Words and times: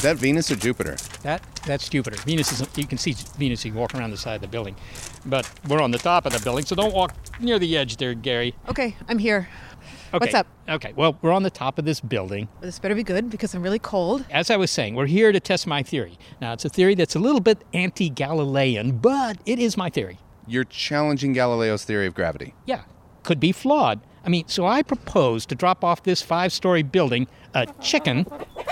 Is 0.00 0.04
that 0.04 0.16
Venus 0.16 0.50
or 0.50 0.56
Jupiter? 0.56 0.96
That 1.24 1.42
that's 1.66 1.86
Jupiter. 1.86 2.16
Venus 2.22 2.50
is 2.58 2.66
you 2.74 2.86
can 2.86 2.96
see 2.96 3.12
Venus. 3.36 3.66
You 3.66 3.74
walk 3.74 3.94
around 3.94 4.12
the 4.12 4.16
side 4.16 4.36
of 4.36 4.40
the 4.40 4.48
building, 4.48 4.74
but 5.26 5.46
we're 5.68 5.82
on 5.82 5.90
the 5.90 5.98
top 5.98 6.24
of 6.24 6.32
the 6.32 6.40
building, 6.40 6.64
so 6.64 6.74
don't 6.74 6.94
walk 6.94 7.14
near 7.38 7.58
the 7.58 7.76
edge 7.76 7.98
there, 7.98 8.14
Gary. 8.14 8.54
Okay, 8.66 8.96
I'm 9.10 9.18
here. 9.18 9.50
Okay. 10.14 10.24
What's 10.24 10.32
up? 10.32 10.46
Okay. 10.70 10.94
Well, 10.96 11.18
we're 11.20 11.32
on 11.32 11.42
the 11.42 11.50
top 11.50 11.78
of 11.78 11.84
this 11.84 12.00
building. 12.00 12.48
This 12.62 12.78
better 12.78 12.94
be 12.94 13.02
good 13.02 13.28
because 13.28 13.52
I'm 13.52 13.62
really 13.62 13.78
cold. 13.78 14.24
As 14.30 14.50
I 14.50 14.56
was 14.56 14.70
saying, 14.70 14.94
we're 14.94 15.04
here 15.04 15.32
to 15.32 15.38
test 15.38 15.66
my 15.66 15.82
theory. 15.82 16.18
Now, 16.40 16.54
it's 16.54 16.64
a 16.64 16.70
theory 16.70 16.94
that's 16.94 17.14
a 17.14 17.18
little 17.18 17.42
bit 17.42 17.62
anti-Galilean, 17.74 19.00
but 19.00 19.36
it 19.44 19.58
is 19.58 19.76
my 19.76 19.90
theory. 19.90 20.18
You're 20.46 20.64
challenging 20.64 21.34
Galileo's 21.34 21.84
theory 21.84 22.06
of 22.06 22.14
gravity. 22.14 22.54
Yeah, 22.64 22.84
could 23.22 23.38
be 23.38 23.52
flawed. 23.52 24.00
I 24.24 24.28
mean, 24.28 24.46
so 24.48 24.66
I 24.66 24.82
propose 24.82 25.46
to 25.46 25.54
drop 25.54 25.82
off 25.84 26.02
this 26.02 26.22
five-story 26.22 26.82
building 26.82 27.26
a 27.54 27.66
chicken 27.80 28.26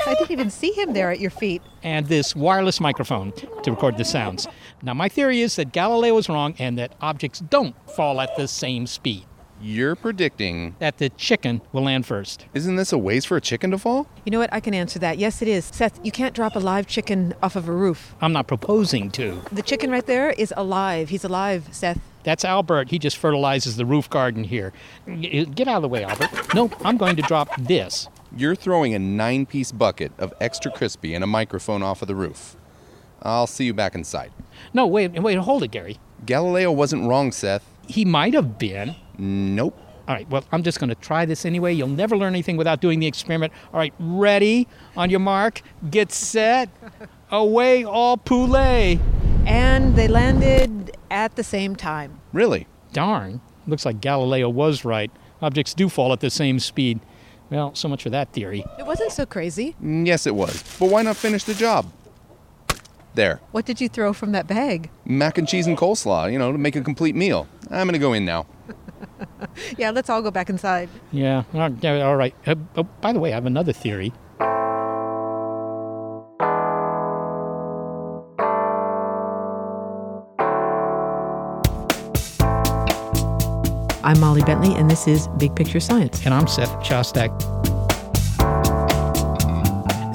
I 0.06 0.14
didn't 0.14 0.30
even 0.30 0.50
see 0.50 0.72
him 0.72 0.92
there 0.92 1.10
at 1.10 1.20
your 1.20 1.30
feet. 1.30 1.62
and 1.82 2.06
this 2.06 2.34
wireless 2.34 2.80
microphone 2.80 3.32
to 3.62 3.70
record 3.70 3.98
the 3.98 4.04
sounds. 4.04 4.46
Now, 4.82 4.94
my 4.94 5.08
theory 5.08 5.40
is 5.40 5.56
that 5.56 5.72
Galileo 5.72 6.14
was 6.14 6.28
wrong 6.28 6.54
and 6.58 6.78
that 6.78 6.94
objects 7.00 7.40
don't 7.40 7.74
fall 7.90 8.20
at 8.20 8.34
the 8.36 8.48
same 8.48 8.86
speed. 8.86 9.24
You're 9.60 9.96
predicting. 9.96 10.76
That 10.78 10.98
the 10.98 11.10
chicken 11.10 11.60
will 11.72 11.82
land 11.82 12.06
first. 12.06 12.46
Isn't 12.54 12.76
this 12.76 12.92
a 12.92 12.98
ways 12.98 13.24
for 13.24 13.36
a 13.36 13.40
chicken 13.40 13.72
to 13.72 13.78
fall? 13.78 14.06
You 14.24 14.30
know 14.30 14.38
what? 14.38 14.52
I 14.52 14.60
can 14.60 14.72
answer 14.72 15.00
that. 15.00 15.18
Yes, 15.18 15.42
it 15.42 15.48
is. 15.48 15.64
Seth, 15.64 15.98
you 16.04 16.12
can't 16.12 16.32
drop 16.34 16.54
a 16.54 16.60
live 16.60 16.86
chicken 16.86 17.34
off 17.42 17.56
of 17.56 17.68
a 17.68 17.72
roof. 17.72 18.14
I'm 18.20 18.32
not 18.32 18.46
proposing 18.46 19.10
to. 19.12 19.42
The 19.50 19.62
chicken 19.62 19.90
right 19.90 20.06
there 20.06 20.30
is 20.30 20.54
alive. 20.56 21.08
He's 21.08 21.24
alive, 21.24 21.68
Seth. 21.72 21.98
That's 22.28 22.44
Albert. 22.44 22.90
He 22.90 22.98
just 22.98 23.16
fertilizes 23.16 23.78
the 23.78 23.86
roof 23.86 24.10
garden 24.10 24.44
here. 24.44 24.74
Get 25.06 25.66
out 25.66 25.76
of 25.76 25.82
the 25.82 25.88
way, 25.88 26.04
Albert. 26.04 26.54
No, 26.54 26.70
I'm 26.84 26.98
going 26.98 27.16
to 27.16 27.22
drop 27.22 27.48
this. 27.58 28.06
You're 28.36 28.54
throwing 28.54 28.92
a 28.92 28.98
nine 28.98 29.46
piece 29.46 29.72
bucket 29.72 30.12
of 30.18 30.34
extra 30.38 30.70
crispy 30.70 31.14
and 31.14 31.24
a 31.24 31.26
microphone 31.26 31.82
off 31.82 32.02
of 32.02 32.08
the 32.08 32.14
roof. 32.14 32.54
I'll 33.22 33.46
see 33.46 33.64
you 33.64 33.72
back 33.72 33.94
inside. 33.94 34.30
No, 34.74 34.86
wait, 34.86 35.18
wait, 35.22 35.38
hold 35.38 35.62
it, 35.62 35.70
Gary. 35.70 35.98
Galileo 36.26 36.70
wasn't 36.70 37.08
wrong, 37.08 37.32
Seth. 37.32 37.64
He 37.86 38.04
might 38.04 38.34
have 38.34 38.58
been. 38.58 38.94
Nope. 39.16 39.80
All 40.06 40.14
right, 40.14 40.28
well, 40.28 40.44
I'm 40.52 40.62
just 40.62 40.78
going 40.78 40.90
to 40.90 40.96
try 40.96 41.24
this 41.24 41.46
anyway. 41.46 41.72
You'll 41.72 41.88
never 41.88 42.14
learn 42.14 42.34
anything 42.34 42.58
without 42.58 42.82
doing 42.82 43.00
the 43.00 43.06
experiment. 43.06 43.54
All 43.72 43.80
right, 43.80 43.94
ready? 43.98 44.68
On 44.98 45.08
your 45.08 45.20
mark, 45.20 45.62
get 45.90 46.12
set, 46.12 46.68
away, 47.30 47.84
all 47.84 48.18
poulet. 48.18 48.98
And 49.48 49.96
they 49.96 50.08
landed 50.08 50.96
at 51.10 51.34
the 51.36 51.42
same 51.42 51.74
time. 51.74 52.20
Really? 52.32 52.66
Darn, 52.92 53.40
looks 53.66 53.86
like 53.86 54.00
Galileo 54.00 54.48
was 54.48 54.84
right. 54.84 55.10
Objects 55.40 55.72
do 55.74 55.88
fall 55.88 56.12
at 56.12 56.20
the 56.20 56.30
same 56.30 56.58
speed. 56.60 57.00
Well, 57.50 57.74
so 57.74 57.88
much 57.88 58.02
for 58.02 58.10
that 58.10 58.32
theory. 58.32 58.64
It 58.78 58.84
wasn't 58.86 59.10
so 59.12 59.24
crazy. 59.24 59.74
Mm, 59.82 60.06
Yes, 60.06 60.26
it 60.26 60.34
was. 60.34 60.62
But 60.78 60.90
why 60.90 61.00
not 61.02 61.16
finish 61.16 61.44
the 61.44 61.54
job? 61.54 61.86
There. 63.14 63.40
What 63.52 63.64
did 63.64 63.80
you 63.80 63.88
throw 63.88 64.12
from 64.12 64.32
that 64.32 64.46
bag? 64.46 64.90
Mac 65.06 65.38
and 65.38 65.48
cheese 65.48 65.66
and 65.66 65.76
coleslaw, 65.78 66.30
you 66.30 66.38
know, 66.38 66.52
to 66.52 66.58
make 66.58 66.76
a 66.76 66.82
complete 66.82 67.16
meal. 67.16 67.48
I'm 67.70 67.86
gonna 67.88 67.98
go 67.98 68.12
in 68.12 68.24
now. 68.24 68.46
Yeah, 69.76 69.90
let's 69.90 70.08
all 70.10 70.22
go 70.22 70.30
back 70.30 70.48
inside. 70.50 70.88
Yeah, 71.12 71.42
all 71.54 71.70
yeah, 71.80 72.02
all 72.02 72.16
right. 72.16 72.34
Uh, 72.46 72.54
oh, 72.76 72.82
by 73.00 73.12
the 73.12 73.18
way, 73.20 73.32
I 73.32 73.34
have 73.34 73.46
another 73.46 73.72
theory. 73.72 74.12
I'm 84.08 84.20
Molly 84.20 84.40
Bentley, 84.40 84.74
and 84.74 84.90
this 84.90 85.06
is 85.06 85.28
Big 85.36 85.54
Picture 85.54 85.80
Science. 85.80 86.24
And 86.24 86.32
I'm 86.32 86.46
Seth 86.46 86.70
Shostak. 86.82 87.28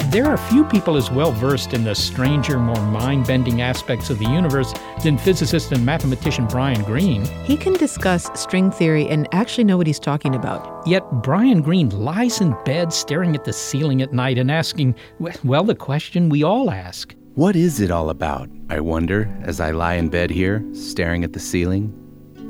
There 0.10 0.26
are 0.26 0.36
few 0.36 0.64
people 0.64 0.98
as 0.98 1.12
well 1.12 1.32
versed 1.32 1.76
in 1.76 1.84
the 1.84 1.94
stranger, 1.94 2.58
more 2.58 2.82
mind 2.88 3.28
bending 3.28 3.62
aspects 3.62 4.10
of 4.10 4.18
the 4.18 4.26
universe 4.26 4.74
than 5.04 5.20
physicist 5.20 5.72
and 5.72 5.86
mathematician 5.86 6.48
Brian 6.48 6.82
Greene. 6.82 7.24
He 7.44 7.56
can 7.56 7.74
discuss 7.74 8.32
string 8.34 8.72
theory 8.72 9.08
and 9.10 9.28
actually 9.32 9.66
know 9.66 9.78
what 9.78 9.86
he's 9.86 10.00
talking 10.00 10.34
about. 10.34 10.88
Yet 10.88 11.04
Brian 11.22 11.62
Greene 11.62 11.90
lies 11.90 12.42
in 12.42 12.58
bed 12.66 12.92
staring 12.92 13.36
at 13.36 13.46
the 13.46 13.54
ceiling 13.54 14.02
at 14.02 14.12
night 14.12 14.40
and 14.40 14.50
asking, 14.50 14.96
well, 15.44 15.64
the 15.64 15.76
question 15.76 16.30
we 16.30 16.42
all 16.42 16.72
ask. 16.72 17.14
What 17.36 17.56
is 17.56 17.80
it 17.80 17.92
all 17.92 18.10
about? 18.10 18.50
I 18.72 18.80
wonder 18.80 19.32
as 19.44 19.60
I 19.60 19.70
lie 19.70 19.94
in 19.94 20.10
bed 20.10 20.32
here, 20.32 20.66
staring 20.74 21.24
at 21.24 21.34
the 21.34 21.40
ceiling 21.40 21.94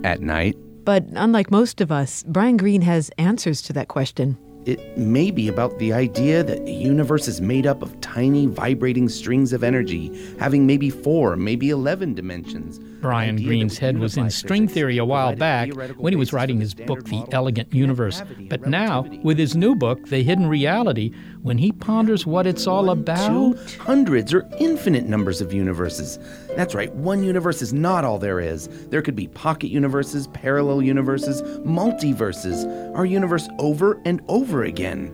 at 0.05 0.21
night. 0.21 0.55
But 0.85 1.05
unlike 1.13 1.49
most 1.49 1.81
of 1.81 1.91
us, 1.91 2.23
Brian 2.27 2.57
Greene 2.57 2.81
has 2.81 3.09
answers 3.17 3.61
to 3.63 3.73
that 3.73 3.87
question. 3.87 4.37
It 4.65 4.97
may 4.97 5.31
be 5.31 5.47
about 5.47 5.77
the 5.79 5.91
idea 5.91 6.43
that 6.43 6.65
the 6.65 6.73
universe 6.73 7.27
is 7.27 7.41
made 7.41 7.67
up 7.67 7.81
of 7.81 7.99
tiny 7.99 8.45
vibrating 8.45 9.09
strings 9.09 9.51
of 9.51 9.63
energy, 9.63 10.11
having 10.39 10.65
maybe 10.65 10.89
four, 10.89 11.35
maybe 11.35 11.69
11 11.69 12.13
dimensions. 12.13 12.79
Brian 13.03 13.35
Greene's 13.35 13.77
head 13.77 13.97
was 13.97 14.15
in 14.15 14.29
string 14.29 14.65
theory 14.65 14.97
a 14.97 15.03
while 15.03 15.35
back 15.35 15.69
when 15.97 16.13
he 16.13 16.17
was 16.17 16.31
writing 16.31 16.61
his 16.61 16.73
book, 16.73 17.03
The 17.03 17.25
Elegant 17.33 17.73
Universe. 17.73 18.23
But 18.47 18.65
now, 18.65 19.01
with 19.23 19.37
his 19.37 19.57
new 19.57 19.75
book, 19.75 20.07
The 20.07 20.23
Hidden 20.23 20.47
Reality, 20.47 21.11
when 21.41 21.57
he 21.57 21.73
ponders 21.73 22.25
what 22.25 22.47
it's 22.47 22.65
all 22.65 22.89
about. 22.89 23.27
Two, 23.27 23.59
hundreds 23.81 24.33
or 24.33 24.47
infinite 24.57 25.03
numbers 25.03 25.41
of 25.41 25.51
universes. 25.51 26.17
That's 26.55 26.73
right, 26.73 26.93
one 26.93 27.25
universe 27.25 27.61
is 27.61 27.73
not 27.73 28.05
all 28.05 28.19
there 28.19 28.39
is. 28.39 28.69
There 28.87 29.01
could 29.01 29.17
be 29.17 29.27
pocket 29.27 29.67
universes, 29.67 30.27
parallel 30.27 30.81
universes, 30.81 31.41
multiverses, 31.67 32.63
our 32.95 33.05
universe 33.05 33.49
over 33.59 34.01
and 34.05 34.21
over 34.29 34.63
again. 34.63 35.11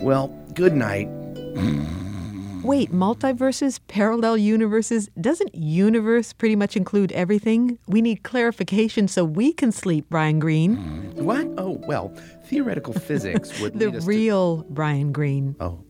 Well, 0.00 0.26
good 0.54 0.74
night. 0.74 1.08
Wait, 2.62 2.92
multiverses, 2.92 3.80
parallel 3.88 4.36
universes? 4.36 5.08
Doesn't 5.20 5.52
universe 5.54 6.32
pretty 6.32 6.54
much 6.54 6.76
include 6.76 7.10
everything? 7.12 7.76
We 7.88 8.00
need 8.00 8.22
clarification 8.22 9.08
so 9.08 9.24
we 9.24 9.52
can 9.52 9.72
sleep, 9.72 10.06
Brian 10.08 10.38
Greene. 10.38 10.76
What? 11.16 11.46
Oh, 11.58 11.80
well, 11.88 12.14
theoretical 12.46 12.92
physics 12.94 13.58
would 13.60 13.72
The 13.78 13.86
lead 13.86 13.96
us 13.96 14.04
to- 14.04 14.08
real 14.08 14.64
Brian 14.70 15.10
Greene. 15.12 15.56
Oh, 15.58 15.82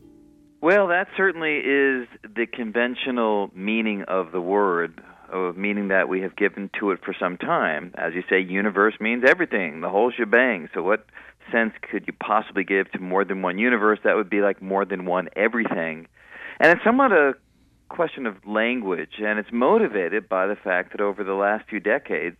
Well, 0.61 0.87
that 0.87 1.09
certainly 1.15 1.57
is 1.57 2.07
the 2.23 2.47
conventional 2.51 3.51
meaning 3.53 4.03
of 4.07 4.31
the 4.31 4.41
word, 4.41 4.99
of 5.31 5.55
meaning 5.55 5.89
that 5.89 6.09
we 6.09 6.21
have 6.21 6.35
given 6.35 6.71
to 6.79 6.89
it 6.91 6.99
for 7.05 7.13
some 7.19 7.37
time. 7.37 7.91
As 7.95 8.13
you 8.15 8.23
say, 8.27 8.39
universe 8.39 8.95
means 8.99 9.23
everything, 9.27 9.81
the 9.81 9.89
whole 9.89 10.09
shebang. 10.11 10.69
So, 10.73 10.81
what 10.81 11.05
sense 11.51 11.73
could 11.91 12.05
you 12.07 12.13
possibly 12.13 12.63
give 12.63 12.89
to 12.93 12.99
more 12.99 13.23
than 13.25 13.43
one 13.43 13.59
universe? 13.59 13.99
That 14.03 14.15
would 14.15 14.29
be 14.29 14.41
like 14.41 14.59
more 14.61 14.85
than 14.85 15.05
one 15.05 15.29
everything. 15.35 16.07
And 16.59 16.71
it's 16.71 16.83
somewhat 16.83 17.11
a 17.11 17.33
question 17.89 18.25
of 18.25 18.45
language, 18.45 19.19
and 19.19 19.39
it's 19.39 19.51
motivated 19.51 20.29
by 20.29 20.47
the 20.47 20.55
fact 20.55 20.91
that 20.91 21.01
over 21.01 21.23
the 21.23 21.33
last 21.33 21.67
few 21.69 21.79
decades, 21.79 22.37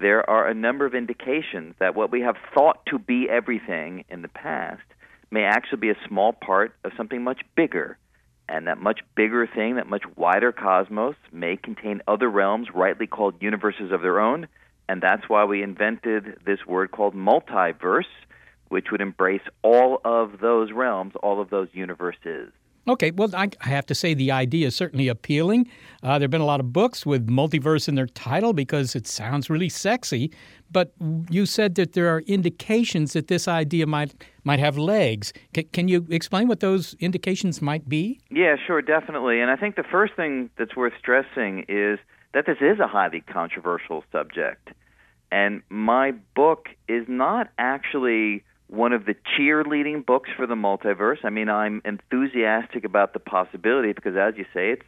there 0.00 0.28
are 0.28 0.48
a 0.48 0.54
number 0.54 0.86
of 0.86 0.94
indications 0.94 1.74
that 1.78 1.94
what 1.94 2.10
we 2.10 2.20
have 2.20 2.36
thought 2.54 2.84
to 2.86 2.98
be 2.98 3.28
everything 3.28 4.04
in 4.08 4.22
the 4.22 4.28
past 4.28 4.82
may 5.30 5.42
actually 5.42 5.80
be 5.80 5.90
a 5.90 6.06
small 6.08 6.32
part 6.32 6.74
of 6.84 6.92
something 6.96 7.22
much 7.22 7.40
bigger. 7.56 7.98
And 8.48 8.66
that 8.66 8.78
much 8.78 9.00
bigger 9.14 9.46
thing, 9.46 9.76
that 9.76 9.86
much 9.86 10.04
wider 10.16 10.52
cosmos, 10.52 11.16
may 11.30 11.56
contain 11.56 12.00
other 12.08 12.30
realms 12.30 12.68
rightly 12.74 13.06
called 13.06 13.42
universes 13.42 13.92
of 13.92 14.00
their 14.00 14.20
own, 14.20 14.48
And 14.88 15.02
that's 15.02 15.28
why 15.28 15.44
we 15.44 15.62
invented 15.62 16.40
this 16.46 16.64
word 16.66 16.90
called 16.90 17.14
multiverse, 17.14 18.08
which 18.68 18.86
would 18.90 19.00
embrace 19.00 19.42
all 19.62 20.00
of 20.04 20.40
those 20.40 20.72
realms, 20.72 21.12
all 21.22 21.40
of 21.40 21.50
those 21.50 21.68
universes. 21.72 22.52
Okay, 22.88 23.10
well, 23.10 23.30
I 23.34 23.48
have 23.60 23.86
to 23.86 23.94
say 23.94 24.14
the 24.14 24.32
idea 24.32 24.68
is 24.68 24.76
certainly 24.76 25.08
appealing. 25.08 25.68
Uh, 26.02 26.18
there 26.18 26.24
have 26.24 26.30
been 26.30 26.40
a 26.40 26.46
lot 26.46 26.60
of 26.60 26.72
books 26.72 27.04
with 27.04 27.26
multiverse 27.28 27.88
in 27.88 27.96
their 27.96 28.06
title 28.06 28.52
because 28.52 28.96
it 28.96 29.06
sounds 29.06 29.50
really 29.50 29.68
sexy. 29.68 30.32
But 30.70 30.92
you 31.28 31.44
said 31.44 31.74
that 31.74 31.92
there 31.92 32.08
are 32.08 32.20
indications 32.20 33.12
that 33.12 33.28
this 33.28 33.48
idea 33.48 33.86
might 33.86 34.14
might 34.44 34.58
have 34.58 34.78
legs. 34.78 35.32
C- 35.54 35.64
can 35.64 35.88
you 35.88 36.06
explain 36.10 36.48
what 36.48 36.60
those 36.60 36.94
indications 37.00 37.60
might 37.60 37.88
be? 37.88 38.20
Yeah, 38.30 38.56
sure, 38.66 38.80
definitely. 38.80 39.40
And 39.40 39.50
I 39.50 39.56
think 39.56 39.76
the 39.76 39.82
first 39.82 40.14
thing 40.14 40.48
that's 40.56 40.74
worth 40.74 40.94
stressing 40.98 41.66
is 41.68 41.98
that 42.32 42.46
this 42.46 42.58
is 42.60 42.78
a 42.78 42.86
highly 42.86 43.20
controversial 43.20 44.04
subject. 44.12 44.70
And 45.30 45.62
my 45.68 46.12
book 46.34 46.68
is 46.88 47.04
not 47.08 47.50
actually 47.58 48.44
one 48.68 48.92
of 48.92 49.06
the 49.06 49.14
cheerleading 49.14 50.04
books 50.04 50.30
for 50.36 50.46
the 50.46 50.54
multiverse. 50.54 51.24
I 51.24 51.30
mean, 51.30 51.48
I'm 51.48 51.82
enthusiastic 51.84 52.84
about 52.84 53.12
the 53.12 53.18
possibility 53.18 53.92
because, 53.92 54.16
as 54.16 54.34
you 54.36 54.44
say, 54.54 54.70
it's 54.70 54.86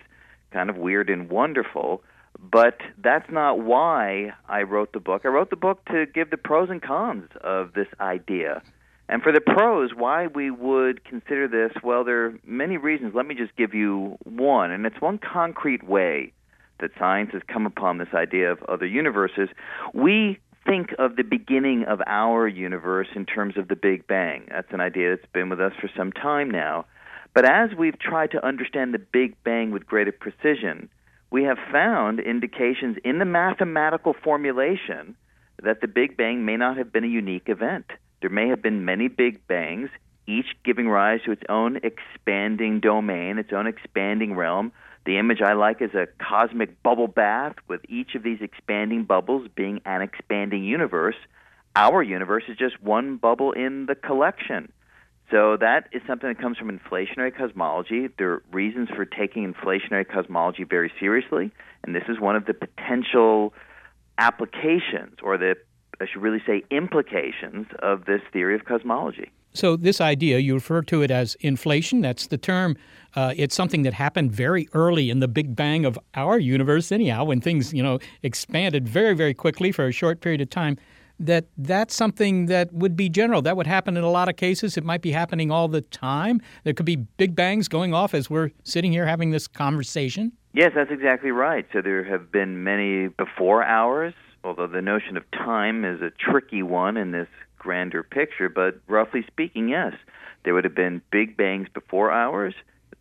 kind 0.52 0.70
of 0.70 0.76
weird 0.76 1.10
and 1.10 1.28
wonderful. 1.28 2.02
But 2.38 2.78
that's 3.02 3.30
not 3.30 3.60
why 3.60 4.32
I 4.48 4.62
wrote 4.62 4.92
the 4.92 5.00
book. 5.00 5.22
I 5.24 5.28
wrote 5.28 5.50
the 5.50 5.56
book 5.56 5.84
to 5.86 6.06
give 6.06 6.30
the 6.30 6.36
pros 6.36 6.70
and 6.70 6.80
cons 6.80 7.28
of 7.42 7.72
this 7.74 7.88
idea. 8.00 8.62
And 9.08 9.22
for 9.22 9.32
the 9.32 9.40
pros, 9.40 9.90
why 9.94 10.28
we 10.28 10.50
would 10.50 11.04
consider 11.04 11.48
this, 11.48 11.72
well, 11.82 12.04
there 12.04 12.26
are 12.26 12.38
many 12.46 12.76
reasons. 12.76 13.12
Let 13.14 13.26
me 13.26 13.34
just 13.34 13.56
give 13.56 13.74
you 13.74 14.16
one, 14.24 14.70
and 14.70 14.86
it's 14.86 15.00
one 15.00 15.18
concrete 15.18 15.82
way 15.82 16.32
that 16.78 16.92
science 16.98 17.30
has 17.32 17.42
come 17.52 17.66
upon 17.66 17.98
this 17.98 18.14
idea 18.14 18.52
of 18.52 18.62
other 18.68 18.86
universes. 18.86 19.48
We 19.92 20.38
think 20.66 20.94
of 20.98 21.16
the 21.16 21.22
beginning 21.22 21.84
of 21.88 22.00
our 22.06 22.46
universe 22.46 23.08
in 23.14 23.26
terms 23.26 23.56
of 23.56 23.68
the 23.68 23.76
Big 23.76 24.06
Bang. 24.06 24.46
That's 24.50 24.72
an 24.72 24.80
idea 24.80 25.16
that's 25.16 25.32
been 25.32 25.48
with 25.48 25.60
us 25.60 25.72
for 25.80 25.90
some 25.96 26.12
time 26.12 26.50
now. 26.50 26.86
But 27.34 27.44
as 27.44 27.70
we've 27.78 27.98
tried 27.98 28.32
to 28.32 28.44
understand 28.44 28.92
the 28.92 28.98
Big 28.98 29.42
Bang 29.44 29.70
with 29.70 29.86
greater 29.86 30.12
precision, 30.12 30.88
we 31.30 31.44
have 31.44 31.58
found 31.72 32.20
indications 32.20 32.96
in 33.04 33.18
the 33.18 33.24
mathematical 33.24 34.14
formulation 34.24 35.16
that 35.62 35.80
the 35.80 35.88
Big 35.88 36.16
Bang 36.16 36.44
may 36.44 36.56
not 36.56 36.76
have 36.76 36.92
been 36.92 37.04
a 37.04 37.08
unique 37.08 37.48
event. 37.48 37.86
There 38.20 38.30
may 38.30 38.48
have 38.48 38.62
been 38.62 38.84
many 38.84 39.08
Big 39.08 39.46
Bangs, 39.46 39.90
each 40.26 40.46
giving 40.64 40.88
rise 40.88 41.20
to 41.24 41.32
its 41.32 41.42
own 41.48 41.80
expanding 41.82 42.80
domain, 42.80 43.38
its 43.38 43.52
own 43.52 43.66
expanding 43.66 44.34
realm, 44.34 44.72
the 45.06 45.18
image 45.18 45.40
I 45.40 45.54
like 45.54 45.80
is 45.80 45.94
a 45.94 46.06
cosmic 46.18 46.82
bubble 46.82 47.08
bath 47.08 47.56
with 47.68 47.80
each 47.88 48.14
of 48.14 48.22
these 48.22 48.38
expanding 48.40 49.04
bubbles 49.04 49.48
being 49.54 49.80
an 49.84 50.02
expanding 50.02 50.64
universe. 50.64 51.16
Our 51.74 52.02
universe 52.02 52.44
is 52.48 52.56
just 52.56 52.82
one 52.82 53.16
bubble 53.16 53.52
in 53.52 53.86
the 53.86 53.94
collection. 53.94 54.72
So 55.30 55.56
that 55.58 55.88
is 55.92 56.02
something 56.06 56.28
that 56.28 56.40
comes 56.40 56.58
from 56.58 56.76
inflationary 56.76 57.34
cosmology. 57.34 58.08
There 58.18 58.32
are 58.32 58.42
reasons 58.52 58.88
for 58.90 59.04
taking 59.04 59.52
inflationary 59.52 60.06
cosmology 60.06 60.64
very 60.64 60.92
seriously, 60.98 61.52
and 61.84 61.94
this 61.94 62.02
is 62.08 62.18
one 62.18 62.34
of 62.34 62.46
the 62.46 62.54
potential 62.54 63.54
applications, 64.18 65.18
or 65.22 65.38
the 65.38 65.54
I 66.00 66.06
should 66.06 66.22
really 66.22 66.42
say 66.46 66.64
implications 66.70 67.66
of 67.78 68.06
this 68.06 68.22
theory 68.32 68.54
of 68.54 68.64
cosmology. 68.64 69.30
So, 69.52 69.76
this 69.76 70.00
idea, 70.00 70.38
you 70.38 70.54
refer 70.54 70.82
to 70.82 71.02
it 71.02 71.10
as 71.10 71.34
inflation. 71.40 72.00
That's 72.00 72.28
the 72.28 72.38
term. 72.38 72.76
Uh, 73.16 73.34
it's 73.36 73.54
something 73.54 73.82
that 73.82 73.94
happened 73.94 74.30
very 74.30 74.68
early 74.74 75.10
in 75.10 75.18
the 75.18 75.26
Big 75.26 75.56
Bang 75.56 75.84
of 75.84 75.98
our 76.14 76.38
universe, 76.38 76.92
anyhow, 76.92 77.24
when 77.24 77.40
things, 77.40 77.74
you 77.74 77.82
know, 77.82 77.98
expanded 78.22 78.88
very, 78.88 79.14
very 79.14 79.34
quickly 79.34 79.72
for 79.72 79.86
a 79.86 79.92
short 79.92 80.20
period 80.20 80.40
of 80.40 80.50
time. 80.50 80.76
That 81.18 81.46
that's 81.58 81.94
something 81.94 82.46
that 82.46 82.72
would 82.72 82.96
be 82.96 83.10
general. 83.10 83.42
That 83.42 83.56
would 83.56 83.66
happen 83.66 83.96
in 83.96 84.04
a 84.04 84.10
lot 84.10 84.30
of 84.30 84.36
cases. 84.36 84.78
It 84.78 84.84
might 84.84 85.02
be 85.02 85.10
happening 85.10 85.50
all 85.50 85.68
the 85.68 85.82
time. 85.82 86.40
There 86.64 86.72
could 86.72 86.86
be 86.86 86.96
big 86.96 87.36
bangs 87.36 87.68
going 87.68 87.92
off 87.92 88.14
as 88.14 88.30
we're 88.30 88.52
sitting 88.64 88.90
here 88.90 89.04
having 89.04 89.30
this 89.30 89.46
conversation. 89.46 90.32
Yes, 90.54 90.72
that's 90.74 90.90
exactly 90.90 91.30
right. 91.30 91.66
So 91.74 91.82
there 91.82 92.04
have 92.04 92.32
been 92.32 92.64
many 92.64 93.08
before 93.08 93.62
ours, 93.62 94.14
although 94.44 94.66
the 94.66 94.80
notion 94.80 95.18
of 95.18 95.30
time 95.32 95.84
is 95.84 96.00
a 96.00 96.10
tricky 96.10 96.62
one 96.62 96.96
in 96.96 97.10
this 97.10 97.28
grander 97.60 98.02
picture, 98.02 98.48
but 98.48 98.80
roughly 98.88 99.24
speaking, 99.28 99.68
yes. 99.68 99.94
There 100.42 100.54
would 100.54 100.64
have 100.64 100.74
been 100.74 101.02
big 101.12 101.36
bangs 101.36 101.68
before 101.72 102.10
ours. 102.10 102.54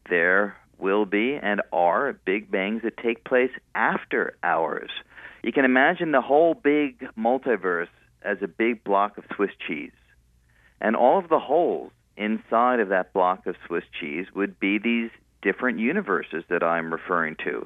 There 0.09 0.56
will 0.77 1.06
be 1.06 1.39
and 1.41 1.61
are 1.73 2.13
big 2.25 2.51
bangs 2.51 2.83
that 2.83 2.97
take 2.97 3.23
place 3.23 3.51
after 3.73 4.35
ours. 4.44 4.91
You 5.41 5.51
can 5.51 5.65
imagine 5.65 6.11
the 6.11 6.21
whole 6.21 6.53
big 6.53 7.07
multiverse 7.17 7.88
as 8.21 8.38
a 8.41 8.47
big 8.47 8.83
block 8.83 9.17
of 9.17 9.23
Swiss 9.35 9.51
cheese. 9.65 9.91
And 10.81 10.95
all 10.95 11.17
of 11.17 11.29
the 11.29 11.39
holes 11.39 11.91
inside 12.17 12.79
of 12.79 12.89
that 12.89 13.13
block 13.13 13.47
of 13.47 13.56
Swiss 13.65 13.85
cheese 14.00 14.27
would 14.35 14.59
be 14.59 14.77
these 14.77 15.09
different 15.41 15.79
universes 15.79 16.44
that 16.50 16.63
I'm 16.63 16.91
referring 16.91 17.38
to. 17.45 17.65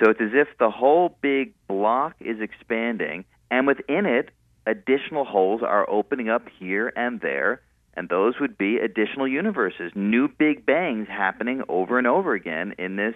So 0.00 0.10
it's 0.10 0.20
as 0.20 0.32
if 0.32 0.48
the 0.58 0.70
whole 0.70 1.16
big 1.20 1.54
block 1.68 2.16
is 2.20 2.40
expanding, 2.40 3.24
and 3.50 3.66
within 3.66 4.06
it, 4.06 4.30
additional 4.66 5.24
holes 5.24 5.62
are 5.62 5.88
opening 5.88 6.28
up 6.28 6.42
here 6.58 6.92
and 6.96 7.20
there, 7.20 7.60
and 7.94 8.08
those 8.08 8.34
would 8.40 8.56
be 8.56 8.78
additional 8.78 9.28
universes, 9.28 9.92
new 9.94 10.28
big 10.28 10.64
bangs 10.64 11.08
happening 11.08 11.62
over 11.68 11.98
and 11.98 12.06
over 12.06 12.34
again 12.34 12.74
in 12.78 12.96
this 12.96 13.14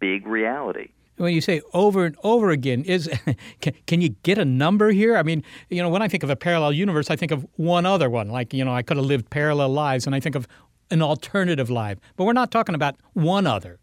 big 0.00 0.26
reality. 0.26 0.88
When 1.16 1.32
you 1.32 1.40
say 1.40 1.60
over 1.72 2.06
and 2.06 2.16
over 2.24 2.50
again, 2.50 2.82
is 2.84 3.08
can, 3.60 3.74
can 3.86 4.00
you 4.00 4.10
get 4.22 4.38
a 4.38 4.44
number 4.44 4.90
here? 4.90 5.16
I 5.16 5.22
mean, 5.22 5.44
you 5.70 5.82
know, 5.82 5.88
when 5.88 6.02
I 6.02 6.08
think 6.08 6.22
of 6.22 6.30
a 6.30 6.36
parallel 6.36 6.72
universe, 6.72 7.10
I 7.10 7.16
think 7.16 7.30
of 7.30 7.46
one 7.56 7.86
other 7.86 8.10
one. 8.10 8.30
Like, 8.30 8.52
you 8.52 8.64
know, 8.64 8.74
I 8.74 8.82
could 8.82 8.96
have 8.96 9.06
lived 9.06 9.30
parallel 9.30 9.68
lives, 9.68 10.06
and 10.06 10.14
I 10.14 10.20
think 10.20 10.34
of 10.34 10.48
an 10.90 11.02
alternative 11.02 11.70
life. 11.70 11.98
But 12.16 12.24
we're 12.24 12.32
not 12.32 12.50
talking 12.50 12.74
about 12.74 12.96
one 13.12 13.46
other. 13.46 13.78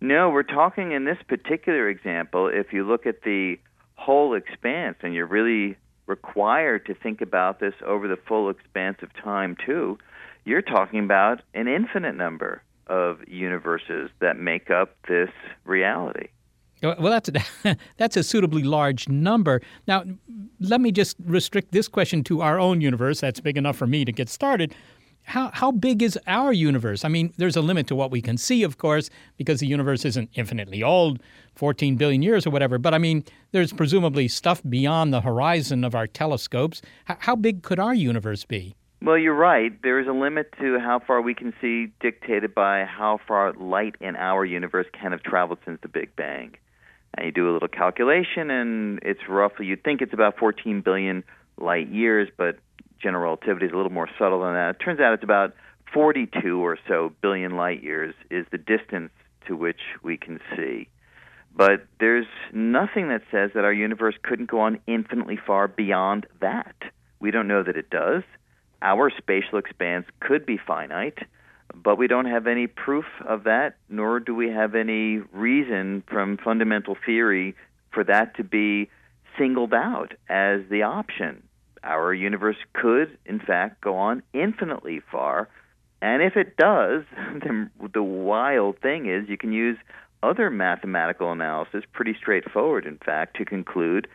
No, 0.00 0.30
we're 0.30 0.44
talking 0.44 0.92
in 0.92 1.04
this 1.04 1.18
particular 1.26 1.88
example, 1.88 2.48
if 2.52 2.72
you 2.72 2.86
look 2.86 3.06
at 3.06 3.22
the 3.22 3.58
whole 3.94 4.34
expanse 4.34 4.96
and 5.02 5.12
you're 5.12 5.26
really 5.26 5.76
required 6.08 6.86
to 6.86 6.94
think 6.94 7.20
about 7.20 7.60
this 7.60 7.74
over 7.86 8.08
the 8.08 8.16
full 8.16 8.50
expanse 8.50 8.98
of 9.02 9.14
time, 9.14 9.56
too, 9.64 9.98
you're 10.44 10.62
talking 10.62 11.04
about 11.04 11.42
an 11.54 11.68
infinite 11.68 12.16
number 12.16 12.62
of 12.86 13.18
universes 13.28 14.10
that 14.20 14.38
make 14.38 14.70
up 14.70 14.96
this 15.06 15.30
reality. 15.64 16.28
Well, 16.82 16.96
that's 17.00 17.28
a, 17.28 17.76
that's 17.96 18.16
a 18.16 18.22
suitably 18.22 18.62
large 18.62 19.08
number. 19.08 19.60
Now, 19.86 20.04
let 20.60 20.80
me 20.80 20.92
just 20.92 21.16
restrict 21.24 21.72
this 21.72 21.88
question 21.88 22.24
to 22.24 22.40
our 22.40 22.58
own 22.58 22.80
universe. 22.80 23.20
That's 23.20 23.40
big 23.40 23.56
enough 23.56 23.76
for 23.76 23.86
me 23.86 24.04
to 24.04 24.12
get 24.12 24.28
started 24.28 24.74
how, 25.28 25.50
how 25.52 25.70
big 25.70 26.02
is 26.02 26.18
our 26.26 26.52
universe? 26.54 27.04
I 27.04 27.08
mean, 27.08 27.34
there's 27.36 27.56
a 27.56 27.60
limit 27.60 27.86
to 27.88 27.94
what 27.94 28.10
we 28.10 28.22
can 28.22 28.38
see, 28.38 28.62
of 28.62 28.78
course, 28.78 29.10
because 29.36 29.60
the 29.60 29.66
universe 29.66 30.06
isn't 30.06 30.30
infinitely 30.34 30.82
old, 30.82 31.20
14 31.54 31.96
billion 31.96 32.22
years 32.22 32.46
or 32.46 32.50
whatever. 32.50 32.78
But 32.78 32.94
I 32.94 32.98
mean, 32.98 33.24
there's 33.52 33.72
presumably 33.72 34.26
stuff 34.28 34.62
beyond 34.66 35.12
the 35.12 35.20
horizon 35.20 35.84
of 35.84 35.94
our 35.94 36.06
telescopes. 36.06 36.80
H- 37.10 37.18
how 37.20 37.36
big 37.36 37.62
could 37.62 37.78
our 37.78 37.94
universe 37.94 38.46
be? 38.46 38.74
Well, 39.02 39.18
you're 39.18 39.34
right. 39.34 39.70
There 39.82 40.00
is 40.00 40.08
a 40.08 40.12
limit 40.12 40.54
to 40.60 40.80
how 40.80 40.98
far 40.98 41.20
we 41.20 41.34
can 41.34 41.52
see, 41.60 41.92
dictated 42.00 42.54
by 42.54 42.84
how 42.84 43.20
far 43.28 43.52
light 43.52 43.96
in 44.00 44.16
our 44.16 44.46
universe 44.46 44.86
can 44.98 45.12
have 45.12 45.22
traveled 45.22 45.58
since 45.64 45.78
the 45.82 45.88
Big 45.88 46.16
Bang. 46.16 46.54
And 47.16 47.26
you 47.26 47.32
do 47.32 47.50
a 47.50 47.52
little 47.52 47.68
calculation, 47.68 48.50
and 48.50 48.98
it's 49.02 49.28
roughly, 49.28 49.66
you'd 49.66 49.84
think 49.84 50.00
it's 50.00 50.14
about 50.14 50.38
14 50.38 50.80
billion 50.80 51.22
light 51.58 51.88
years, 51.88 52.28
but 52.36 52.58
general 53.00 53.22
relativity 53.22 53.66
is 53.66 53.72
a 53.72 53.76
little 53.76 53.92
more 53.92 54.08
subtle 54.18 54.42
than 54.42 54.54
that. 54.54 54.76
It 54.76 54.84
turns 54.84 55.00
out 55.00 55.12
it's 55.14 55.24
about 55.24 55.54
42 55.92 56.60
or 56.60 56.78
so 56.86 57.12
billion 57.22 57.56
light 57.56 57.82
years 57.82 58.14
is 58.30 58.46
the 58.50 58.58
distance 58.58 59.10
to 59.46 59.56
which 59.56 59.80
we 60.02 60.16
can 60.16 60.40
see. 60.56 60.88
But 61.54 61.86
there's 61.98 62.26
nothing 62.52 63.08
that 63.08 63.22
says 63.30 63.50
that 63.54 63.64
our 63.64 63.72
universe 63.72 64.14
couldn't 64.22 64.50
go 64.50 64.60
on 64.60 64.80
infinitely 64.86 65.38
far 65.44 65.66
beyond 65.66 66.26
that. 66.40 66.76
We 67.20 67.30
don't 67.30 67.48
know 67.48 67.62
that 67.62 67.76
it 67.76 67.90
does. 67.90 68.22
Our 68.80 69.10
spatial 69.16 69.58
expanse 69.58 70.06
could 70.20 70.46
be 70.46 70.56
finite, 70.56 71.18
but 71.74 71.98
we 71.98 72.06
don't 72.06 72.26
have 72.26 72.46
any 72.46 72.68
proof 72.68 73.06
of 73.26 73.44
that, 73.44 73.76
nor 73.88 74.20
do 74.20 74.34
we 74.34 74.50
have 74.50 74.74
any 74.74 75.18
reason 75.32 76.04
from 76.06 76.36
fundamental 76.36 76.96
theory 77.04 77.56
for 77.90 78.04
that 78.04 78.36
to 78.36 78.44
be 78.44 78.88
singled 79.36 79.74
out 79.74 80.14
as 80.28 80.60
the 80.70 80.82
option 80.82 81.42
our 81.88 82.12
universe 82.12 82.56
could, 82.74 83.16
in 83.24 83.40
fact, 83.40 83.80
go 83.80 83.96
on 83.96 84.22
infinitely 84.32 85.00
far. 85.10 85.48
And 86.00 86.22
if 86.22 86.36
it 86.36 86.56
does, 86.56 87.02
then 87.42 87.70
the 87.92 88.02
wild 88.02 88.78
thing 88.80 89.06
is 89.06 89.28
you 89.28 89.38
can 89.38 89.52
use 89.52 89.78
other 90.22 90.50
mathematical 90.50 91.32
analysis, 91.32 91.84
pretty 91.92 92.14
straightforward, 92.14 92.86
in 92.86 92.98
fact, 92.98 93.36
to 93.36 93.44
conclude 93.44 94.08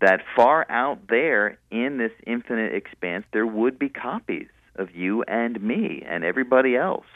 that 0.00 0.20
far 0.34 0.66
out 0.70 0.98
there 1.08 1.58
in 1.70 1.98
this 1.98 2.10
infinite 2.26 2.74
expanse, 2.74 3.24
there 3.32 3.46
would 3.46 3.78
be 3.78 3.88
copies 3.88 4.48
of 4.76 4.94
you 4.94 5.22
and 5.24 5.62
me 5.62 6.04
and 6.06 6.24
everybody 6.24 6.76
else. 6.76 7.06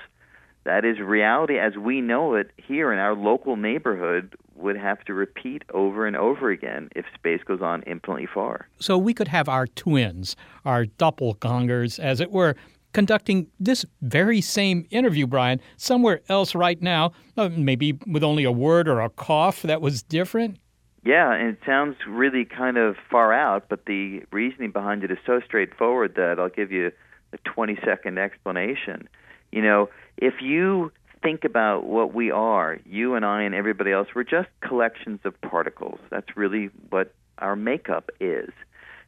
That 0.69 0.85
is, 0.85 1.01
reality 1.01 1.59
as 1.59 1.79
we 1.79 2.03
know 2.03 2.35
it 2.35 2.51
here 2.59 2.93
in 2.93 2.99
our 2.99 3.15
local 3.15 3.57
neighborhood 3.57 4.37
would 4.55 4.77
have 4.77 5.03
to 5.07 5.15
repeat 5.15 5.63
over 5.73 6.07
and 6.07 6.15
over 6.15 6.51
again 6.51 6.91
if 6.95 7.07
space 7.15 7.41
goes 7.43 7.63
on 7.63 7.81
infinitely 7.85 8.27
far. 8.27 8.69
So 8.79 8.99
we 8.99 9.15
could 9.15 9.29
have 9.29 9.49
our 9.49 9.67
twins, 9.67 10.37
our 10.67 10.85
doppelgangers, 10.85 11.99
as 11.99 12.21
it 12.21 12.31
were, 12.31 12.55
conducting 12.93 13.47
this 13.59 13.87
very 14.03 14.43
same 14.43 14.87
interview, 14.91 15.27
Brian, 15.27 15.59
somewhere 15.79 16.21
else 16.29 16.55
right 16.55 16.83
now, 16.83 17.13
uh, 17.39 17.49
maybe 17.49 17.99
with 18.07 18.23
only 18.23 18.45
a 18.45 18.53
word 18.53 18.89
or 18.89 19.01
a 19.01 19.09
cough 19.09 19.63
that 19.63 19.81
was 19.81 20.03
different? 20.03 20.59
Yeah, 21.03 21.33
and 21.33 21.49
it 21.49 21.61
sounds 21.65 21.97
really 22.07 22.45
kind 22.45 22.77
of 22.77 22.97
far 23.11 23.33
out, 23.33 23.71
but 23.71 23.87
the 23.87 24.23
reasoning 24.33 24.73
behind 24.73 25.03
it 25.03 25.11
is 25.11 25.19
so 25.25 25.41
straightforward 25.47 26.17
that 26.17 26.39
I'll 26.39 26.51
give 26.51 26.71
you 26.71 26.93
a 27.33 27.39
20 27.39 27.79
second 27.87 28.19
explanation. 28.19 29.09
You 29.51 29.63
know, 29.63 29.89
if 30.19 30.43
you 30.43 30.93
think 31.23 31.45
about 31.45 31.85
what 31.85 32.13
we 32.13 32.31
are, 32.31 32.79
you 32.85 33.15
and 33.15 33.25
I 33.25 33.43
and 33.43 33.55
everybody 33.55 33.93
else, 33.93 34.09
we're 34.15 34.25
just 34.25 34.49
collections 34.61 35.21
of 35.25 35.41
particles. 35.41 35.99
That's 36.11 36.37
really 36.37 36.71
what 36.91 37.13
our 37.39 37.57
makeup 37.57 38.11
is. 38.21 38.51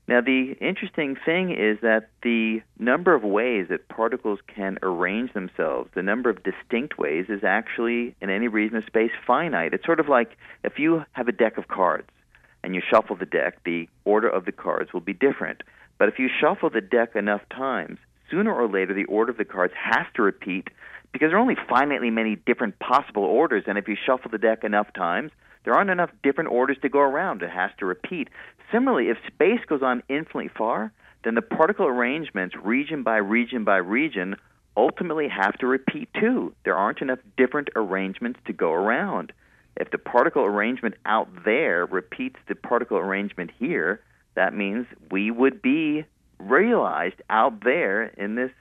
Now, 0.09 0.21
the 0.21 0.57
interesting 0.61 1.17
thing 1.25 1.51
is 1.51 1.79
that 1.83 2.09
the 2.23 2.63
number 2.79 3.15
of 3.15 3.23
ways 3.23 3.67
that 3.71 3.89
particles 3.89 4.41
can 4.53 4.79
arrange 4.83 5.33
themselves, 5.35 5.91
the 5.95 6.03
number 6.03 6.31
of 6.31 6.43
distinct 6.43 6.99
ways, 6.99 7.27
is 7.29 7.45
actually, 7.45 8.17
in 8.21 8.31
any 8.31 8.49
reason 8.49 8.79
of 8.79 8.85
space, 8.87 9.13
finite. 9.25 9.73
It's 9.73 9.85
sort 9.85 10.01
of 10.01 10.09
like 10.09 10.37
if 10.65 10.79
you 10.79 11.05
have 11.13 11.29
a 11.29 11.33
deck 11.33 11.59
of 11.59 11.69
cards 11.69 12.09
and 12.65 12.75
you 12.75 12.83
shuffle 12.89 13.15
the 13.17 13.27
deck, 13.27 13.63
the 13.65 13.89
order 14.05 14.29
of 14.29 14.47
the 14.47 14.53
cards 14.53 14.93
will 14.93 15.01
be 15.01 15.13
different. 15.13 15.63
But 15.99 16.09
if 16.09 16.19
you 16.19 16.29
shuffle 16.41 16.71
the 16.71 16.81
deck 16.81 17.15
enough 17.15 17.43
times, 17.49 17.99
sooner 18.31 18.53
or 18.53 18.69
later 18.69 18.95
the 18.95 19.05
order 19.05 19.31
of 19.31 19.39
the 19.39 19.45
cards 19.45 19.75
has 19.77 20.07
to 20.15 20.23
repeat 20.23 20.69
because 21.13 21.31
there 21.31 21.37
are 21.37 21.41
only 21.41 21.57
finitely 21.57 22.13
many 22.13 22.37
different 22.37 22.79
possible 22.79 23.25
orders, 23.25 23.65
and 23.67 23.79
if 23.79 23.89
you 23.89 23.97
shuffle 24.07 24.31
the 24.31 24.39
deck 24.39 24.65
enough 24.65 24.93
times, 24.95 25.33
there 25.65 25.75
aren't 25.75 25.91
enough 25.91 26.11
different 26.23 26.51
orders 26.51 26.79
to 26.83 26.89
go 26.89 27.01
around. 27.01 27.43
It 27.43 27.51
has 27.51 27.71
to 27.79 27.87
repeat. 27.87 28.29
Similarly, 28.73 29.09
if 29.09 29.19
space 29.27 29.61
goes 29.69 29.83
on 29.83 30.03
infinitely 30.09 30.51
far, 30.57 30.93
then 31.25 31.35
the 31.35 31.43
particle 31.43 31.87
arrangements, 31.87 32.55
region 32.57 33.03
by 33.03 33.17
region 33.17 33.65
by 33.65 33.77
region, 33.77 34.37
ultimately 34.77 35.29
have 35.29 35.59
to 35.59 35.67
repeat 35.67 36.09
too. 36.19 36.55
There 36.65 36.77
aren't 36.77 37.03
enough 37.03 37.19
different 37.37 37.69
arrangements 37.77 38.41
to 38.47 38.53
go 38.53 38.73
around. 38.73 39.33
If 39.77 39.91
the 39.91 39.99
particle 39.99 40.45
arrangement 40.45 40.95
out 41.05 41.29
there 41.45 41.87
repeats 41.87 42.37
the 42.49 42.55
particle 42.55 42.97
arrangement 42.97 43.51
here, 43.59 44.01
that 44.35 44.55
means 44.55 44.87
we 45.11 45.31
would 45.31 45.61
be 45.61 46.05
realized 46.39 47.21
out 47.29 47.65
there 47.65 48.05
in 48.05 48.35
this 48.37 48.53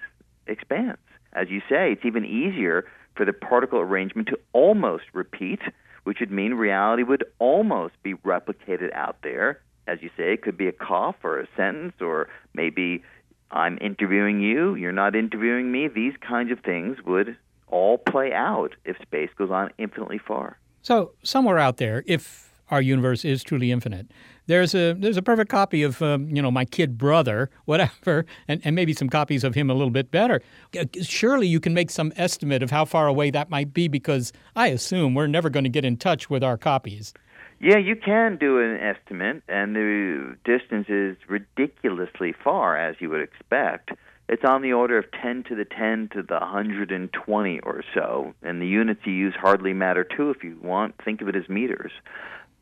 expanse. 0.48 0.98
As 1.33 1.50
you 1.50 1.62
say, 1.69 1.91
it's 1.93 2.05
even 2.05 2.25
easier 2.25 2.86
for 3.15 3.25
the 3.25 3.33
particle 3.33 3.79
arrangement 3.79 4.27
to 4.29 4.39
almost 4.53 5.03
repeat 5.13 5.59
which 6.03 6.19
would 6.19 6.31
mean 6.31 6.55
reality 6.55 7.03
would 7.03 7.24
almost 7.39 7.93
be 8.03 8.15
replicated 8.15 8.91
out 8.93 9.17
there. 9.21 9.62
As 9.88 10.01
you 10.01 10.09
say, 10.17 10.33
it 10.33 10.41
could 10.41 10.57
be 10.57 10.67
a 10.67 10.71
cough 10.71 11.15
or 11.24 11.39
a 11.39 11.48
sentence, 11.55 11.93
or 12.01 12.27
maybe 12.53 13.03
I'm 13.51 13.77
interviewing 13.81 14.41
you, 14.41 14.75
you're 14.75 14.91
not 14.91 15.15
interviewing 15.15 15.71
me. 15.71 15.88
These 15.88 16.13
kinds 16.19 16.51
of 16.51 16.59
things 16.59 16.98
would 17.05 17.38
all 17.67 17.98
play 17.98 18.33
out 18.33 18.75
if 18.86 18.98
space 19.01 19.29
goes 19.38 19.51
on 19.51 19.71
infinitely 19.77 20.17
far. 20.17 20.57
So, 20.81 21.12
somewhere 21.24 21.59
out 21.59 21.77
there, 21.77 22.03
if 22.07 22.50
our 22.71 22.81
universe 22.81 23.25
is 23.25 23.43
truly 23.43 23.71
infinite, 23.71 24.07
there's 24.50 24.74
a 24.74 24.94
there's 24.94 25.15
a 25.15 25.22
perfect 25.22 25.51
copy 25.51 25.84
of 25.84 26.01
um, 26.01 26.27
you 26.27 26.41
know 26.41 26.50
my 26.50 26.65
kid 26.65 26.98
brother, 26.98 27.50
whatever, 27.65 28.25
and, 28.48 28.60
and 28.65 28.75
maybe 28.75 28.94
some 28.94 29.08
copies 29.08 29.44
of 29.44 29.53
him 29.53 29.70
a 29.70 29.74
little 29.74 29.91
bit 29.91 30.12
better. 30.12 30.41
Surely 31.01 31.48
you 31.48 31.60
can 31.60 31.74
make 31.74 31.91
some 31.91 32.12
estimate 32.18 32.63
of 32.63 32.72
how 32.72 32.84
far 32.84 33.08
away 33.08 33.29
that 33.29 33.50
might 33.50 33.74
be, 33.74 33.88
because 33.88 34.34
I 34.56 34.68
assume 34.68 35.13
we're 35.13 35.27
never 35.27 35.50
going 35.50 35.65
to 35.65 35.70
get 35.70 35.86
in 35.86 35.98
touch 35.98 36.29
with 36.29 36.44
our 36.44 36.58
copies. 36.58 37.13
Yeah, 37.62 37.77
you 37.77 37.96
can 37.96 38.38
do 38.38 38.60
an 38.60 38.77
estimate, 38.79 39.44
and 39.48 39.75
the 39.75 40.36
distance 40.46 40.88
is 40.89 41.18
ridiculously 41.27 42.34
far, 42.44 42.77
as 42.77 42.96
you 43.00 43.10
would 43.10 43.22
expect. 43.22 43.91
It's 44.29 44.44
on 44.46 44.62
the 44.62 44.74
order 44.74 44.98
of 44.98 45.06
10 45.22 45.44
to 45.50 45.56
the 45.56 45.65
10 45.65 46.10
to 46.13 46.24
the 46.24 46.36
120 46.36 47.60
or 47.60 47.84
so, 47.94 48.34
and 48.41 48.62
the 48.62 48.68
units 48.68 49.01
you 49.06 49.13
use 49.13 49.34
hardly 49.39 49.74
matter 49.74 50.03
too 50.03 50.29
if 50.29 50.44
you 50.44 50.58
want. 50.63 50.96
Think 51.03 51.22
of 51.22 51.27
it 51.27 51.36
as 51.36 51.50
meters. 51.50 51.91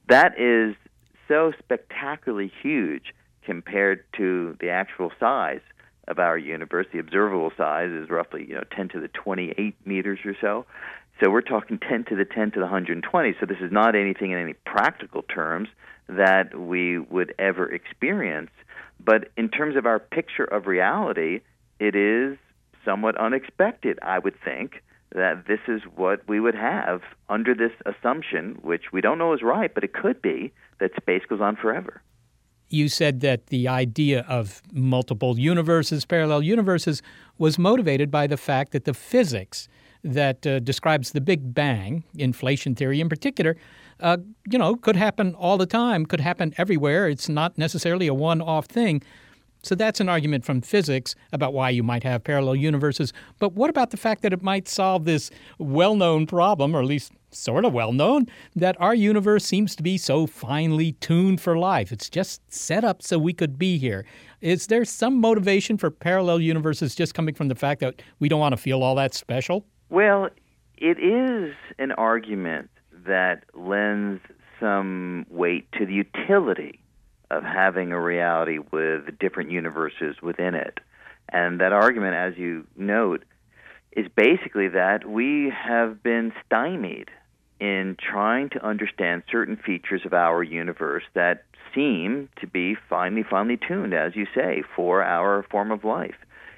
That 0.10 0.40
is 0.40 0.76
so 1.28 1.54
spectacularly 1.60 2.52
huge 2.62 3.14
compared 3.44 4.04
to 4.18 4.58
the 4.60 4.70
actual 4.70 5.12
size 5.20 5.62
of 6.08 6.20
our 6.20 6.38
universe. 6.38 6.88
The 6.92 7.00
observable 7.00 7.52
size 7.58 7.92
is 7.92 8.10
roughly, 8.10 8.46
you 8.48 8.56
know, 8.56 8.64
10 8.76 8.90
to 8.90 9.00
the 9.00 9.08
28 9.10 9.76
meters 9.86 10.20
or 10.26 10.36
so. 10.40 10.66
So 11.22 11.30
we're 11.32 11.42
talking 11.42 11.80
10 11.80 12.06
to 12.06 12.16
the 12.16 12.26
10 12.26 12.52
to 12.52 12.60
the 12.60 12.66
120. 12.66 13.36
So 13.40 13.46
this 13.46 13.58
is 13.60 13.72
not 13.72 13.96
anything 13.96 14.32
in 14.32 14.38
any 14.38 14.54
practical 14.54 15.24
terms 15.24 15.70
that 16.08 16.58
we 16.58 17.00
would 17.00 17.34
ever 17.40 17.72
experience. 17.72 18.52
But 19.04 19.30
in 19.36 19.50
terms 19.50 19.76
of 19.76 19.86
our 19.86 20.00
picture 20.00 20.44
of 20.44 20.68
reality, 20.68 21.42
it 21.80 21.96
is 21.96 22.38
somewhat 22.86 23.18
unexpected, 23.18 24.00
I 24.02 24.20
would 24.20 24.36
think, 24.44 24.84
that 25.16 25.48
this 25.48 25.60
is 25.68 25.82
what 25.96 26.28
we 26.28 26.40
would 26.40 26.56
have 26.56 27.02
under 27.30 27.56
this 27.56 27.72
assumption, 27.86 28.58
which 28.62 28.92
we 28.92 29.02
don't 29.02 29.18
know 29.18 29.34
is 29.34 29.42
right, 29.42 29.74
but 29.74 29.84
it 29.84 29.94
could 29.94 30.22
be 30.22 30.52
that 30.80 30.92
space 30.96 31.24
goes 31.28 31.42
on 31.42 31.56
forever. 31.56 32.02
You 32.70 32.90
said 32.90 33.22
that 33.22 33.48
the 33.48 33.68
idea 33.68 34.26
of 34.28 34.62
multiple 34.74 35.40
universes, 35.40 36.06
parallel 36.06 36.42
universes, 36.42 37.02
was 37.38 37.58
motivated 37.58 38.12
by 38.12 38.28
the 38.28 38.36
fact 38.36 38.74
that 38.74 38.84
the 38.84 38.94
physics 38.94 39.70
that 40.04 40.46
uh, 40.46 40.60
describes 40.60 41.12
the 41.12 41.22
Big 41.22 41.54
Bang, 41.54 42.04
inflation 42.18 42.76
theory 42.76 43.00
in 43.00 43.08
particular, 43.08 43.56
uh, 44.02 44.18
you 44.50 44.60
know, 44.60 44.76
could 44.76 44.96
happen 44.96 45.34
all 45.36 45.58
the 45.58 45.66
time, 45.66 46.06
could 46.06 46.20
happen 46.20 46.54
everywhere. 46.58 47.08
It's 47.08 47.30
not 47.30 47.58
necessarily 47.58 48.08
a 48.08 48.14
one-off 48.14 48.66
thing. 48.66 49.02
So 49.64 49.76
that's 49.76 50.00
an 50.00 50.10
argument 50.10 50.46
from 50.46 50.62
physics 50.62 51.16
about 51.34 51.54
why 51.54 51.70
you 51.70 51.84
might 51.84 52.04
have 52.04 52.24
parallel 52.24 52.56
universes. 52.56 53.12
But 53.40 53.54
what 53.54 53.70
about 53.70 53.92
the 53.92 53.98
fact 53.98 54.22
that 54.22 54.34
it 54.34 54.42
might 54.42 54.68
solve 54.68 55.06
this 55.06 55.30
well 55.58 55.96
known 55.96 56.26
problem, 56.26 56.76
or 56.76 56.80
at 56.80 56.86
least 56.86 57.12
sort 57.32 57.66
of 57.66 57.74
well 57.74 57.92
known, 57.92 58.28
that 58.56 58.80
our 58.80 58.96
universe 58.96 59.46
seems 59.46 59.76
to 59.76 59.84
be 59.84 59.98
so 59.98 60.28
finely 60.28 60.94
tuned 60.94 61.42
for 61.42 61.58
life? 61.58 61.92
It's 61.92 62.10
just 62.10 62.42
set 62.52 62.84
up 62.84 63.02
so 63.02 63.18
we 63.20 63.34
could 63.34 63.58
be 63.58 63.78
here. 63.78 64.06
Is 64.42 64.68
there 64.68 64.86
some 64.86 65.20
motivation 65.20 65.78
for 65.78 65.90
parallel 65.90 66.40
universes 66.40 66.96
just 66.96 67.14
coming 67.14 67.34
from 67.34 67.48
the 67.48 67.56
fact 67.56 67.82
that 67.82 68.02
we 68.20 68.30
don't 68.30 68.40
want 68.40 68.54
to 68.54 68.58
feel 68.58 68.84
all 68.84 68.96
that 68.96 69.14
special? 69.14 69.66
Well, 69.90 70.30
it 70.78 71.00
is 71.00 71.56
an 71.80 71.92
argument 71.94 72.70
that 73.06 73.46
lends 73.54 74.22
some 74.60 75.26
weight 75.30 75.72
to 75.74 75.86
the 75.86 75.94
utility 75.94 76.80
of 77.30 77.44
having 77.44 77.92
a 77.92 78.00
reality 78.00 78.60
with 78.72 79.20
different 79.20 79.52
universes 79.52 80.16
within 80.22 80.56
it. 80.56 80.80
And 81.30 81.60
that 81.60 81.74
argument, 81.74 82.16
as 82.16 82.38
you 82.38 82.66
note, 82.76 83.24
is 83.92 84.08
basically 84.16 84.70
that 84.70 85.08
we 85.08 85.52
have 85.52 86.02
been 86.04 86.32
stymied 86.46 87.10
in 87.60 87.98
trying 88.00 88.50
to 88.50 88.66
understand 88.66 89.24
certain 89.30 89.58
features 89.58 90.02
of 90.06 90.14
our 90.14 90.44
universe 90.44 91.04
that 91.16 91.44
seem 91.74 92.30
to 92.40 92.48
be 92.48 92.76
finely, 92.90 93.24
finely 93.24 93.58
tuned, 93.58 93.94
as 93.94 94.16
you 94.16 94.26
say, 94.34 94.64
for 94.76 95.04
our 95.04 95.44
form 95.50 95.72
of 95.72 95.84
life. 95.84 96.16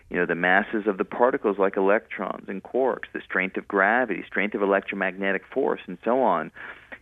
You 0.10 0.18
know, 0.18 0.26
the 0.26 0.36
masses 0.36 0.88
of 0.88 0.98
the 0.98 1.06
particles 1.06 1.58
like 1.58 1.78
electrons 1.78 2.50
and 2.50 2.64
quarks, 2.64 3.06
the 3.14 3.22
strength 3.22 3.58
of 3.58 3.68
gravity, 3.68 4.24
strength 4.28 4.56
of 4.56 4.62
electromagnetic 4.62 5.44
force, 5.52 5.82
and 5.88 5.98
so 6.04 6.22
on 6.22 6.52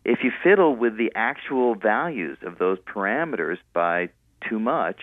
if 0.08 0.24
you 0.24 0.32
fiddle 0.42 0.74
with 0.74 0.98
the 0.98 1.12
actual 1.16 1.76
values 1.76 2.38
of 2.42 2.58
those 2.58 2.80
parameters 2.80 3.58
by 3.74 4.08
too 4.50 4.58
much, 4.58 5.02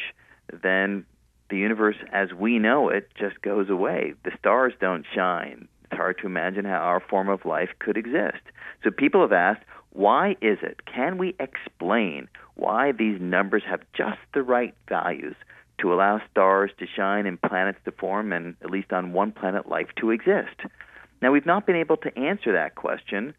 then 0.63 1.05
the 1.51 1.59
universe 1.59 1.97
as 2.11 2.33
we 2.33 2.59
know 2.59 2.89
it 2.89 3.11
just 3.15 3.41
goes 3.43 3.69
away. 3.69 4.15
The 4.25 4.33
stars 4.39 4.73
don't 4.81 5.05
shine. 5.15 5.69
It's 5.85 5.99
hard 5.99 6.17
to 6.19 6.27
imagine 6.27 6.65
how 6.65 6.79
our 6.79 7.01
form 7.01 7.29
of 7.29 7.45
life 7.45 7.69
could 7.79 7.99
exist. 7.99 8.41
So 8.83 8.91
people 8.91 9.21
have 9.21 9.33
asked, 9.33 9.63
why 9.91 10.37
is 10.41 10.59
it? 10.63 10.87
Can 10.87 11.19
we 11.19 11.37
explain 11.39 12.27
why 12.55 12.93
these 12.93 13.21
numbers 13.21 13.63
have 13.69 13.83
just 13.93 14.19
the 14.33 14.43
right 14.43 14.75
values 14.89 15.37
to 15.83 15.93
allow 15.93 16.23
stars 16.31 16.71
to 16.79 16.87
shine 16.87 17.27
and 17.27 17.41
planets 17.43 17.79
to 17.85 17.93
form 17.93 18.33
and, 18.33 18.57
at 18.63 18.71
least 18.71 18.91
on 18.91 19.13
one 19.13 19.33
planet, 19.33 19.69
life 19.69 19.89
to 19.97 20.11
exist? 20.11 20.57
Now, 21.21 21.31
we've 21.31 21.45
not 21.45 21.67
been 21.67 21.77
able 21.77 21.99
to 21.99 22.19
answer 22.19 22.53
that 22.53 22.75
question 22.75 23.35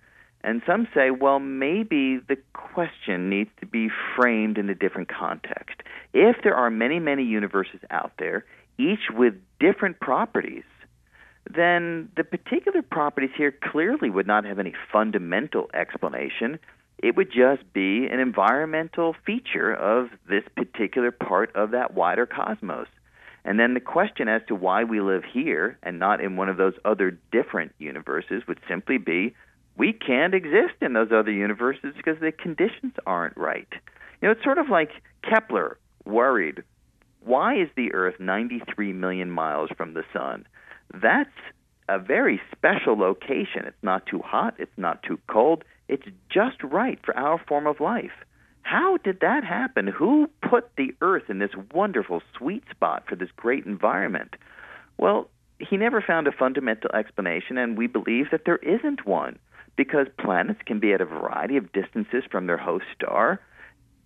and 0.45 0.61
some 0.67 0.87
say, 0.93 1.09
well, 1.09 1.39
maybe 1.39 2.19
the 2.19 2.37
question 2.53 3.29
needs 3.29 3.49
to 3.59 3.65
be 3.65 3.89
framed 4.15 4.59
in 4.59 4.69
a 4.69 4.75
different 4.75 5.09
context. 5.09 5.81
If 6.13 6.37
there 6.43 6.55
are 6.55 6.69
many, 6.69 6.99
many 6.99 7.23
universes 7.23 7.79
out 7.89 8.11
there, 8.19 8.45
each 8.77 9.09
with 9.11 9.33
different 9.59 9.99
properties, 9.99 10.63
then 11.51 12.09
the 12.15 12.23
particular 12.23 12.83
properties 12.83 13.31
here 13.35 13.51
clearly 13.51 14.11
would 14.11 14.27
not 14.27 14.45
have 14.45 14.59
any 14.59 14.73
fundamental 14.93 15.67
explanation. 15.73 16.59
It 16.99 17.15
would 17.15 17.31
just 17.31 17.73
be 17.73 18.05
an 18.05 18.19
environmental 18.19 19.15
feature 19.25 19.73
of 19.73 20.09
this 20.29 20.43
particular 20.55 21.09
part 21.09 21.55
of 21.55 21.71
that 21.71 21.95
wider 21.95 22.27
cosmos. 22.27 22.87
And 23.43 23.59
then 23.59 23.73
the 23.73 23.79
question 23.79 24.27
as 24.27 24.43
to 24.47 24.55
why 24.55 24.83
we 24.83 25.01
live 25.01 25.23
here 25.23 25.79
and 25.81 25.97
not 25.97 26.21
in 26.21 26.35
one 26.35 26.49
of 26.49 26.57
those 26.57 26.75
other 26.85 27.17
different 27.31 27.73
universes 27.79 28.43
would 28.47 28.59
simply 28.67 28.99
be 28.99 29.35
we 29.77 29.94
can't 29.94 30.34
exist 30.34 30.75
in 30.82 30.94
those 30.94 31.12
other 31.12 31.32
universes 31.32 31.94
because 31.96 32.20
the 32.20 32.32
conditions 32.32 32.94
aren't 33.05 33.36
right. 33.38 33.67
You 34.22 34.27
know, 34.27 34.32
it's 34.32 34.44
sort 34.44 34.58
of 34.58 34.70
like 34.70 34.91
Kepler 35.24 35.77
worried 36.05 36.63
why 37.25 37.55
is 37.55 37.70
the 37.75 37.91
Earth 37.94 38.15
93 38.20 38.94
million 38.94 39.32
miles 39.32 39.72
from 39.75 39.96
the 39.96 40.03
sun? 40.13 40.46
That's 40.94 41.29
a 41.89 41.98
very 41.98 42.39
special 42.55 42.98
location. 42.98 43.65
It's 43.65 43.84
not 43.84 44.05
too 44.05 44.20
hot, 44.20 44.53
it's 44.60 44.77
not 44.77 45.01
too 45.03 45.20
cold, 45.27 45.63
it's 45.88 46.05
just 46.29 46.63
right 46.63 47.00
for 47.03 47.17
our 47.17 47.41
form 47.48 47.65
of 47.67 47.79
life. 47.79 48.12
How 48.62 48.98
did 48.98 49.20
that 49.22 49.44
happen? 49.44 49.88
Who 49.88 50.29
put 50.48 50.70
the 50.77 50.94
Earth 51.01 51.29
in 51.29 51.39
this 51.39 51.51
wonderful 51.74 52.22
sweet 52.38 52.63
spot 52.72 53.03
for 53.08 53.15
this 53.15 53.29
great 53.36 53.65
environment? 53.65 54.36
Well, 54.98 55.29
he 55.60 55.77
never 55.77 56.01
found 56.01 56.27
a 56.27 56.32
fundamental 56.32 56.91
explanation, 56.94 57.58
and 57.58 57.77
we 57.77 57.88
believe 57.88 58.32
that 58.32 58.46
there 58.46 58.58
isn't 58.58 59.05
one 59.05 59.38
because 59.75 60.08
planets 60.20 60.62
can 60.65 60.79
be 60.79 60.94
at 60.94 61.01
a 61.01 61.05
variety 61.05 61.58
of 61.58 61.72
distances 61.72 62.24
from 62.32 62.48
their 62.48 62.58
host 62.58 62.86
star. 62.96 63.41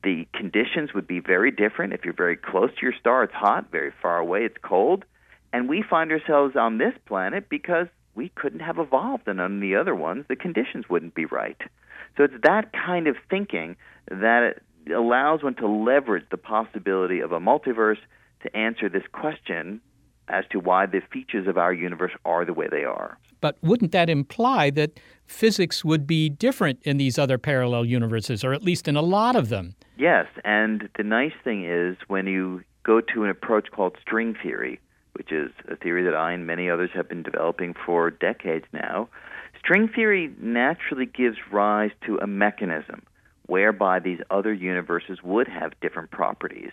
The 0.03 0.27
conditions 0.33 0.93
would 0.93 1.07
be 1.07 1.19
very 1.19 1.51
different. 1.51 1.93
If 1.93 2.05
you're 2.05 2.13
very 2.13 2.37
close 2.37 2.71
to 2.71 2.81
your 2.81 2.93
star, 2.99 3.23
it's 3.23 3.33
hot. 3.33 3.71
Very 3.71 3.91
far 4.01 4.17
away, 4.17 4.45
it's 4.45 4.57
cold. 4.61 5.05
And 5.51 5.67
we 5.67 5.83
find 5.87 6.11
ourselves 6.11 6.55
on 6.55 6.77
this 6.77 6.93
planet 7.05 7.49
because 7.49 7.87
we 8.15 8.29
couldn't 8.29 8.61
have 8.61 8.79
evolved, 8.79 9.27
and 9.27 9.39
on 9.39 9.59
the 9.59 9.75
other 9.75 9.95
ones, 9.95 10.25
the 10.27 10.35
conditions 10.35 10.89
wouldn't 10.89 11.15
be 11.15 11.25
right. 11.25 11.59
So 12.17 12.23
it's 12.23 12.41
that 12.43 12.71
kind 12.73 13.07
of 13.07 13.15
thinking 13.29 13.75
that 14.09 14.61
allows 14.93 15.43
one 15.43 15.55
to 15.55 15.67
leverage 15.67 16.25
the 16.31 16.37
possibility 16.37 17.19
of 17.19 17.31
a 17.31 17.39
multiverse 17.39 17.99
to 18.43 18.55
answer 18.55 18.89
this 18.89 19.03
question 19.11 19.81
as 20.29 20.45
to 20.51 20.59
why 20.59 20.85
the 20.85 21.01
features 21.11 21.47
of 21.47 21.57
our 21.57 21.73
universe 21.73 22.11
are 22.25 22.45
the 22.45 22.53
way 22.53 22.67
they 22.69 22.83
are. 22.83 23.17
But 23.41 23.57
wouldn't 23.61 23.91
that 23.91 24.09
imply 24.09 24.69
that 24.71 24.99
physics 25.25 25.85
would 25.85 26.05
be 26.05 26.29
different 26.29 26.79
in 26.83 26.97
these 26.97 27.17
other 27.17 27.37
parallel 27.37 27.85
universes, 27.85 28.43
or 28.43 28.53
at 28.53 28.63
least 28.63 28.87
in 28.87 28.95
a 28.95 29.01
lot 29.01 29.35
of 29.35 29.49
them? 29.49 29.75
Yes, 29.97 30.27
and 30.43 30.89
the 30.97 31.03
nice 31.03 31.33
thing 31.43 31.65
is 31.65 31.97
when 32.07 32.27
you 32.27 32.63
go 32.83 33.01
to 33.01 33.23
an 33.23 33.29
approach 33.29 33.67
called 33.71 33.97
string 34.01 34.35
theory, 34.41 34.79
which 35.13 35.31
is 35.31 35.51
a 35.67 35.75
theory 35.75 36.03
that 36.03 36.15
I 36.15 36.31
and 36.33 36.47
many 36.47 36.69
others 36.69 36.89
have 36.93 37.09
been 37.09 37.23
developing 37.23 37.73
for 37.85 38.09
decades 38.09 38.65
now, 38.73 39.09
string 39.59 39.87
theory 39.87 40.33
naturally 40.39 41.05
gives 41.05 41.37
rise 41.51 41.91
to 42.05 42.17
a 42.17 42.27
mechanism 42.27 43.03
whereby 43.47 43.99
these 43.99 44.19
other 44.29 44.53
universes 44.53 45.19
would 45.23 45.47
have 45.47 45.79
different 45.81 46.11
properties. 46.11 46.71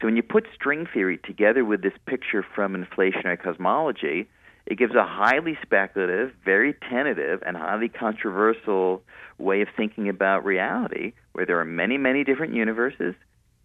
So 0.00 0.06
when 0.06 0.16
you 0.16 0.22
put 0.22 0.46
string 0.54 0.86
theory 0.92 1.18
together 1.18 1.64
with 1.64 1.82
this 1.82 1.92
picture 2.06 2.44
from 2.54 2.74
inflationary 2.74 3.42
cosmology, 3.42 4.28
it 4.66 4.78
gives 4.78 4.94
a 4.94 5.04
highly 5.04 5.58
speculative, 5.62 6.32
very 6.44 6.74
tentative, 6.88 7.42
and 7.44 7.56
highly 7.56 7.88
controversial 7.88 9.02
way 9.38 9.62
of 9.62 9.68
thinking 9.76 10.08
about 10.08 10.44
reality, 10.44 11.14
where 11.32 11.46
there 11.46 11.58
are 11.58 11.64
many, 11.64 11.96
many 11.96 12.22
different 12.22 12.54
universes, 12.54 13.14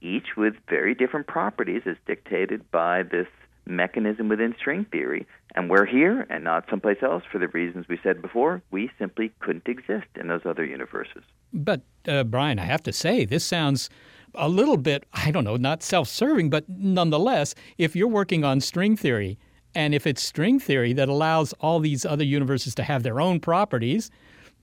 each 0.02 0.36
with 0.36 0.56
very 0.70 0.96
different 0.96 1.28
properties 1.28 1.84
as 1.86 1.98
dictated 2.08 2.70
by 2.72 3.04
this 3.04 3.28
mechanism 3.66 4.28
within 4.28 4.56
string 4.58 4.86
theory. 4.92 5.25
And 5.56 5.70
we're 5.70 5.86
here 5.86 6.25
and 6.30 6.44
not 6.44 6.66
someplace 6.70 7.04
else 7.04 7.24
for 7.32 7.38
the 7.38 7.48
reasons 7.50 7.88
we 7.88 8.00
said 8.02 8.22
before. 8.22 8.62
We 8.72 8.90
simply 8.98 9.32
couldn't 9.40 9.68
exist 9.68 10.08
in 10.16 10.28
those 10.28 10.42
other 10.46 10.66
universes. 10.66 11.24
But, 11.54 11.82
uh, 12.08 12.24
Brian, 12.24 12.60
I 12.60 12.66
have 12.66 12.84
to 12.84 12.94
say, 12.94 13.25
this 13.25 13.44
sounds 13.44 13.90
a 14.36 14.50
little 14.50 14.78
bit, 14.78 15.06
I 15.13 15.32
don't 15.32 15.44
know, 15.44 15.58
not 15.58 15.84
self 15.84 16.08
serving, 16.08 16.50
but 16.50 16.68
nonetheless, 16.68 17.56
if 17.78 17.96
you're 17.96 18.08
working 18.08 18.44
on 18.44 18.62
string 18.62 18.96
theory, 18.96 19.38
and 19.75 19.96
if 19.96 20.06
it's 20.06 20.22
string 20.22 20.60
theory 20.60 20.94
that 20.94 21.10
allows 21.10 21.54
all 21.54 21.80
these 21.80 22.06
other 22.06 22.24
universes 22.24 22.75
to 22.75 22.84
have 22.84 23.04
their 23.04 23.20
own 23.20 23.40
properties, 23.40 24.12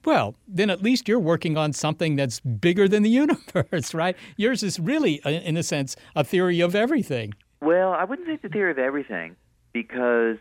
well, 0.04 0.34
then 0.48 0.70
at 0.70 0.82
least 0.82 1.08
you're 1.08 1.18
working 1.18 1.56
on 1.56 1.72
something 1.72 2.16
that's 2.16 2.40
bigger 2.40 2.88
than 2.88 3.02
the 3.02 3.10
universe, 3.24 3.92
right? 3.92 4.16
Yours 4.36 4.62
is 4.62 4.78
really, 4.78 5.20
in 5.24 5.56
a 5.56 5.62
sense, 5.62 5.96
a 6.14 6.24
theory 6.24 6.60
of 6.60 6.74
everything. 6.74 7.34
Well, 7.60 7.92
I 7.92 8.04
wouldn't 8.04 8.26
say 8.26 8.34
it's 8.34 8.44
a 8.44 8.48
theory 8.48 8.70
of 8.70 8.78
everything 8.78 9.36
because 9.72 10.38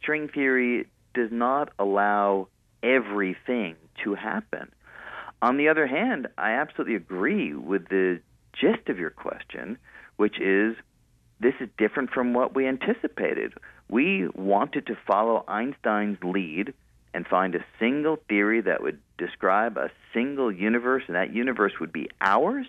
string 0.00 0.28
theory 0.28 0.86
does 1.12 1.30
not 1.30 1.70
allow 1.78 2.48
everything 2.82 3.76
to 4.02 4.14
happen. 4.14 4.72
On 5.42 5.58
the 5.58 5.68
other 5.68 5.86
hand, 5.86 6.28
I 6.38 6.52
absolutely 6.52 6.94
agree 6.94 7.54
with 7.54 7.88
the 7.88 8.20
gist 8.60 8.88
of 8.88 8.98
your 8.98 9.10
question, 9.10 9.78
which 10.16 10.40
is 10.40 10.76
this 11.40 11.54
is 11.60 11.68
different 11.76 12.10
from 12.10 12.32
what 12.32 12.54
we 12.54 12.66
anticipated. 12.66 13.52
We 13.88 14.28
wanted 14.34 14.86
to 14.86 14.96
follow 15.06 15.44
Einstein's 15.46 16.18
lead 16.22 16.72
and 17.12 17.26
find 17.26 17.54
a 17.54 17.64
single 17.78 18.18
theory 18.28 18.60
that 18.62 18.82
would 18.82 18.98
describe 19.18 19.76
a 19.76 19.90
single 20.12 20.50
universe, 20.50 21.04
and 21.06 21.16
that 21.16 21.34
universe 21.34 21.72
would 21.80 21.92
be 21.92 22.08
ours. 22.20 22.66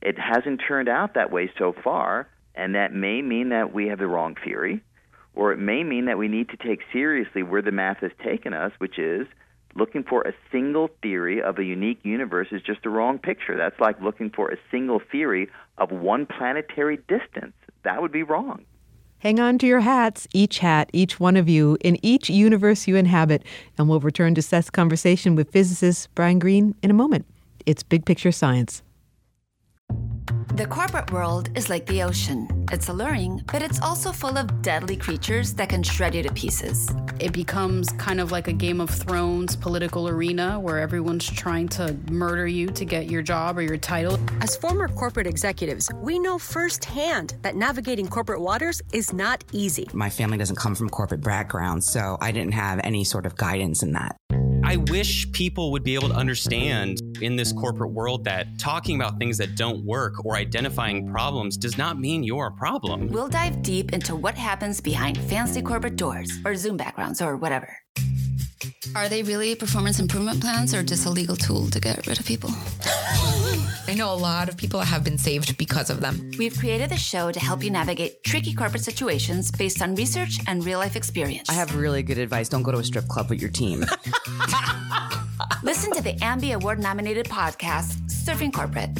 It 0.00 0.18
hasn't 0.18 0.62
turned 0.66 0.88
out 0.88 1.14
that 1.14 1.32
way 1.32 1.50
so 1.58 1.74
far, 1.84 2.28
and 2.54 2.74
that 2.74 2.94
may 2.94 3.20
mean 3.22 3.50
that 3.50 3.74
we 3.74 3.88
have 3.88 3.98
the 3.98 4.06
wrong 4.06 4.36
theory, 4.44 4.82
or 5.34 5.52
it 5.52 5.58
may 5.58 5.82
mean 5.82 6.06
that 6.06 6.18
we 6.18 6.28
need 6.28 6.48
to 6.50 6.56
take 6.56 6.80
seriously 6.92 7.42
where 7.42 7.62
the 7.62 7.72
math 7.72 7.98
has 7.98 8.12
taken 8.24 8.54
us, 8.54 8.72
which 8.78 8.98
is 8.98 9.26
looking 9.76 10.02
for 10.02 10.22
a 10.22 10.32
single 10.50 10.88
theory 11.02 11.40
of 11.42 11.58
a 11.58 11.64
unique 11.64 12.00
universe 12.02 12.48
is 12.50 12.62
just 12.62 12.82
the 12.82 12.88
wrong 12.88 13.18
picture. 13.18 13.56
That's 13.56 13.78
like 13.78 14.00
looking 14.00 14.30
for 14.30 14.50
a 14.50 14.56
single 14.70 15.00
theory 15.12 15.48
of 15.78 15.90
one 15.90 16.26
planetary 16.26 16.96
distance. 17.08 17.54
That 17.84 18.00
would 18.02 18.12
be 18.12 18.22
wrong. 18.22 18.64
Hang 19.18 19.40
on 19.40 19.58
to 19.58 19.66
your 19.66 19.80
hats, 19.80 20.28
each 20.32 20.58
hat, 20.58 20.90
each 20.92 21.18
one 21.18 21.36
of 21.36 21.48
you, 21.48 21.78
in 21.80 21.98
each 22.04 22.28
universe 22.28 22.86
you 22.86 22.96
inhabit. 22.96 23.42
And 23.78 23.88
we'll 23.88 24.00
return 24.00 24.34
to 24.34 24.42
Seth's 24.42 24.70
conversation 24.70 25.34
with 25.34 25.50
physicist 25.50 26.14
Brian 26.14 26.38
Greene 26.38 26.74
in 26.82 26.90
a 26.90 26.94
moment. 26.94 27.26
It's 27.64 27.82
Big 27.82 28.04
Picture 28.04 28.32
Science. 28.32 28.82
The 30.56 30.64
corporate 30.64 31.12
world 31.12 31.50
is 31.54 31.68
like 31.68 31.84
the 31.84 32.02
ocean. 32.02 32.66
It's 32.72 32.88
alluring, 32.88 33.42
but 33.52 33.60
it's 33.60 33.78
also 33.82 34.10
full 34.10 34.38
of 34.38 34.62
deadly 34.62 34.96
creatures 34.96 35.52
that 35.52 35.68
can 35.68 35.82
shred 35.82 36.14
you 36.14 36.22
to 36.22 36.32
pieces. 36.32 36.88
It 37.20 37.34
becomes 37.34 37.90
kind 37.98 38.22
of 38.22 38.32
like 38.32 38.48
a 38.48 38.54
Game 38.54 38.80
of 38.80 38.88
Thrones 38.88 39.54
political 39.54 40.08
arena 40.08 40.58
where 40.58 40.78
everyone's 40.78 41.28
trying 41.28 41.68
to 41.76 41.94
murder 42.10 42.46
you 42.46 42.68
to 42.68 42.86
get 42.86 43.10
your 43.10 43.20
job 43.20 43.58
or 43.58 43.62
your 43.62 43.76
title. 43.76 44.18
As 44.40 44.56
former 44.56 44.88
corporate 44.88 45.26
executives, 45.26 45.90
we 45.96 46.18
know 46.18 46.38
firsthand 46.38 47.34
that 47.42 47.54
navigating 47.54 48.08
corporate 48.08 48.40
waters 48.40 48.80
is 48.94 49.12
not 49.12 49.44
easy. 49.52 49.86
My 49.92 50.08
family 50.08 50.38
doesn't 50.38 50.56
come 50.56 50.74
from 50.74 50.88
corporate 50.88 51.20
background, 51.20 51.84
so 51.84 52.16
I 52.22 52.32
didn't 52.32 52.54
have 52.54 52.80
any 52.82 53.04
sort 53.04 53.26
of 53.26 53.36
guidance 53.36 53.82
in 53.82 53.92
that. 53.92 54.16
I 54.68 54.78
wish 54.90 55.30
people 55.30 55.70
would 55.70 55.84
be 55.84 55.94
able 55.94 56.08
to 56.08 56.14
understand 56.16 57.00
in 57.22 57.36
this 57.36 57.52
corporate 57.52 57.92
world 57.92 58.24
that 58.24 58.58
talking 58.58 58.96
about 58.96 59.16
things 59.16 59.38
that 59.38 59.54
don't 59.54 59.84
work 59.84 60.24
or 60.24 60.34
identifying 60.34 61.08
problems 61.08 61.56
does 61.56 61.78
not 61.78 62.00
mean 62.00 62.24
you're 62.24 62.46
a 62.46 62.50
problem. 62.50 63.06
We'll 63.06 63.28
dive 63.28 63.62
deep 63.62 63.92
into 63.92 64.16
what 64.16 64.34
happens 64.34 64.80
behind 64.80 65.18
fancy 65.18 65.62
corporate 65.62 65.94
doors 65.94 66.32
or 66.44 66.56
Zoom 66.56 66.76
backgrounds 66.76 67.22
or 67.22 67.36
whatever. 67.36 67.78
Are 68.96 69.08
they 69.08 69.22
really 69.22 69.54
performance 69.54 70.00
improvement 70.00 70.40
plans 70.40 70.74
or 70.74 70.82
just 70.82 71.06
a 71.06 71.10
legal 71.10 71.36
tool 71.36 71.70
to 71.70 71.78
get 71.78 72.04
rid 72.08 72.18
of 72.18 72.26
people? 72.26 72.50
I 73.88 73.94
know 73.94 74.12
a 74.12 74.14
lot 74.14 74.48
of 74.48 74.56
people 74.56 74.80
have 74.80 75.04
been 75.04 75.16
saved 75.16 75.56
because 75.56 75.90
of 75.90 76.00
them. 76.00 76.32
We've 76.38 76.58
created 76.58 76.90
the 76.90 76.96
show 76.96 77.30
to 77.30 77.38
help 77.38 77.62
you 77.62 77.70
navigate 77.70 78.24
tricky 78.24 78.52
corporate 78.52 78.82
situations 78.82 79.52
based 79.52 79.80
on 79.80 79.94
research 79.94 80.40
and 80.48 80.64
real 80.64 80.80
life 80.80 80.96
experience. 80.96 81.48
I 81.48 81.52
have 81.52 81.76
really 81.76 82.02
good 82.02 82.18
advice. 82.18 82.48
Don't 82.48 82.64
go 82.64 82.72
to 82.72 82.78
a 82.78 82.84
strip 82.84 83.06
club 83.06 83.30
with 83.30 83.40
your 83.40 83.50
team. 83.50 83.80
Listen 85.62 85.92
to 85.92 86.02
the 86.02 86.14
Ambie 86.20 86.54
Award 86.54 86.80
nominated 86.80 87.26
podcast, 87.26 88.00
Surfing 88.10 88.52
Corporate. 88.52 88.90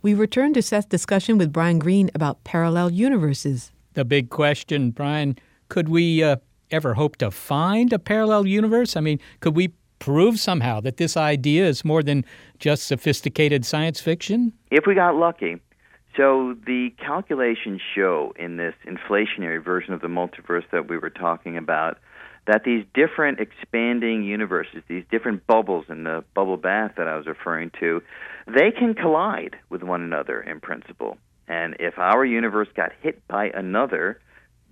We 0.00 0.14
return 0.14 0.54
to 0.54 0.62
Seth's 0.62 0.86
discussion 0.86 1.36
with 1.36 1.52
Brian 1.52 1.78
Greene 1.78 2.10
about 2.14 2.42
parallel 2.44 2.90
universes. 2.90 3.70
The 3.92 4.04
big 4.06 4.30
question, 4.30 4.92
Brian 4.92 5.38
could 5.68 5.88
we 5.88 6.22
uh, 6.22 6.36
ever 6.70 6.94
hope 6.94 7.16
to 7.16 7.30
find 7.30 7.92
a 7.92 7.98
parallel 7.98 8.46
universe? 8.46 8.96
I 8.96 9.00
mean, 9.00 9.20
could 9.40 9.56
we 9.56 9.72
prove 9.98 10.38
somehow 10.38 10.80
that 10.80 10.96
this 10.96 11.16
idea 11.16 11.66
is 11.66 11.84
more 11.84 12.02
than 12.02 12.24
just 12.58 12.86
sophisticated 12.86 13.64
science 13.64 14.00
fiction? 14.00 14.52
If 14.70 14.84
we 14.86 14.94
got 14.94 15.16
lucky. 15.16 15.60
So 16.16 16.56
the 16.66 16.90
calculations 16.98 17.82
show 17.94 18.32
in 18.38 18.56
this 18.56 18.74
inflationary 18.86 19.62
version 19.62 19.92
of 19.92 20.00
the 20.00 20.08
multiverse 20.08 20.64
that 20.72 20.88
we 20.88 20.96
were 20.96 21.10
talking 21.10 21.58
about 21.58 21.98
that 22.46 22.62
these 22.64 22.84
different 22.94 23.40
expanding 23.40 24.22
universes, 24.22 24.82
these 24.88 25.04
different 25.10 25.46
bubbles 25.46 25.86
in 25.88 26.04
the 26.04 26.24
bubble 26.34 26.56
bath 26.56 26.92
that 26.96 27.08
I 27.08 27.16
was 27.16 27.26
referring 27.26 27.70
to, 27.80 28.00
they 28.46 28.70
can 28.70 28.94
collide 28.94 29.56
with 29.68 29.82
one 29.82 30.00
another 30.00 30.40
in 30.40 30.60
principle. 30.60 31.18
And 31.48 31.76
if 31.78 31.98
our 31.98 32.24
universe 32.24 32.68
got 32.74 32.92
hit 33.02 33.26
by 33.28 33.50
another, 33.50 34.20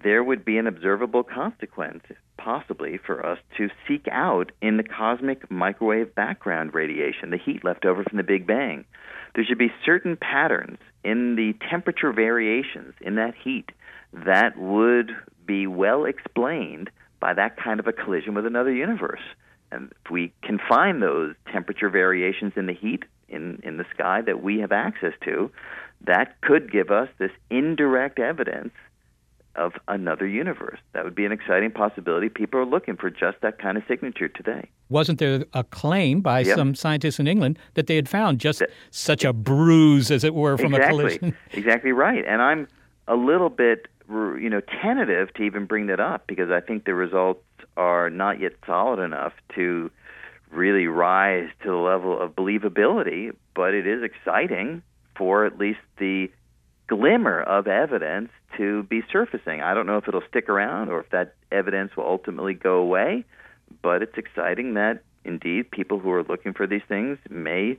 there 0.04 0.22
would 0.22 0.44
be 0.44 0.58
an 0.58 0.66
observable 0.66 1.24
consequence, 1.24 2.04
possibly, 2.36 2.98
for 2.98 3.24
us 3.24 3.38
to 3.56 3.70
seek 3.88 4.06
out 4.12 4.52
in 4.60 4.76
the 4.76 4.84
cosmic 4.84 5.50
microwave 5.50 6.14
background 6.14 6.74
radiation, 6.74 7.30
the 7.30 7.38
heat 7.38 7.64
left 7.64 7.86
over 7.86 8.04
from 8.04 8.18
the 8.18 8.22
Big 8.22 8.46
Bang. 8.46 8.84
There 9.34 9.44
should 9.44 9.58
be 9.58 9.72
certain 9.84 10.16
patterns 10.16 10.78
in 11.02 11.36
the 11.36 11.54
temperature 11.68 12.12
variations 12.12 12.94
in 13.00 13.16
that 13.16 13.34
heat 13.42 13.70
that 14.12 14.56
would 14.58 15.10
be 15.46 15.66
well 15.66 16.04
explained 16.04 16.90
by 17.18 17.32
that 17.34 17.56
kind 17.56 17.80
of 17.80 17.86
a 17.86 17.92
collision 17.92 18.34
with 18.34 18.46
another 18.46 18.72
universe. 18.72 19.22
And 19.72 19.90
if 20.04 20.10
we 20.10 20.32
can 20.42 20.60
find 20.68 21.02
those 21.02 21.34
temperature 21.50 21.88
variations 21.88 22.52
in 22.56 22.66
the 22.66 22.74
heat 22.74 23.04
in, 23.28 23.60
in 23.64 23.78
the 23.78 23.86
sky 23.94 24.20
that 24.20 24.42
we 24.42 24.60
have 24.60 24.70
access 24.70 25.14
to, 25.24 25.50
that 26.06 26.40
could 26.42 26.70
give 26.70 26.90
us 26.90 27.08
this 27.18 27.30
indirect 27.50 28.18
evidence 28.18 28.72
of 29.56 29.72
another 29.88 30.26
universe. 30.26 30.78
That 30.92 31.04
would 31.04 31.14
be 31.14 31.24
an 31.24 31.32
exciting 31.32 31.70
possibility. 31.70 32.28
People 32.28 32.60
are 32.60 32.66
looking 32.66 32.96
for 32.96 33.10
just 33.10 33.40
that 33.42 33.58
kind 33.58 33.76
of 33.76 33.84
signature 33.86 34.28
today. 34.28 34.68
Wasn't 34.88 35.18
there 35.18 35.44
a 35.52 35.64
claim 35.64 36.20
by 36.20 36.40
yep. 36.40 36.56
some 36.56 36.74
scientists 36.74 37.18
in 37.18 37.26
England 37.26 37.58
that 37.74 37.86
they 37.86 37.96
had 37.96 38.08
found 38.08 38.38
just 38.38 38.58
that, 38.60 38.70
such 38.90 39.24
a 39.24 39.32
bruise, 39.32 40.10
as 40.10 40.24
it 40.24 40.34
were, 40.34 40.56
from 40.56 40.74
exactly, 40.74 40.86
a 40.86 41.18
collision? 41.18 41.36
exactly 41.52 41.92
right. 41.92 42.24
And 42.26 42.42
I'm 42.42 42.68
a 43.08 43.16
little 43.16 43.50
bit, 43.50 43.88
you 44.08 44.50
know, 44.50 44.60
tentative 44.82 45.32
to 45.34 45.42
even 45.42 45.66
bring 45.66 45.86
that 45.86 46.00
up 46.00 46.26
because 46.26 46.50
I 46.50 46.60
think 46.60 46.84
the 46.84 46.94
results 46.94 47.44
are 47.76 48.10
not 48.10 48.40
yet 48.40 48.52
solid 48.66 49.00
enough 49.00 49.32
to 49.54 49.90
really 50.50 50.86
rise 50.86 51.48
to 51.62 51.70
the 51.70 51.76
level 51.76 52.20
of 52.20 52.34
believability. 52.34 53.34
But 53.54 53.74
it 53.74 53.86
is 53.86 54.02
exciting 54.02 54.82
for 55.16 55.46
at 55.46 55.58
least 55.58 55.80
the 55.98 56.30
glimmer 56.88 57.42
of 57.42 57.66
evidence 57.66 58.30
to 58.56 58.82
be 58.84 59.02
surfacing. 59.10 59.62
I 59.62 59.74
don't 59.74 59.86
know 59.86 59.96
if 59.96 60.08
it'll 60.08 60.22
stick 60.28 60.48
around 60.48 60.90
or 60.90 61.00
if 61.00 61.10
that 61.10 61.34
evidence 61.50 61.96
will 61.96 62.06
ultimately 62.06 62.54
go 62.54 62.76
away, 62.76 63.24
but 63.82 64.02
it's 64.02 64.16
exciting 64.16 64.74
that 64.74 65.02
indeed 65.24 65.70
people 65.70 65.98
who 65.98 66.10
are 66.12 66.22
looking 66.22 66.52
for 66.52 66.66
these 66.66 66.82
things 66.88 67.18
may 67.30 67.78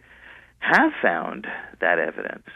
have 0.59 0.91
found 1.01 1.47
that 1.79 1.99
evidence. 1.99 2.47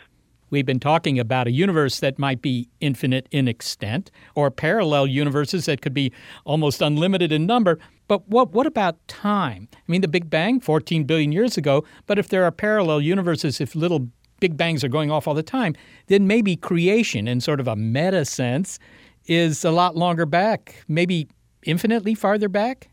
We've 0.49 0.65
been 0.65 0.79
talking 0.79 1.19
about 1.19 1.47
a 1.47 1.51
universe 1.51 1.99
that 1.99 2.17
might 2.17 2.41
be 2.41 2.69
infinite 2.79 3.27
in 3.29 3.47
extent, 3.47 4.09
or 4.33 4.49
parallel 4.49 5.05
universes 5.05 5.65
that 5.65 5.81
could 5.81 5.93
be 5.93 6.11
almost 6.43 6.81
unlimited 6.81 7.31
in 7.31 7.45
number. 7.45 7.77
But 8.07 8.27
what, 8.27 8.51
what 8.51 8.65
about 8.65 9.07
time? 9.07 9.67
I 9.75 9.77
mean, 9.87 10.01
the 10.01 10.07
Big 10.07 10.29
Bang, 10.29 10.59
14 10.59 11.03
billion 11.03 11.31
years 11.31 11.55
ago, 11.55 11.85
but 12.07 12.17
if 12.17 12.29
there 12.29 12.43
are 12.45 12.51
parallel 12.51 13.01
universes, 13.01 13.61
if 13.61 13.75
little 13.75 14.09
big 14.39 14.57
bangs 14.57 14.83
are 14.83 14.89
going 14.89 15.11
off 15.11 15.27
all 15.27 15.33
the 15.33 15.43
time, 15.43 15.75
then 16.07 16.27
maybe 16.27 16.55
creation, 16.55 17.27
in 17.27 17.41
sort 17.41 17.59
of 17.59 17.67
a 17.67 17.75
meta 17.75 18.25
sense, 18.25 18.79
is 19.27 19.63
a 19.63 19.71
lot 19.71 19.95
longer 19.95 20.25
back, 20.25 20.83
maybe 20.87 21.27
infinitely 21.63 22.15
farther 22.15 22.49
back? 22.49 22.89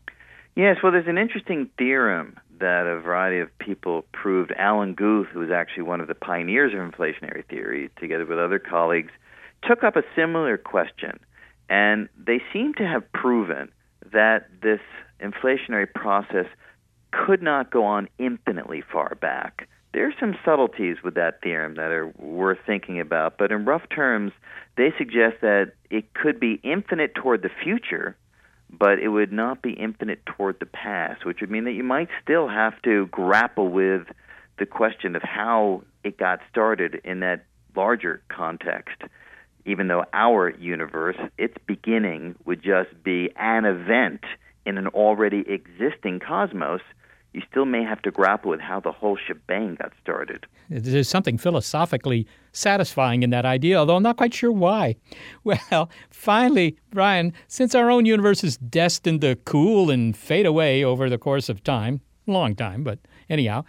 Yes, 0.55 0.77
well, 0.81 0.91
there's 0.91 1.07
an 1.07 1.17
interesting 1.17 1.69
theorem 1.77 2.37
that 2.59 2.87
a 2.87 2.99
variety 2.99 3.39
of 3.39 3.55
people 3.59 4.05
proved. 4.11 4.51
Alan 4.57 4.93
Guth, 4.93 5.27
who 5.27 5.39
was 5.39 5.51
actually 5.51 5.83
one 5.83 6.01
of 6.01 6.07
the 6.07 6.15
pioneers 6.15 6.73
of 6.73 6.79
inflationary 6.79 7.45
theory, 7.47 7.89
together 7.99 8.25
with 8.25 8.39
other 8.39 8.59
colleagues, 8.59 9.11
took 9.63 9.83
up 9.83 9.95
a 9.95 10.03
similar 10.15 10.57
question. 10.57 11.19
And 11.69 12.09
they 12.17 12.41
seem 12.51 12.73
to 12.75 12.87
have 12.87 13.03
proven 13.11 13.69
that 14.11 14.49
this 14.61 14.79
inflationary 15.21 15.91
process 15.93 16.45
could 17.11 17.41
not 17.41 17.71
go 17.71 17.83
on 17.83 18.07
infinitely 18.17 18.81
far 18.91 19.15
back 19.21 19.67
there's 19.97 20.13
some 20.19 20.37
subtleties 20.45 20.97
with 21.03 21.15
that 21.15 21.41
theorem 21.41 21.73
that 21.73 21.89
are 21.89 22.13
worth 22.19 22.59
thinking 22.67 22.99
about, 22.99 23.39
but 23.39 23.51
in 23.51 23.65
rough 23.65 23.81
terms, 23.89 24.31
they 24.75 24.93
suggest 24.95 25.37
that 25.41 25.71
it 25.89 26.13
could 26.13 26.39
be 26.39 26.59
infinite 26.63 27.15
toward 27.15 27.41
the 27.41 27.49
future, 27.63 28.15
but 28.69 28.99
it 28.99 29.07
would 29.07 29.31
not 29.31 29.63
be 29.63 29.71
infinite 29.71 30.23
toward 30.23 30.59
the 30.59 30.67
past, 30.67 31.25
which 31.25 31.41
would 31.41 31.49
mean 31.49 31.63
that 31.63 31.71
you 31.71 31.83
might 31.83 32.09
still 32.21 32.47
have 32.47 32.79
to 32.83 33.07
grapple 33.07 33.69
with 33.69 34.03
the 34.59 34.67
question 34.67 35.15
of 35.15 35.23
how 35.23 35.81
it 36.03 36.19
got 36.19 36.41
started 36.47 37.01
in 37.03 37.21
that 37.21 37.45
larger 37.75 38.21
context. 38.29 39.01
Even 39.65 39.87
though 39.87 40.05
our 40.13 40.51
universe, 40.59 41.17
its 41.39 41.55
beginning 41.65 42.35
would 42.45 42.61
just 42.61 43.03
be 43.03 43.31
an 43.35 43.65
event 43.65 44.21
in 44.63 44.77
an 44.77 44.89
already 44.89 45.43
existing 45.47 46.19
cosmos, 46.19 46.81
you 47.37 47.43
still 47.51 47.65
may 47.65 47.83
have 47.83 48.01
to 48.01 48.09
grapple 48.09 48.49
with 48.49 48.59
how 48.59 48.79
the 48.79 48.91
whole 48.91 49.15
shebang 49.15 49.75
got 49.75 49.91
started. 50.01 50.47
There's 50.71 51.07
something 51.07 51.37
philosophically 51.37 52.25
satisfying 52.51 53.21
in 53.21 53.29
that 53.29 53.45
idea, 53.45 53.77
although 53.77 53.95
I'm 53.95 54.01
not 54.01 54.17
quite 54.17 54.33
sure 54.33 54.51
why. 54.51 54.95
Well, 55.43 55.89
finally, 56.09 56.77
Brian, 56.89 57.31
since 57.47 57.75
our 57.75 57.91
own 57.91 58.07
universe 58.07 58.43
is 58.43 58.57
destined 58.57 59.21
to 59.21 59.35
cool 59.35 59.91
and 59.91 60.17
fade 60.17 60.47
away 60.47 60.83
over 60.83 61.11
the 61.11 61.19
course 61.19 61.47
of 61.47 61.63
time, 61.63 62.01
long 62.25 62.55
time, 62.55 62.83
but 62.83 62.97
anyhow, 63.29 63.65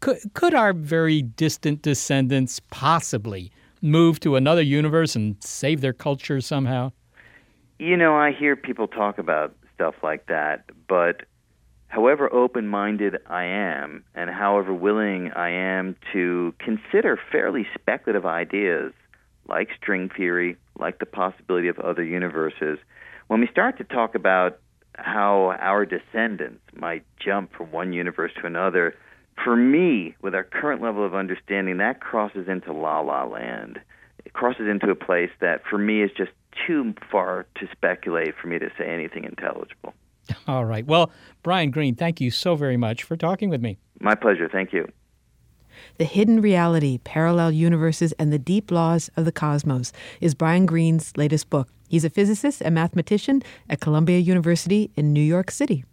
could, 0.00 0.18
could 0.34 0.52
our 0.52 0.72
very 0.72 1.22
distant 1.22 1.80
descendants 1.80 2.60
possibly 2.70 3.52
move 3.80 4.18
to 4.20 4.34
another 4.34 4.62
universe 4.62 5.14
and 5.14 5.36
save 5.40 5.80
their 5.80 5.92
culture 5.92 6.40
somehow? 6.40 6.90
You 7.78 7.96
know, 7.96 8.16
I 8.16 8.32
hear 8.32 8.56
people 8.56 8.88
talk 8.88 9.18
about 9.18 9.54
stuff 9.74 9.94
like 10.02 10.26
that, 10.26 10.64
but 10.88 11.22
however 11.92 12.32
open 12.32 12.66
minded 12.66 13.18
I 13.26 13.44
am 13.44 14.02
and 14.14 14.30
however 14.30 14.72
willing 14.72 15.30
I 15.32 15.50
am 15.50 15.94
to 16.14 16.54
consider 16.58 17.20
fairly 17.30 17.66
speculative 17.74 18.24
ideas 18.24 18.94
like 19.46 19.68
string 19.76 20.08
theory, 20.08 20.56
like 20.78 21.00
the 21.00 21.06
possibility 21.06 21.68
of 21.68 21.78
other 21.78 22.02
universes, 22.02 22.78
when 23.26 23.42
we 23.42 23.46
start 23.48 23.76
to 23.76 23.84
talk 23.84 24.14
about 24.14 24.58
how 24.94 25.54
our 25.60 25.84
descendants 25.84 26.62
might 26.74 27.04
jump 27.22 27.52
from 27.52 27.70
one 27.70 27.92
universe 27.92 28.32
to 28.40 28.46
another, 28.46 28.96
for 29.44 29.54
me, 29.54 30.14
with 30.22 30.34
our 30.34 30.44
current 30.44 30.80
level 30.80 31.04
of 31.04 31.14
understanding, 31.14 31.76
that 31.76 32.00
crosses 32.00 32.48
into 32.48 32.72
la 32.72 33.00
la 33.00 33.26
land. 33.26 33.78
It 34.24 34.32
crosses 34.32 34.66
into 34.66 34.88
a 34.88 34.94
place 34.94 35.30
that 35.42 35.60
for 35.68 35.76
me 35.76 36.02
is 36.02 36.10
just 36.16 36.32
too 36.66 36.94
far 37.10 37.44
to 37.56 37.68
speculate 37.70 38.34
for 38.40 38.48
me 38.48 38.58
to 38.58 38.70
say 38.78 38.86
anything 38.86 39.24
intelligible. 39.24 39.92
All 40.46 40.64
right. 40.64 40.86
Well, 40.86 41.10
Brian 41.42 41.70
Greene, 41.70 41.94
thank 41.94 42.20
you 42.20 42.30
so 42.30 42.54
very 42.54 42.76
much 42.76 43.02
for 43.02 43.16
talking 43.16 43.48
with 43.50 43.60
me. 43.60 43.78
My 44.00 44.14
pleasure. 44.14 44.48
Thank 44.48 44.72
you. 44.72 44.88
The 45.98 46.04
Hidden 46.04 46.40
Reality, 46.40 46.98
Parallel 46.98 47.52
Universes, 47.52 48.12
and 48.12 48.32
the 48.32 48.38
Deep 48.38 48.70
Laws 48.70 49.10
of 49.16 49.24
the 49.24 49.32
Cosmos 49.32 49.92
is 50.20 50.34
Brian 50.34 50.66
Greene's 50.66 51.16
latest 51.16 51.50
book. 51.50 51.68
He's 51.88 52.04
a 52.04 52.10
physicist 52.10 52.62
and 52.62 52.74
mathematician 52.74 53.42
at 53.68 53.80
Columbia 53.80 54.18
University 54.18 54.90
in 54.96 55.12
New 55.12 55.22
York 55.22 55.50
City. 55.50 55.84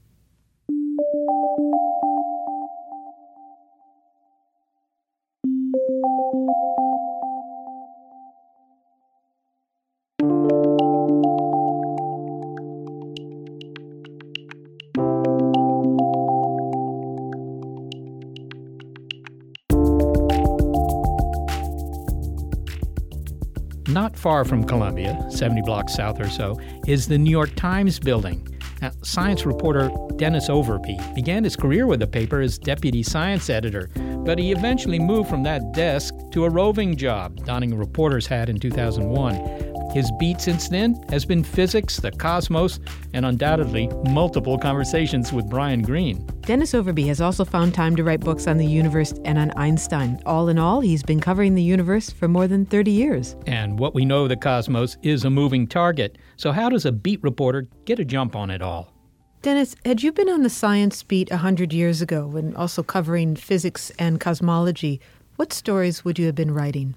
Not 24.00 24.16
far 24.16 24.46
from 24.46 24.64
Columbia, 24.64 25.26
70 25.30 25.64
blocks 25.64 25.94
south 25.94 26.22
or 26.22 26.30
so, 26.30 26.58
is 26.88 27.06
the 27.06 27.18
New 27.18 27.30
York 27.30 27.54
Times 27.58 28.00
building. 28.00 28.48
Now, 28.82 28.92
science 29.02 29.46
reporter 29.46 29.92
Dennis 30.16 30.48
Overbye 30.48 31.14
began 31.14 31.44
his 31.44 31.58
career 31.58 31.86
with 31.86 32.00
the 32.00 32.08
paper 32.08 32.40
as 32.40 32.58
deputy 32.58 33.04
science 33.04 33.50
editor, 33.50 33.90
but 34.24 34.40
he 34.40 34.54
eventually 34.54 35.00
moved 35.00 35.30
from 35.30 35.44
that 35.44 35.74
desk 35.74 36.14
to 36.32 36.46
a 36.46 36.50
roving 36.50 36.96
job, 36.96 37.44
donning 37.44 37.74
a 37.74 37.76
reporter's 37.76 38.26
hat 38.26 38.48
in 38.48 38.58
2001. 38.58 39.69
His 39.92 40.12
beat 40.20 40.40
since 40.40 40.70
then 40.70 41.04
has 41.10 41.26
been 41.26 41.44
physics, 41.44 41.98
the 41.98 42.12
cosmos, 42.12 42.80
and 43.14 43.26
undoubtedly 43.26 43.88
multiple 44.10 44.58
conversations 44.58 45.34
with 45.34 45.50
Brian 45.50 45.82
Greene. 45.82 46.26
Dennis 46.42 46.74
Overbye 46.74 47.08
has 47.08 47.22
also 47.22 47.44
found 47.44 47.74
time 47.74 47.96
to 47.96 48.04
write 48.04 48.20
books 48.20 48.46
on 48.46 48.58
the 48.58 48.66
universe 48.66 49.14
and 49.26 49.40
on 49.40 49.52
Einstein. 49.58 50.22
All 50.26 50.48
in 50.48 50.60
all, 50.60 50.80
he's 50.80 51.02
been 51.02 51.20
covering 51.20 51.56
the 51.56 51.64
universe 51.64 52.10
for 52.12 52.28
more 52.28 52.48
than 52.48 52.66
30 52.66 52.92
years. 52.92 53.36
And 53.48 53.80
what 53.80 53.96
we 53.96 54.06
know 54.06 54.24
of 54.24 54.30
the 54.30 54.38
cosmos 54.38 54.98
is 55.02 55.26
a 55.26 55.30
moving 55.30 55.66
target. 55.66 56.18
So, 56.38 56.52
how 56.52 56.70
does 56.70 56.86
a 56.86 56.92
beat 56.92 57.22
reporter 57.24 57.68
get 57.86 58.00
a 58.00 58.06
jump 58.06 58.36
on 58.36 58.52
it 58.52 58.62
all? 58.62 58.94
Dennis, 59.42 59.76
had 59.86 60.04
you 60.04 60.12
been 60.12 60.30
on 60.30 60.44
the 60.44 60.50
science 60.50 61.02
beat 61.02 61.32
100 61.32 61.74
years 61.74 62.02
ago 62.02 62.30
and 62.36 62.56
also 62.56 62.84
covering 62.84 63.36
physics 63.36 63.92
and 63.98 64.20
cosmology, 64.20 65.00
what 65.38 65.54
stories 65.54 66.04
would 66.04 66.20
you 66.20 66.26
have 66.26 66.36
been 66.36 66.54
writing? 66.54 66.94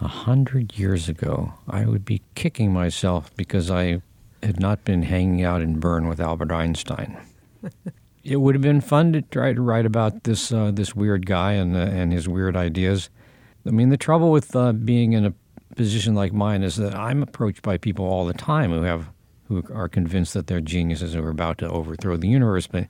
A 0.00 0.08
hundred 0.08 0.78
years 0.78 1.08
ago, 1.08 1.54
I 1.68 1.84
would 1.84 2.04
be 2.04 2.22
kicking 2.34 2.72
myself 2.72 3.34
because 3.36 3.70
I 3.70 4.02
had 4.42 4.60
not 4.60 4.84
been 4.84 5.02
hanging 5.02 5.42
out 5.42 5.62
in 5.62 5.78
Bern 5.78 6.08
with 6.08 6.20
Albert 6.20 6.52
Einstein. 6.52 7.16
it 8.24 8.36
would 8.36 8.54
have 8.54 8.62
been 8.62 8.80
fun 8.80 9.12
to 9.12 9.22
try 9.22 9.52
to 9.52 9.60
write 9.60 9.86
about 9.86 10.24
this 10.24 10.52
uh, 10.52 10.70
this 10.72 10.94
weird 10.94 11.26
guy 11.26 11.52
and 11.52 11.76
uh, 11.76 11.80
and 11.80 12.12
his 12.12 12.28
weird 12.28 12.56
ideas. 12.56 13.10
I 13.66 13.70
mean, 13.70 13.88
the 13.88 13.96
trouble 13.96 14.30
with 14.30 14.54
uh, 14.54 14.72
being 14.72 15.12
in 15.12 15.24
a 15.24 15.34
position 15.74 16.14
like 16.14 16.32
mine 16.32 16.62
is 16.62 16.76
that 16.76 16.94
I'm 16.94 17.22
approached 17.22 17.62
by 17.62 17.78
people 17.78 18.04
all 18.04 18.26
the 18.26 18.34
time 18.34 18.70
who 18.70 18.82
have 18.82 19.10
who 19.48 19.62
are 19.72 19.88
convinced 19.88 20.34
that 20.34 20.46
they're 20.46 20.60
geniuses 20.60 21.14
who 21.14 21.22
are 21.22 21.30
about 21.30 21.58
to 21.58 21.68
overthrow 21.68 22.16
the 22.16 22.28
universe, 22.28 22.66
but 22.66 22.88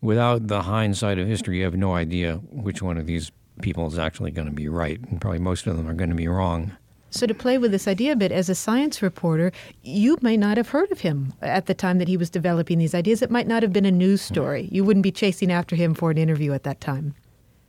without 0.00 0.48
the 0.48 0.62
hindsight 0.62 1.18
of 1.18 1.26
history, 1.26 1.58
you 1.58 1.64
have 1.64 1.74
no 1.74 1.94
idea 1.94 2.36
which 2.50 2.82
one 2.82 2.98
of 2.98 3.06
these 3.06 3.32
people 3.60 3.86
is 3.86 3.98
actually 3.98 4.30
going 4.30 4.48
to 4.48 4.54
be 4.54 4.68
right, 4.68 5.00
and 5.00 5.20
probably 5.20 5.38
most 5.38 5.66
of 5.66 5.76
them 5.76 5.88
are 5.88 5.94
going 5.94 6.10
to 6.10 6.16
be 6.16 6.28
wrong. 6.28 6.72
So, 7.10 7.26
to 7.26 7.34
play 7.34 7.58
with 7.58 7.72
this 7.72 7.86
idea 7.86 8.12
a 8.12 8.16
bit, 8.16 8.32
as 8.32 8.48
a 8.48 8.54
science 8.54 9.02
reporter, 9.02 9.52
you 9.82 10.16
may 10.22 10.34
not 10.36 10.56
have 10.56 10.70
heard 10.70 10.90
of 10.90 11.00
him 11.00 11.34
at 11.42 11.66
the 11.66 11.74
time 11.74 11.98
that 11.98 12.08
he 12.08 12.16
was 12.16 12.30
developing 12.30 12.78
these 12.78 12.94
ideas. 12.94 13.20
It 13.20 13.30
might 13.30 13.46
not 13.46 13.62
have 13.62 13.72
been 13.72 13.84
a 13.84 13.90
news 13.90 14.22
story. 14.22 14.68
You 14.72 14.82
wouldn't 14.82 15.02
be 15.02 15.12
chasing 15.12 15.52
after 15.52 15.76
him 15.76 15.92
for 15.92 16.10
an 16.10 16.16
interview 16.16 16.54
at 16.54 16.62
that 16.62 16.80
time. 16.80 17.14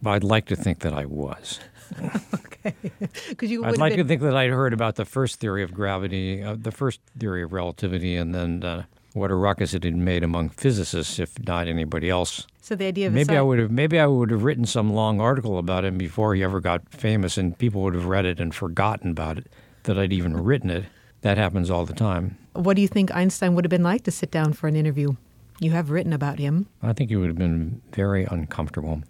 I'd 0.05 0.23
like 0.23 0.45
to 0.45 0.55
think 0.55 0.79
that 0.79 0.93
I 0.93 1.05
was. 1.05 1.59
okay. 2.35 2.73
Because 3.29 3.51
you. 3.51 3.65
I'd 3.65 3.77
like 3.77 3.91
been... 3.91 4.05
to 4.05 4.07
think 4.07 4.21
that 4.21 4.35
I'd 4.35 4.51
heard 4.51 4.71
about 4.71 4.95
the 4.95 5.03
first 5.03 5.41
theory 5.41 5.63
of 5.63 5.73
gravity, 5.73 6.41
uh, 6.41 6.55
the 6.57 6.71
first 6.71 7.01
theory 7.19 7.43
of 7.43 7.51
relativity, 7.51 8.15
and 8.15 8.33
then 8.33 8.63
uh, 8.63 8.83
what 9.13 9.31
a 9.31 9.35
ruckus 9.35 9.73
it 9.73 9.83
had 9.83 9.95
made 9.95 10.23
among 10.23 10.49
physicists, 10.49 11.19
if 11.19 11.37
not 11.45 11.67
anybody 11.67 12.09
else. 12.09 12.47
So 12.61 12.75
the 12.75 12.85
idea 12.85 13.07
of 13.07 13.13
maybe 13.13 13.37
I 13.37 13.41
would 13.41 13.59
have 13.59 13.71
maybe 13.71 13.99
I 13.99 14.07
would 14.07 14.31
have 14.31 14.43
written 14.43 14.65
some 14.65 14.93
long 14.93 15.21
article 15.21 15.57
about 15.57 15.85
him 15.85 15.97
before 15.97 16.33
he 16.35 16.43
ever 16.43 16.59
got 16.59 16.89
famous, 16.89 17.37
and 17.37 17.57
people 17.57 17.81
would 17.83 17.93
have 17.93 18.05
read 18.05 18.25
it 18.25 18.39
and 18.39 18.53
forgotten 18.53 19.11
about 19.11 19.37
it 19.37 19.47
that 19.83 19.99
I'd 19.99 20.13
even 20.13 20.35
written 20.35 20.69
it. 20.69 20.85
That 21.21 21.37
happens 21.37 21.69
all 21.69 21.85
the 21.85 21.93
time. 21.93 22.37
What 22.53 22.75
do 22.75 22.81
you 22.81 22.87
think 22.87 23.13
Einstein 23.13 23.55
would 23.55 23.65
have 23.65 23.69
been 23.69 23.83
like 23.83 24.03
to 24.03 24.11
sit 24.11 24.31
down 24.31 24.53
for 24.53 24.67
an 24.67 24.75
interview? 24.75 25.15
You 25.59 25.71
have 25.71 25.91
written 25.91 26.11
about 26.11 26.39
him. 26.39 26.67
I 26.81 26.93
think 26.93 27.09
he 27.09 27.15
would 27.15 27.27
have 27.27 27.37
been 27.37 27.81
very 27.93 28.25
uncomfortable. 28.25 29.03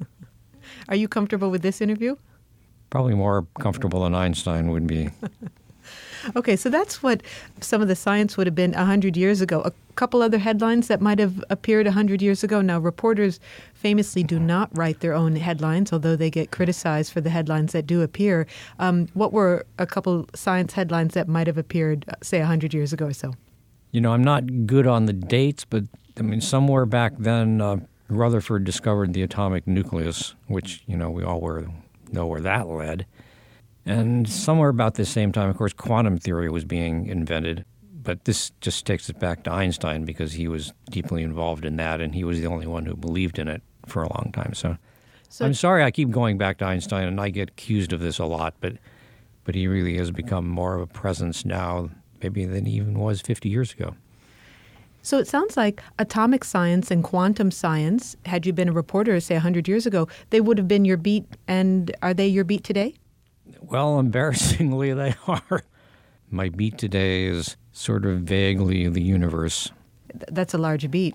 Are 0.88 0.96
you 0.96 1.08
comfortable 1.08 1.50
with 1.50 1.62
this 1.62 1.80
interview? 1.80 2.16
Probably 2.90 3.14
more 3.14 3.46
comfortable 3.60 4.04
than 4.04 4.14
Einstein 4.14 4.68
would 4.70 4.86
be. 4.86 5.10
okay, 6.36 6.56
so 6.56 6.68
that's 6.68 7.02
what 7.02 7.22
some 7.60 7.82
of 7.82 7.88
the 7.88 7.96
science 7.96 8.36
would 8.36 8.46
have 8.46 8.54
been 8.54 8.72
100 8.72 9.16
years 9.16 9.40
ago. 9.40 9.60
A 9.64 9.72
couple 9.94 10.22
other 10.22 10.38
headlines 10.38 10.88
that 10.88 11.00
might 11.00 11.18
have 11.18 11.44
appeared 11.50 11.86
100 11.86 12.22
years 12.22 12.42
ago. 12.42 12.60
Now, 12.60 12.78
reporters 12.78 13.40
famously 13.74 14.22
do 14.22 14.38
not 14.38 14.70
write 14.76 15.00
their 15.00 15.14
own 15.14 15.36
headlines, 15.36 15.92
although 15.92 16.16
they 16.16 16.30
get 16.30 16.50
criticized 16.50 17.12
for 17.12 17.20
the 17.20 17.30
headlines 17.30 17.72
that 17.72 17.86
do 17.86 18.02
appear. 18.02 18.46
Um, 18.78 19.08
what 19.14 19.32
were 19.32 19.66
a 19.78 19.86
couple 19.86 20.26
science 20.34 20.72
headlines 20.72 21.14
that 21.14 21.28
might 21.28 21.46
have 21.46 21.58
appeared, 21.58 22.04
uh, 22.08 22.14
say, 22.22 22.38
100 22.38 22.72
years 22.72 22.92
ago 22.92 23.06
or 23.06 23.12
so? 23.12 23.34
You 23.90 24.00
know, 24.00 24.12
I'm 24.12 24.24
not 24.24 24.66
good 24.66 24.86
on 24.86 25.04
the 25.06 25.12
dates, 25.12 25.64
but 25.64 25.84
I 26.18 26.22
mean, 26.22 26.40
somewhere 26.40 26.86
back 26.86 27.12
then, 27.18 27.60
uh, 27.60 27.80
Rutherford 28.08 28.64
discovered 28.64 29.12
the 29.12 29.22
atomic 29.22 29.66
nucleus, 29.66 30.34
which, 30.46 30.82
you 30.86 30.96
know, 30.96 31.10
we 31.10 31.22
all 31.22 31.40
were, 31.40 31.66
know 32.10 32.26
where 32.26 32.40
that 32.40 32.68
led. 32.68 33.06
And 33.84 34.28
somewhere 34.28 34.68
about 34.68 34.94
the 34.94 35.04
same 35.04 35.32
time, 35.32 35.50
of 35.50 35.56
course, 35.56 35.72
quantum 35.72 36.18
theory 36.18 36.48
was 36.50 36.64
being 36.64 37.06
invented. 37.06 37.64
But 38.02 38.24
this 38.24 38.50
just 38.60 38.84
takes 38.86 39.08
it 39.08 39.18
back 39.18 39.44
to 39.44 39.52
Einstein 39.52 40.04
because 40.04 40.32
he 40.32 40.48
was 40.48 40.72
deeply 40.90 41.22
involved 41.22 41.64
in 41.64 41.76
that, 41.76 42.00
and 42.00 42.14
he 42.14 42.24
was 42.24 42.40
the 42.40 42.46
only 42.46 42.66
one 42.66 42.86
who 42.86 42.96
believed 42.96 43.38
in 43.38 43.48
it 43.48 43.62
for 43.86 44.02
a 44.02 44.12
long 44.12 44.30
time. 44.32 44.54
So, 44.54 44.76
so 45.28 45.44
I'm 45.44 45.54
sorry 45.54 45.84
I 45.84 45.90
keep 45.90 46.10
going 46.10 46.36
back 46.36 46.58
to 46.58 46.64
Einstein, 46.64 47.06
and 47.06 47.20
I 47.20 47.30
get 47.30 47.50
accused 47.50 47.92
of 47.92 48.00
this 48.00 48.18
a 48.18 48.24
lot, 48.24 48.54
but 48.60 48.74
but 49.44 49.54
he 49.54 49.66
really 49.66 49.96
has 49.96 50.10
become 50.10 50.46
more 50.46 50.76
of 50.76 50.82
a 50.82 50.86
presence 50.86 51.44
now, 51.44 51.90
maybe 52.22 52.44
than 52.44 52.66
he 52.66 52.76
even 52.76 52.98
was 52.98 53.20
50 53.20 53.48
years 53.48 53.72
ago. 53.72 53.94
So 55.02 55.18
it 55.18 55.26
sounds 55.26 55.56
like 55.56 55.82
atomic 55.98 56.44
science 56.44 56.90
and 56.90 57.02
quantum 57.02 57.50
science, 57.50 58.16
had 58.24 58.46
you 58.46 58.52
been 58.52 58.68
a 58.68 58.72
reporter, 58.72 59.18
say, 59.18 59.34
100 59.34 59.66
years 59.66 59.84
ago, 59.84 60.06
they 60.30 60.40
would 60.40 60.58
have 60.58 60.68
been 60.68 60.84
your 60.84 60.96
beat. 60.96 61.24
And 61.48 61.94
are 62.02 62.14
they 62.14 62.28
your 62.28 62.44
beat 62.44 62.62
today? 62.62 62.94
Well, 63.60 63.98
embarrassingly, 64.00 64.92
they 64.92 65.14
are. 65.26 65.62
My 66.30 66.48
beat 66.48 66.78
today 66.78 67.26
is 67.26 67.56
sort 67.72 68.06
of 68.06 68.20
vaguely 68.20 68.88
the 68.88 69.02
universe. 69.02 69.70
That's 70.28 70.54
a 70.54 70.58
large 70.58 70.90
beat. 70.90 71.14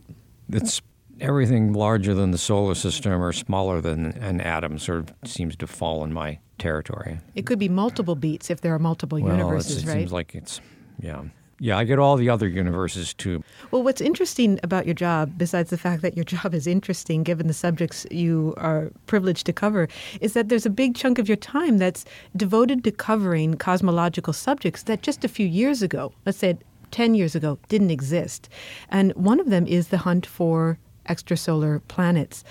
It's 0.52 0.82
everything 1.19 1.73
larger 1.73 2.13
than 2.13 2.32
the 2.32 2.38
solar 2.38 2.76
system 2.76 3.21
or 3.21 3.34
smaller 3.34 3.82
than 3.82 4.13
an 4.13 4.41
atom 4.41 4.80
sort 4.80 5.00
of 5.00 5.30
seems 5.30 5.56
to 5.58 5.67
fall 5.67 6.04
in 6.04 6.13
my 6.13 6.39
territory. 6.58 7.19
It 7.36 7.45
could 7.45 7.60
be 7.60 7.69
multiple 7.69 8.15
beats 8.15 8.50
if 8.50 8.62
there 8.62 8.73
are 8.73 8.80
multiple 8.80 9.19
well, 9.19 9.36
universes, 9.36 9.84
it 9.84 9.88
right? 9.88 9.97
It 9.97 10.00
seems 10.02 10.13
like 10.13 10.36
it's, 10.36 10.62
yeah. 11.00 11.23
Yeah, 11.59 11.77
I 11.77 11.85
get 11.85 11.97
all 11.97 12.17
the 12.17 12.29
other 12.29 12.47
universes 12.47 13.15
too. 13.15 13.43
Well, 13.71 13.81
what's 13.81 13.99
interesting 13.99 14.59
about 14.61 14.85
your 14.85 14.93
job, 14.93 15.33
besides 15.37 15.71
the 15.71 15.77
fact 15.77 16.03
that 16.03 16.15
your 16.15 16.23
job 16.35 16.53
is 16.53 16.67
interesting 16.67 17.23
given 17.23 17.47
the 17.47 17.53
subjects 17.53 18.05
you 18.11 18.53
are 18.57 18.91
privileged 19.07 19.45
to 19.47 19.53
cover, 19.53 19.87
is 20.21 20.33
that 20.33 20.49
there's 20.49 20.65
a 20.65 20.69
big 20.69 20.95
chunk 20.95 21.17
of 21.17 21.27
your 21.27 21.37
time 21.37 21.79
that's 21.79 22.05
devoted 22.35 22.83
to 22.83 22.91
covering 22.91 23.55
cosmological 23.55 24.33
subjects 24.33 24.83
that 24.83 25.01
just 25.01 25.25
a 25.25 25.27
few 25.27 25.47
years 25.47 25.81
ago, 25.81 26.13
let's 26.25 26.37
say 26.37 26.57
10 26.91 27.15
years 27.15 27.35
ago, 27.35 27.57
didn't 27.69 27.91
exist. 27.91 28.49
And 28.89 29.11
one 29.13 29.39
of 29.39 29.49
them 29.49 29.65
is 29.65 29.87
the 29.87 29.97
hunt 29.97 30.25
for 30.25 30.77
extrasolar 31.09 31.81
planets. 31.87 32.43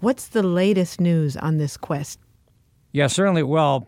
What's 0.00 0.28
the 0.28 0.42
latest 0.42 1.00
news 1.00 1.36
on 1.36 1.58
this 1.58 1.76
quest? 1.76 2.18
Yeah, 2.92 3.06
certainly. 3.06 3.42
Well, 3.42 3.86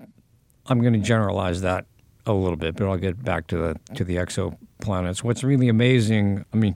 I'm 0.67 0.81
going 0.81 0.93
to 0.95 0.99
generalize 0.99 1.61
that 1.63 1.87
a 2.27 2.33
little 2.33 2.57
bit, 2.57 2.77
but 2.77 2.89
I'll 2.89 2.97
get 2.97 3.23
back 3.23 3.47
to 3.49 3.57
the 3.57 3.95
to 3.95 4.05
the 4.05 4.17
exoplanets. 4.17 5.23
What's 5.23 5.43
really 5.43 5.69
amazing, 5.69 6.45
I 6.53 6.57
mean, 6.57 6.75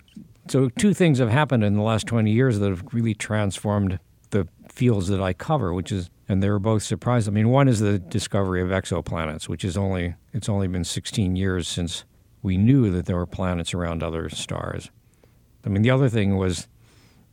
so 0.48 0.68
two 0.70 0.94
things 0.94 1.18
have 1.18 1.30
happened 1.30 1.64
in 1.64 1.74
the 1.74 1.82
last 1.82 2.06
20 2.06 2.30
years 2.30 2.59
that 2.59 2.68
have 2.68 2.85
really 2.92 3.14
transformed 3.14 3.98
the 4.30 4.48
fields 4.68 5.09
that 5.09 5.20
I 5.20 5.32
cover, 5.32 5.72
which 5.72 5.92
is 5.92 6.11
and 6.28 6.42
they 6.42 6.50
were 6.50 6.59
both 6.59 6.82
surprised. 6.82 7.28
I 7.28 7.30
mean, 7.30 7.50
one 7.50 7.68
is 7.68 7.78
the 7.80 7.98
discovery 7.98 8.61
of 8.61 8.68
exoplanets, 8.68 9.48
which 9.48 9.64
is 9.64 9.76
only 9.76 10.14
it's 10.32 10.48
only 10.48 10.68
been 10.68 10.85
16 10.85 11.37
years 11.37 11.68
since 11.68 12.04
we 12.42 12.56
knew 12.56 12.90
that 12.90 13.06
there 13.06 13.16
were 13.16 13.26
planets 13.26 13.74
around 13.74 14.02
other 14.02 14.28
stars. 14.28 14.90
I 15.64 15.68
mean, 15.68 15.82
the 15.82 15.90
other 15.90 16.09
thing 16.09 16.37
was 16.37 16.68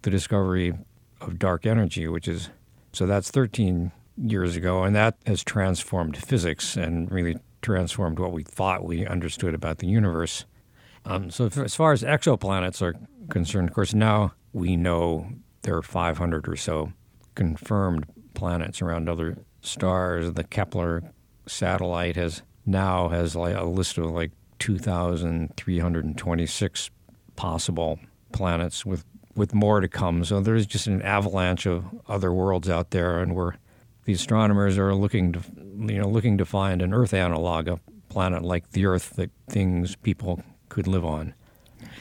the 0.04 0.10
discovery 0.10 0.74
of 1.22 1.40
dark 1.40 1.66
energy, 1.66 2.08
which 2.08 2.28
is 2.28 2.50
so 2.92 3.06
that's 3.06 3.32
13 3.32 3.92
years 4.18 4.56
ago, 4.56 4.84
and 4.84 4.96
that 4.96 5.18
has 5.26 5.44
transformed 5.44 6.16
physics 6.18 6.76
and 6.78 7.12
really 7.12 7.38
transformed 7.64 8.20
what 8.20 8.32
we 8.32 8.44
thought 8.44 8.86
we 8.86 9.08
understood 9.08 9.56
about 9.56 9.80
the 9.80 9.88
universe. 9.88 10.46
Um, 11.06 11.32
so, 11.32 11.46
as 11.46 11.76
far 11.76 11.92
as 11.92 12.04
exoplanets 12.04 12.82
are 12.82 12.96
concerned, 13.30 13.70
of 13.70 13.76
course, 13.76 13.94
now 13.94 14.34
we 14.54 14.78
know 14.78 15.28
there 15.64 15.76
are 15.76 15.82
500 15.82 16.48
or 16.48 16.56
so 16.56 16.94
confirmed 17.36 18.06
planets 18.36 18.82
around 18.82 19.10
other 19.10 19.38
stars. 19.62 20.32
The 20.34 20.44
Kepler 20.44 21.12
satellite 21.48 22.16
has 22.16 22.44
now 22.66 23.10
has 23.10 23.36
like 23.36 23.56
a 23.56 23.66
list 23.66 23.98
of 23.98 24.12
like 24.12 24.32
2,326 24.60 26.90
possible 27.36 28.00
planets 28.32 28.86
with 28.86 29.04
with 29.36 29.52
more 29.54 29.80
to 29.80 29.88
come. 29.88 30.24
So 30.24 30.40
there's 30.40 30.68
just 30.68 30.88
an 30.88 31.02
avalanche 31.02 31.66
of 31.66 31.86
other 32.08 32.32
worlds 32.32 32.70
out 32.70 32.92
there, 32.92 33.20
and 33.20 33.36
we're 33.36 33.54
the 34.06 34.14
astronomers 34.14 34.78
are 34.78 34.94
looking 34.94 35.34
to 35.34 35.42
you 35.78 36.00
know 36.00 36.08
looking 36.08 36.38
to 36.38 36.46
find 36.46 36.82
an 36.82 36.94
Earth 36.94 37.14
analog, 37.14 37.68
a 37.68 37.80
planet 38.10 38.44
like 38.44 38.72
the 38.72 38.86
Earth 38.86 39.16
that 39.16 39.32
things 39.48 39.96
people 39.96 40.42
could 40.70 40.88
live 40.88 41.06
on. 41.06 41.34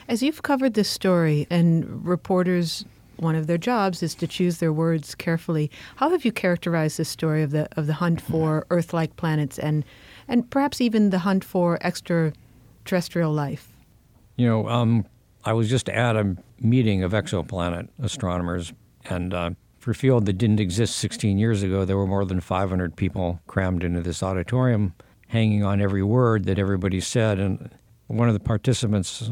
As 0.08 0.22
you've 0.22 0.42
covered 0.42 0.74
this 0.74 0.88
story, 0.88 1.46
and 1.50 2.06
reporters, 2.06 2.84
one 3.16 3.34
of 3.34 3.46
their 3.46 3.58
jobs 3.58 4.02
is 4.02 4.14
to 4.16 4.26
choose 4.26 4.58
their 4.58 4.72
words 4.72 5.14
carefully. 5.14 5.70
How 5.96 6.10
have 6.10 6.24
you 6.24 6.32
characterized 6.32 6.98
this 6.98 7.08
story 7.08 7.42
of 7.42 7.50
the 7.50 7.68
of 7.78 7.86
the 7.86 7.94
hunt 7.94 8.20
for 8.20 8.66
Earth-like 8.70 9.16
planets, 9.16 9.58
and 9.58 9.84
and 10.28 10.48
perhaps 10.50 10.80
even 10.80 11.10
the 11.10 11.20
hunt 11.20 11.44
for 11.44 11.78
extraterrestrial 11.82 13.32
life? 13.32 13.68
You 14.36 14.46
know, 14.48 14.68
um, 14.68 15.06
I 15.44 15.52
was 15.52 15.68
just 15.68 15.88
at 15.88 16.16
a 16.16 16.36
meeting 16.60 17.02
of 17.02 17.12
exoplanet 17.12 17.88
astronomers, 18.00 18.72
and 19.04 19.34
uh, 19.34 19.50
for 19.82 19.90
a 19.90 19.94
field 19.96 20.26
that 20.26 20.34
didn't 20.34 20.60
exist 20.60 20.94
16 20.96 21.38
years 21.38 21.64
ago, 21.64 21.84
there 21.84 21.96
were 21.96 22.06
more 22.06 22.24
than 22.24 22.40
500 22.40 22.94
people 22.94 23.40
crammed 23.48 23.82
into 23.82 24.00
this 24.00 24.22
auditorium, 24.22 24.94
hanging 25.26 25.64
on 25.64 25.80
every 25.80 26.04
word 26.04 26.44
that 26.44 26.56
everybody 26.56 27.00
said. 27.00 27.40
And 27.40 27.68
one 28.06 28.28
of 28.28 28.34
the 28.34 28.40
participants 28.40 29.28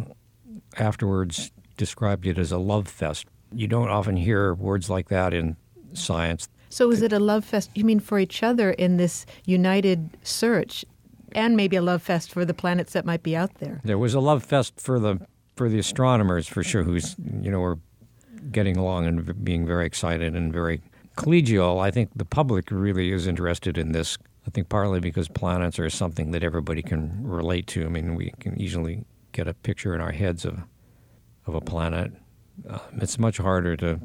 afterwards 0.76 1.52
described 1.76 2.26
it 2.26 2.36
as 2.36 2.50
a 2.50 2.58
love 2.58 2.88
fest. 2.88 3.26
You 3.52 3.68
don't 3.68 3.90
often 3.90 4.16
hear 4.16 4.52
words 4.54 4.90
like 4.90 5.08
that 5.08 5.32
in 5.32 5.56
science. 5.92 6.48
So, 6.68 6.90
is 6.90 7.00
it 7.00 7.12
a 7.12 7.20
love 7.20 7.44
fest? 7.44 7.70
You 7.74 7.84
mean 7.84 8.00
for 8.00 8.18
each 8.18 8.42
other 8.42 8.72
in 8.72 8.96
this 8.96 9.26
united 9.44 10.10
search, 10.22 10.84
and 11.32 11.56
maybe 11.56 11.76
a 11.76 11.82
love 11.82 12.02
fest 12.02 12.32
for 12.32 12.44
the 12.44 12.54
planets 12.54 12.92
that 12.92 13.04
might 13.04 13.22
be 13.22 13.36
out 13.36 13.54
there? 13.56 13.80
There 13.84 13.98
was 13.98 14.14
a 14.14 14.20
love 14.20 14.44
fest 14.44 14.80
for 14.80 14.98
the 14.98 15.20
for 15.56 15.68
the 15.68 15.78
astronomers 15.78 16.48
for 16.48 16.62
sure, 16.64 16.82
who's 16.82 17.14
you 17.40 17.50
know 17.50 17.60
were 17.60 17.78
getting 18.50 18.76
along 18.76 19.06
and 19.06 19.44
being 19.44 19.66
very 19.66 19.86
excited 19.86 20.34
and 20.34 20.52
very 20.52 20.80
collegial. 21.16 21.80
I 21.80 21.90
think 21.90 22.10
the 22.14 22.24
public 22.24 22.70
really 22.70 23.12
is 23.12 23.26
interested 23.26 23.76
in 23.78 23.92
this. 23.92 24.18
I 24.46 24.50
think 24.50 24.68
partly 24.68 25.00
because 25.00 25.28
planets 25.28 25.78
are 25.78 25.90
something 25.90 26.30
that 26.30 26.42
everybody 26.42 26.82
can 26.82 27.22
relate 27.22 27.66
to. 27.68 27.84
I 27.84 27.88
mean, 27.88 28.14
we 28.14 28.32
can 28.40 28.60
easily 28.60 29.04
get 29.32 29.46
a 29.46 29.54
picture 29.54 29.94
in 29.94 30.00
our 30.00 30.12
heads 30.12 30.44
of 30.44 30.60
of 31.46 31.54
a 31.54 31.60
planet. 31.60 32.12
Uh, 32.68 32.78
it's 32.96 33.18
much 33.18 33.38
harder 33.38 33.76
to 33.76 34.00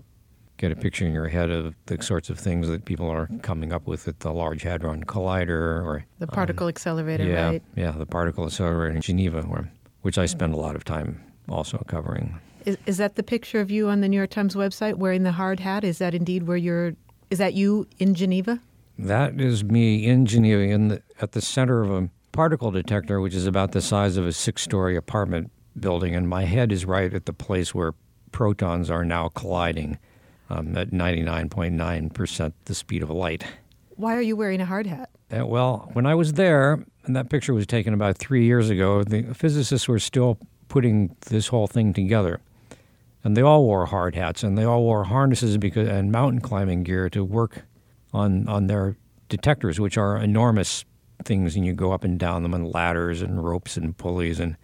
get 0.58 0.72
a 0.72 0.76
picture 0.76 1.06
in 1.06 1.14
your 1.14 1.28
head 1.28 1.50
of 1.50 1.76
the 1.88 2.02
sorts 2.02 2.30
of 2.30 2.40
things 2.40 2.68
that 2.70 2.86
people 2.86 3.10
are 3.10 3.28
coming 3.42 3.74
up 3.74 3.88
with 3.88 4.08
at 4.08 4.22
the 4.22 4.32
Large 4.32 4.64
Hadron 4.64 5.04
Collider 5.04 5.84
or 5.84 6.06
the 6.20 6.28
particle 6.28 6.66
um, 6.66 6.70
accelerator, 6.70 7.26
yeah, 7.26 7.50
right? 7.50 7.64
Yeah, 7.76 7.92
the 7.92 8.06
particle 8.06 8.46
accelerator 8.46 8.96
in 8.96 9.02
Geneva, 9.02 9.42
where, 9.44 9.70
which 10.02 10.18
I 10.18 10.26
spend 10.26 10.54
a 10.54 10.58
lot 10.58 10.76
of 10.76 10.86
time 10.86 11.22
also 11.50 11.84
covering. 11.88 12.40
Is, 12.66 12.78
is 12.86 12.98
that 12.98 13.16
the 13.16 13.24
picture 13.24 13.62
of 13.62 13.70
you 13.70 13.90
on 13.90 14.02
the 14.02 14.10
New 14.10 14.18
York 14.18 14.32
Times 14.32 14.56
website 14.56 14.96
wearing 14.96 15.24
the 15.24 15.32
hard 15.32 15.60
hat? 15.60 15.84
Is 15.84 16.00
that 16.00 16.14
indeed 16.14 16.44
where 16.44 16.58
you're? 16.58 16.94
Is 17.30 17.38
that 17.40 17.54
you 17.54 17.88
in 18.00 18.16
Geneva? 18.16 18.60
That 18.98 19.40
is 19.40 19.64
me 19.64 20.06
in 20.06 20.26
Geneva, 20.26 20.62
in 20.62 20.88
the, 20.88 21.04
at 21.22 21.34
the 21.34 21.42
center 21.42 21.82
of 21.82 21.92
a 21.92 22.10
particle 22.32 22.72
detector, 22.72 23.20
which 23.20 23.34
is 23.34 23.46
about 23.46 23.72
the 23.72 23.82
size 23.82 24.18
of 24.18 24.26
a 24.26 24.32
six-story 24.32 24.96
apartment 24.96 25.52
building, 25.80 26.16
and 26.16 26.30
my 26.30 26.44
head 26.44 26.72
is 26.72 26.86
right 26.86 27.14
at 27.14 27.26
the 27.26 27.34
place 27.34 27.76
where 27.76 27.94
protons 28.32 28.90
are 28.90 29.04
now 29.04 29.30
colliding 29.30 29.98
um, 30.50 30.78
at 30.78 30.92
99.9% 30.92 32.54
the 32.66 32.76
speed 32.76 33.04
of 33.04 33.10
light. 33.10 33.46
Why 33.96 34.16
are 34.16 34.22
you 34.22 34.36
wearing 34.36 34.62
a 34.62 34.66
hard 34.66 34.88
hat? 34.88 35.10
Uh, 35.36 35.46
well, 35.46 35.90
when 35.94 36.06
I 36.06 36.16
was 36.16 36.34
there, 36.34 36.86
and 37.06 37.16
that 37.16 37.30
picture 37.30 37.54
was 37.54 37.66
taken 37.66 37.94
about 37.94 38.18
three 38.18 38.46
years 38.46 38.70
ago, 38.70 39.04
the 39.04 39.34
physicists 39.34 39.88
were 39.88 40.00
still 40.00 40.38
putting 40.68 41.16
this 41.28 41.48
whole 41.48 41.68
thing 41.68 41.94
together. 41.94 42.40
And 43.26 43.36
they 43.36 43.42
all 43.42 43.64
wore 43.64 43.88
hard 43.88 44.16
hats, 44.16 44.44
and 44.44 44.56
they 44.56 44.64
all 44.64 44.84
wore 44.84 45.04
harnesses 45.04 45.58
because, 45.58 45.90
and 45.90 46.12
mountain 46.12 46.42
climbing 46.42 46.84
gear 46.84 47.10
to 47.10 47.24
work 47.24 47.64
on, 48.14 48.48
on 48.48 48.68
their 48.68 48.96
detectors, 49.30 49.80
which 49.80 49.98
are 49.98 50.16
enormous 50.16 50.86
things, 51.24 51.56
and 51.56 51.66
you 51.66 51.74
go 51.74 51.92
up 51.92 52.04
and 52.04 52.20
down 52.20 52.44
them 52.44 52.54
on 52.54 52.72
ladders 52.72 53.24
and 53.24 53.44
ropes 53.44 53.78
and 53.78 53.98
pulleys, 53.98 54.40
and 54.40 54.56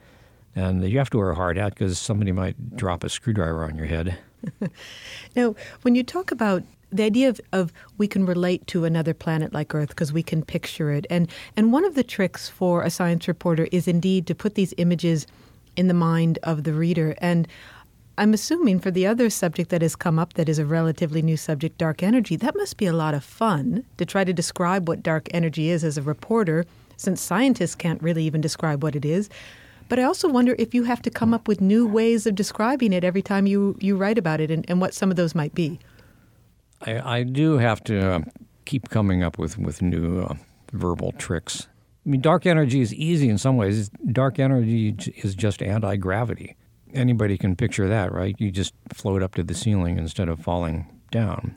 and 0.55 0.87
you 0.87 0.97
have 0.97 1.09
to 1.09 1.17
wear 1.17 1.31
a 1.31 1.35
hard 1.35 1.57
hat 1.57 1.73
because 1.73 1.97
somebody 1.97 2.31
might 2.31 2.75
drop 2.75 3.03
a 3.03 3.09
screwdriver 3.09 3.63
on 3.63 3.77
your 3.77 3.85
head. 3.87 4.17
now, 5.35 5.55
when 5.81 5.95
you 5.95 6.03
talk 6.03 6.29
about 6.29 6.61
the 6.91 7.03
idea 7.03 7.29
of, 7.29 7.39
of 7.53 7.71
we 7.97 8.07
can 8.07 8.25
relate 8.25 8.67
to 8.67 8.83
another 8.83 9.13
planet 9.13 9.53
like 9.53 9.73
Earth 9.73 9.89
because 9.89 10.11
we 10.11 10.21
can 10.21 10.43
picture 10.43 10.91
it, 10.91 11.07
and 11.09 11.29
and 11.57 11.73
one 11.73 11.85
of 11.85 11.95
the 11.95 12.03
tricks 12.03 12.47
for 12.47 12.83
a 12.83 12.89
science 12.89 13.27
reporter 13.27 13.67
is 13.71 13.87
indeed 13.87 14.27
to 14.27 14.35
put 14.35 14.55
these 14.55 14.73
images 14.77 15.25
in 15.75 15.87
the 15.87 15.95
mind 15.95 16.37
of 16.43 16.63
the 16.63 16.73
reader 16.73 17.15
and. 17.17 17.47
I'm 18.21 18.35
assuming 18.35 18.79
for 18.79 18.91
the 18.91 19.07
other 19.07 19.31
subject 19.31 19.71
that 19.71 19.81
has 19.81 19.95
come 19.95 20.19
up 20.19 20.33
that 20.33 20.47
is 20.47 20.59
a 20.59 20.65
relatively 20.65 21.23
new 21.23 21.37
subject, 21.37 21.79
dark 21.79 22.03
energy, 22.03 22.35
that 22.35 22.55
must 22.55 22.77
be 22.77 22.85
a 22.85 22.93
lot 22.93 23.15
of 23.15 23.23
fun 23.23 23.83
to 23.97 24.05
try 24.05 24.23
to 24.23 24.31
describe 24.31 24.87
what 24.87 25.01
dark 25.01 25.27
energy 25.33 25.71
is 25.71 25.83
as 25.83 25.97
a 25.97 26.03
reporter, 26.03 26.67
since 26.97 27.19
scientists 27.19 27.73
can't 27.73 27.99
really 27.99 28.23
even 28.23 28.39
describe 28.39 28.83
what 28.83 28.95
it 28.95 29.05
is. 29.05 29.27
But 29.89 29.97
I 29.97 30.03
also 30.03 30.29
wonder 30.29 30.55
if 30.59 30.75
you 30.75 30.83
have 30.83 31.01
to 31.01 31.09
come 31.09 31.33
up 31.33 31.47
with 31.47 31.61
new 31.61 31.87
ways 31.87 32.27
of 32.27 32.35
describing 32.35 32.93
it 32.93 33.03
every 33.03 33.23
time 33.23 33.47
you, 33.47 33.75
you 33.79 33.97
write 33.97 34.19
about 34.19 34.39
it 34.39 34.51
and, 34.51 34.69
and 34.69 34.79
what 34.79 34.93
some 34.93 35.09
of 35.09 35.15
those 35.15 35.33
might 35.33 35.55
be. 35.55 35.79
I, 36.81 37.17
I 37.21 37.23
do 37.23 37.57
have 37.57 37.83
to 37.85 38.07
uh, 38.07 38.19
keep 38.65 38.89
coming 38.91 39.23
up 39.23 39.39
with, 39.39 39.57
with 39.57 39.81
new 39.81 40.21
uh, 40.21 40.35
verbal 40.73 41.11
tricks. 41.13 41.67
I 42.05 42.09
mean, 42.11 42.21
dark 42.21 42.45
energy 42.45 42.81
is 42.81 42.93
easy 42.93 43.29
in 43.29 43.39
some 43.39 43.57
ways. 43.57 43.89
Dark 44.11 44.37
energy 44.37 44.95
is 45.23 45.33
just 45.33 45.63
anti 45.63 45.95
gravity. 45.95 46.55
Anybody 46.93 47.37
can 47.37 47.55
picture 47.55 47.87
that, 47.87 48.11
right? 48.11 48.35
You 48.37 48.51
just 48.51 48.73
float 48.93 49.23
up 49.23 49.35
to 49.35 49.43
the 49.43 49.53
ceiling 49.53 49.97
instead 49.97 50.29
of 50.29 50.39
falling 50.39 50.87
down. 51.11 51.55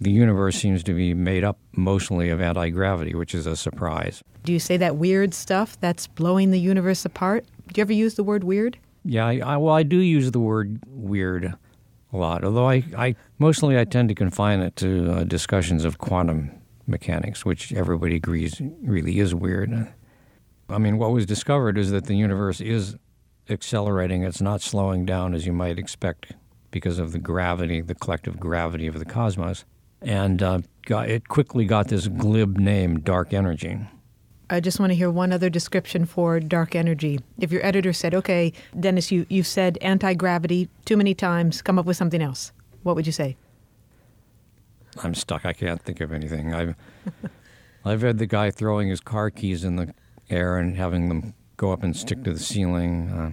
The 0.00 0.10
universe 0.10 0.56
seems 0.56 0.82
to 0.84 0.94
be 0.94 1.14
made 1.14 1.42
up 1.42 1.58
mostly 1.72 2.28
of 2.28 2.40
anti 2.40 2.68
gravity, 2.70 3.14
which 3.14 3.34
is 3.34 3.46
a 3.46 3.56
surprise. 3.56 4.22
Do 4.44 4.52
you 4.52 4.58
say 4.58 4.76
that 4.76 4.96
weird 4.96 5.32
stuff 5.32 5.80
that's 5.80 6.06
blowing 6.06 6.50
the 6.50 6.60
universe 6.60 7.04
apart? 7.04 7.46
Do 7.72 7.78
you 7.78 7.82
ever 7.82 7.92
use 7.92 8.14
the 8.14 8.22
word 8.22 8.44
weird? 8.44 8.78
Yeah, 9.04 9.26
I, 9.26 9.38
I, 9.38 9.56
well, 9.56 9.74
I 9.74 9.82
do 9.82 9.98
use 9.98 10.30
the 10.30 10.40
word 10.40 10.80
weird 10.86 11.54
a 12.12 12.16
lot, 12.16 12.44
although 12.44 12.68
I, 12.68 12.84
I 12.96 13.16
mostly 13.38 13.78
I 13.78 13.84
tend 13.84 14.08
to 14.10 14.14
confine 14.14 14.60
it 14.60 14.76
to 14.76 15.12
uh, 15.12 15.24
discussions 15.24 15.84
of 15.84 15.98
quantum 15.98 16.50
mechanics, 16.86 17.44
which 17.44 17.72
everybody 17.72 18.16
agrees 18.16 18.60
really 18.82 19.18
is 19.18 19.34
weird. 19.34 19.88
I 20.68 20.78
mean, 20.78 20.98
what 20.98 21.12
was 21.12 21.26
discovered 21.26 21.78
is 21.78 21.90
that 21.90 22.06
the 22.06 22.16
universe 22.16 22.60
is 22.60 22.96
accelerating. 23.50 24.22
It's 24.22 24.40
not 24.40 24.60
slowing 24.60 25.04
down 25.04 25.34
as 25.34 25.46
you 25.46 25.52
might 25.52 25.78
expect 25.78 26.32
because 26.70 26.98
of 26.98 27.12
the 27.12 27.18
gravity, 27.18 27.80
the 27.80 27.94
collective 27.94 28.38
gravity 28.38 28.86
of 28.86 28.98
the 28.98 29.04
cosmos. 29.04 29.64
And 30.02 30.42
uh, 30.42 30.60
got, 30.84 31.08
it 31.08 31.28
quickly 31.28 31.64
got 31.64 31.88
this 31.88 32.08
glib 32.08 32.58
name, 32.58 33.00
dark 33.00 33.32
energy. 33.32 33.78
I 34.48 34.60
just 34.60 34.78
want 34.78 34.90
to 34.90 34.94
hear 34.94 35.10
one 35.10 35.32
other 35.32 35.50
description 35.50 36.06
for 36.06 36.38
dark 36.38 36.76
energy. 36.76 37.18
If 37.38 37.50
your 37.50 37.64
editor 37.66 37.92
said, 37.92 38.14
okay, 38.14 38.52
Dennis, 38.78 39.10
you, 39.10 39.26
you've 39.28 39.46
said 39.46 39.76
anti 39.80 40.14
gravity 40.14 40.68
too 40.84 40.96
many 40.96 41.14
times, 41.14 41.62
come 41.62 41.78
up 41.78 41.86
with 41.86 41.96
something 41.96 42.22
else, 42.22 42.52
what 42.82 42.94
would 42.94 43.06
you 43.06 43.12
say? 43.12 43.36
I'm 45.02 45.14
stuck. 45.14 45.44
I 45.44 45.52
can't 45.52 45.82
think 45.82 46.00
of 46.00 46.12
anything. 46.12 46.54
I've, 46.54 46.76
I've 47.84 48.02
read 48.02 48.18
the 48.18 48.26
guy 48.26 48.50
throwing 48.50 48.88
his 48.88 49.00
car 49.00 49.30
keys 49.30 49.64
in 49.64 49.76
the 49.76 49.92
air 50.30 50.58
and 50.58 50.76
having 50.76 51.08
them 51.08 51.34
go 51.56 51.72
up 51.72 51.82
and 51.82 51.96
stick 51.96 52.22
to 52.24 52.32
the 52.32 52.38
ceiling. 52.38 53.10
Uh, 53.10 53.32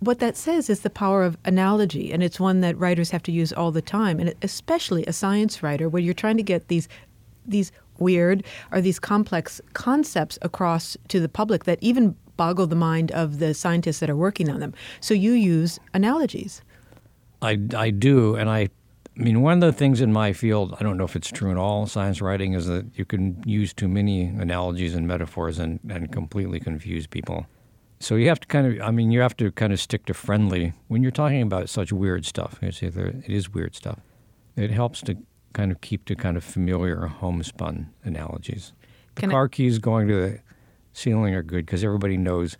what 0.00 0.18
that 0.18 0.36
says 0.36 0.70
is 0.70 0.80
the 0.80 0.90
power 0.90 1.22
of 1.22 1.36
analogy, 1.44 2.12
and 2.12 2.22
it's 2.22 2.40
one 2.40 2.60
that 2.60 2.78
writers 2.78 3.10
have 3.10 3.22
to 3.24 3.32
use 3.32 3.52
all 3.52 3.70
the 3.70 3.82
time, 3.82 4.18
and 4.18 4.34
especially 4.42 5.04
a 5.06 5.12
science 5.12 5.62
writer, 5.62 5.88
where 5.88 6.02
you're 6.02 6.14
trying 6.14 6.36
to 6.36 6.42
get 6.42 6.68
these 6.68 6.88
these 7.46 7.72
weird 7.98 8.44
or 8.72 8.80
these 8.80 8.98
complex 8.98 9.60
concepts 9.74 10.38
across 10.42 10.96
to 11.08 11.20
the 11.20 11.28
public 11.28 11.64
that 11.64 11.78
even 11.82 12.16
boggle 12.36 12.66
the 12.66 12.76
mind 12.76 13.12
of 13.12 13.38
the 13.38 13.52
scientists 13.52 14.00
that 14.00 14.08
are 14.08 14.16
working 14.16 14.48
on 14.48 14.60
them. 14.60 14.72
So 15.00 15.12
you 15.12 15.32
use 15.32 15.78
analogies. 15.92 16.62
I, 17.42 17.58
I 17.76 17.90
do, 17.90 18.34
and 18.34 18.48
I, 18.48 18.68
I 19.18 19.22
mean, 19.22 19.42
one 19.42 19.54
of 19.54 19.60
the 19.60 19.76
things 19.76 20.00
in 20.00 20.12
my 20.12 20.32
field, 20.32 20.76
I 20.78 20.82
don't 20.82 20.96
know 20.96 21.04
if 21.04 21.16
it's 21.16 21.30
true 21.30 21.50
in 21.50 21.58
all 21.58 21.86
science 21.86 22.20
writing, 22.22 22.54
is 22.54 22.66
that 22.66 22.86
you 22.94 23.04
can 23.04 23.42
use 23.44 23.74
too 23.74 23.88
many 23.88 24.22
analogies 24.22 24.94
and 24.94 25.06
metaphors 25.06 25.58
and, 25.58 25.80
and 25.88 26.10
completely 26.12 26.60
confuse 26.60 27.06
people. 27.06 27.46
So 27.98 28.14
you 28.14 28.28
have 28.28 28.40
to 28.40 28.46
kind 28.46 28.66
of, 28.66 28.80
I 28.80 28.90
mean, 28.90 29.10
you 29.10 29.20
have 29.20 29.36
to 29.38 29.52
kind 29.52 29.72
of 29.72 29.80
stick 29.80 30.06
to 30.06 30.14
friendly 30.14 30.72
when 30.88 31.02
you're 31.02 31.10
talking 31.10 31.42
about 31.42 31.68
such 31.68 31.92
weird 31.92 32.24
stuff. 32.24 32.58
It's 32.62 32.82
either, 32.82 33.08
it 33.08 33.28
is 33.28 33.52
weird 33.52 33.74
stuff. 33.74 33.98
It 34.56 34.70
helps 34.70 35.02
to 35.02 35.16
kind 35.52 35.70
of 35.70 35.80
keep 35.80 36.04
to 36.06 36.14
kind 36.14 36.36
of 36.36 36.44
familiar 36.44 37.06
homespun 37.06 37.90
analogies. 38.04 38.72
The 39.16 39.22
Can 39.22 39.30
car 39.30 39.46
it, 39.46 39.52
keys 39.52 39.78
going 39.78 40.08
to 40.08 40.14
the 40.14 40.40
ceiling 40.92 41.34
are 41.34 41.42
good 41.42 41.66
because 41.66 41.84
everybody 41.84 42.16
knows 42.16 42.56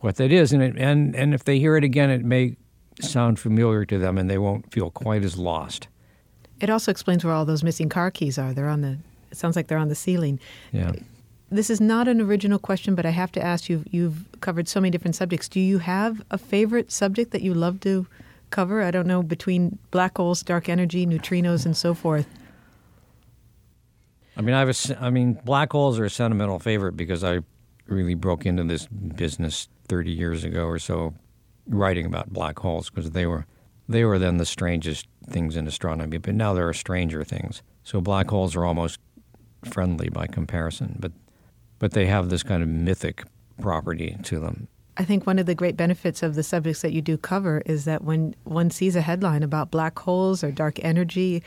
what 0.00 0.16
that 0.16 0.30
is, 0.30 0.52
and 0.52 0.62
it, 0.62 0.76
and 0.78 1.16
and 1.16 1.34
if 1.34 1.44
they 1.44 1.58
hear 1.58 1.76
it 1.76 1.84
again, 1.84 2.10
it 2.10 2.24
may 2.24 2.56
sound 3.00 3.38
familiar 3.38 3.84
to 3.84 3.98
them, 3.98 4.18
and 4.18 4.28
they 4.28 4.38
won't 4.38 4.72
feel 4.72 4.90
quite 4.90 5.24
as 5.24 5.36
lost. 5.36 5.88
It 6.60 6.70
also 6.70 6.90
explains 6.90 7.24
where 7.24 7.34
all 7.34 7.44
those 7.44 7.62
missing 7.62 7.88
car 7.88 8.10
keys 8.10 8.38
are. 8.38 8.52
They're 8.52 8.68
on 8.68 8.80
the. 8.80 8.98
It 9.30 9.36
sounds 9.36 9.56
like 9.56 9.68
they're 9.68 9.78
on 9.78 9.88
the 9.88 9.94
ceiling. 9.94 10.40
Yeah. 10.72 10.92
This 11.50 11.70
is 11.70 11.80
not 11.80 12.08
an 12.08 12.20
original 12.20 12.58
question, 12.58 12.94
but 12.94 13.06
I 13.06 13.10
have 13.10 13.32
to 13.32 13.42
ask 13.42 13.68
you. 13.68 13.84
You've 13.90 14.26
covered 14.40 14.68
so 14.68 14.80
many 14.80 14.90
different 14.90 15.14
subjects. 15.16 15.48
Do 15.48 15.60
you 15.60 15.78
have 15.78 16.22
a 16.30 16.38
favorite 16.38 16.90
subject 16.90 17.30
that 17.32 17.42
you 17.42 17.54
love 17.54 17.80
to 17.80 18.06
cover? 18.50 18.82
I 18.82 18.90
don't 18.90 19.06
know, 19.06 19.22
between 19.22 19.78
black 19.90 20.16
holes, 20.16 20.42
dark 20.42 20.68
energy, 20.68 21.06
neutrinos, 21.06 21.64
and 21.64 21.76
so 21.76 21.94
forth. 21.94 22.26
I 24.36 24.40
mean, 24.40 24.54
I 24.54 24.60
have 24.60 24.68
a, 24.68 25.02
I 25.02 25.10
mean, 25.10 25.38
black 25.44 25.72
holes 25.72 25.98
are 25.98 26.04
a 26.04 26.10
sentimental 26.10 26.58
favorite 26.58 26.96
because 26.96 27.24
I 27.24 27.40
really 27.86 28.14
broke 28.14 28.46
into 28.46 28.62
this 28.64 28.86
business 28.86 29.68
30 29.88 30.12
years 30.12 30.44
ago 30.44 30.66
or 30.66 30.78
so, 30.78 31.14
writing 31.68 32.06
about 32.06 32.32
black 32.32 32.58
holes 32.58 32.90
because 32.90 33.10
they 33.10 33.26
were 33.26 33.46
they 33.88 34.04
were 34.04 34.18
then 34.18 34.36
the 34.36 34.46
strangest 34.46 35.06
things 35.28 35.56
in 35.56 35.66
astronomy. 35.66 36.18
But 36.18 36.34
now 36.34 36.52
there 36.52 36.68
are 36.68 36.74
stranger 36.74 37.24
things. 37.24 37.62
So 37.84 38.00
black 38.00 38.28
holes 38.28 38.54
are 38.54 38.64
almost 38.64 39.00
friendly 39.64 40.08
by 40.08 40.26
comparison, 40.26 40.96
but 41.00 41.12
but 41.78 41.92
they 41.92 42.06
have 42.06 42.28
this 42.28 42.42
kind 42.42 42.62
of 42.62 42.68
mythic 42.68 43.24
property 43.60 44.16
to 44.24 44.38
them. 44.38 44.68
I 44.96 45.04
think 45.04 45.26
one 45.26 45.38
of 45.38 45.46
the 45.46 45.54
great 45.54 45.76
benefits 45.76 46.24
of 46.24 46.34
the 46.34 46.42
subjects 46.42 46.82
that 46.82 46.92
you 46.92 47.00
do 47.00 47.16
cover 47.16 47.62
is 47.66 47.84
that 47.84 48.02
when 48.02 48.34
one 48.42 48.70
sees 48.70 48.96
a 48.96 49.00
headline 49.00 49.44
about 49.44 49.70
black 49.70 49.96
holes 49.96 50.42
or 50.42 50.50
dark 50.50 50.82
energy, 50.84 51.42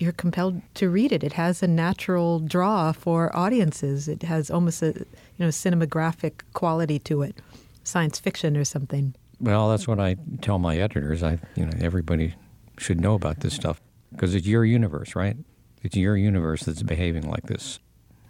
you're 0.00 0.10
compelled 0.10 0.60
to 0.74 0.90
read 0.90 1.12
it. 1.12 1.22
It 1.22 1.34
has 1.34 1.62
a 1.62 1.68
natural 1.68 2.40
draw 2.40 2.90
for 2.90 3.34
audiences. 3.36 4.08
It 4.08 4.24
has 4.24 4.50
almost 4.50 4.82
a 4.82 4.86
you 4.86 5.06
know 5.38 5.48
cinematographic 5.48 6.40
quality 6.52 6.98
to 7.00 7.22
it, 7.22 7.36
science 7.84 8.18
fiction 8.18 8.56
or 8.56 8.64
something. 8.64 9.14
Well, 9.40 9.70
that's 9.70 9.88
what 9.88 9.98
I 9.98 10.16
tell 10.42 10.58
my 10.58 10.76
editors. 10.76 11.22
I 11.22 11.38
you 11.54 11.66
know 11.66 11.72
everybody 11.80 12.34
should 12.78 13.00
know 13.00 13.14
about 13.14 13.40
this 13.40 13.54
stuff 13.54 13.80
because 14.12 14.34
it's 14.34 14.46
your 14.46 14.64
universe, 14.64 15.14
right? 15.14 15.36
It's 15.82 15.96
your 15.96 16.16
universe 16.16 16.64
that's 16.64 16.82
behaving 16.82 17.28
like 17.28 17.46
this. 17.46 17.78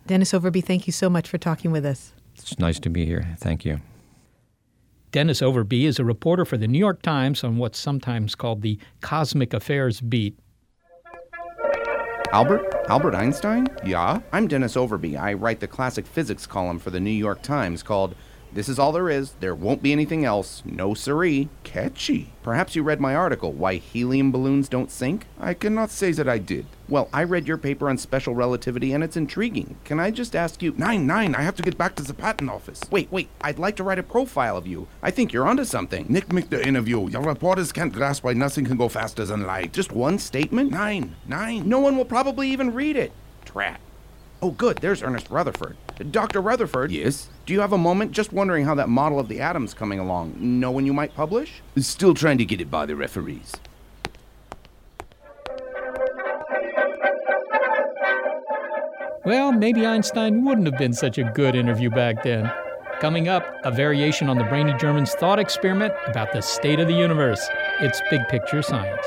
Dennis 0.07 0.33
Overbye, 0.33 0.65
thank 0.65 0.87
you 0.87 0.93
so 0.93 1.11
much 1.11 1.29
for 1.29 1.39
talking 1.39 1.73
with 1.73 1.85
us. 1.85 2.13
It's 2.37 2.59
nice 2.59 2.79
to 2.81 2.91
be 2.91 3.07
here. 3.07 3.37
Thank 3.39 3.65
you. 3.65 3.81
Dennis 5.13 5.41
Overbye 5.41 5.85
is 5.85 5.99
a 5.99 6.05
reporter 6.05 6.45
for 6.45 6.57
the 6.57 6.69
New 6.69 6.79
York 6.79 7.03
Times 7.03 7.43
on 7.43 7.57
what's 7.57 7.79
sometimes 7.79 8.37
called 8.37 8.63
the 8.63 8.79
Cosmic 9.01 9.53
Affairs 9.53 10.01
Beat. 10.01 10.39
Albert? 12.33 12.73
Albert 12.89 13.17
Einstein? 13.17 13.67
Yeah? 13.85 14.21
I'm 14.33 14.47
Dennis 14.47 14.77
Overbye. 14.77 15.19
I 15.21 15.33
write 15.33 15.59
the 15.59 15.67
classic 15.67 16.07
physics 16.07 16.47
column 16.47 16.79
for 16.79 16.91
the 16.91 17.01
New 17.01 17.11
York 17.11 17.43
Times 17.43 17.83
called 17.83 18.15
this 18.53 18.69
is 18.69 18.79
all 18.79 18.93
there 18.93 19.09
is. 19.09 19.33
There 19.41 19.55
won't 19.55 19.83
be 19.83 19.93
anything 19.93 20.25
else. 20.25 20.63
No 20.65 20.95
siree. 20.95 21.49
Catchy. 21.63 22.33
Perhaps 22.43 22.75
you 22.75 22.83
read 22.83 23.01
my 23.01 23.15
article, 23.15 23.53
Why 23.53 23.77
Helium 23.77 24.33
Balloons 24.33 24.69
Don't 24.69 24.91
Sink? 24.91 25.27
I 25.39 25.55
cannot 25.55 25.91
say 25.91 26.13
that 26.13 26.29
I 26.29 26.39
did. 26.39 26.67
Well, 26.89 27.09
I 27.13 27.23
read 27.23 27.47
your 27.47 27.59
paper 27.59 27.89
on 27.89 27.99
special 27.99 28.35
relativity 28.35 28.93
and 28.93 29.05
it's 29.05 29.17
intriguing. 29.17 29.77
Can 29.85 30.01
I 30.01 30.11
just 30.11 30.35
ask 30.35 30.63
you? 30.63 30.75
Nine, 30.77 31.07
nine, 31.07 31.35
I 31.35 31.43
have 31.43 31.55
to 31.57 31.63
get 31.63 31.79
back 31.79 31.95
to 31.97 32.03
the 32.03 32.15
patent 32.15 32.51
office. 32.51 32.81
Wait, 32.91 33.13
wait, 33.13 33.29
I'd 33.41 33.59
like 33.61 33.77
to 33.77 33.85
write 33.85 33.99
a 34.01 34.03
profile 34.03 34.57
of 34.57 34.67
you. 34.67 34.89
I 35.03 35.11
think 35.11 35.33
you're 35.33 35.47
onto 35.47 35.65
something. 35.65 36.07
Nick 36.09 36.33
make 36.33 36.51
the 36.51 36.67
interview. 36.67 37.09
Your 37.09 37.23
reporters 37.23 37.71
can't 37.73 37.93
grasp 37.93 38.25
why 38.25 38.33
nothing 38.33 38.65
can 38.65 38.77
go 38.77 38.89
faster 38.89 39.25
than 39.25 39.47
light. 39.47 39.73
Just 39.73 39.93
one 39.93 40.19
statement? 40.19 40.71
Nine, 40.71 41.15
nine. 41.27 41.69
No 41.69 41.79
one 41.79 41.97
will 41.97 42.05
probably 42.05 42.49
even 42.51 42.75
read 42.75 42.97
it. 42.97 43.13
Trat. 43.45 43.81
Oh, 44.43 44.51
good. 44.51 44.79
There's 44.79 45.03
Ernest 45.03 45.31
Rutherford. 45.31 45.77
Dr. 46.05 46.41
Rutherford? 46.41 46.91
Yes? 46.91 47.29
Do 47.47 47.53
you 47.53 47.61
have 47.61 47.73
a 47.73 47.79
moment? 47.79 48.13
Just 48.13 48.33
wondering 48.33 48.65
how 48.65 48.75
that 48.75 48.89
model 48.89 49.19
of 49.19 49.29
the 49.29 49.41
atom's 49.41 49.75
coming 49.75 49.99
along. 49.99 50.35
Know 50.39 50.71
when 50.71 50.87
you 50.87 50.93
might 50.93 51.15
publish? 51.15 51.63
Still 51.79 52.15
trying 52.15 52.39
to 52.39 52.45
get 52.45 52.61
it 52.61 52.71
by 52.71 52.87
the 52.87 52.97
referees. 52.97 53.53
Well, 59.25 59.53
maybe 59.53 59.87
Einstein 59.87 60.45
wouldn't 60.45 60.67
have 60.67 60.79
been 60.79 60.95
such 60.95 61.19
a 61.19 61.25
good 61.35 61.55
interview 61.55 61.91
back 61.91 62.23
then. 62.23 62.51
Coming 63.01 63.29
up, 63.29 63.45
a 63.65 63.71
variation 63.71 64.29
on 64.29 64.39
the 64.39 64.45
brainy 64.45 64.75
German's 64.79 65.13
thought 65.15 65.39
experiment 65.39 65.95
about 66.07 66.33
the 66.33 66.41
state 66.41 66.81
of 66.81 66.89
the 66.89 66.95
universe. 66.95 67.47
It's 67.81 68.01
big 68.11 68.27
picture 68.29 68.63
science. 68.63 69.07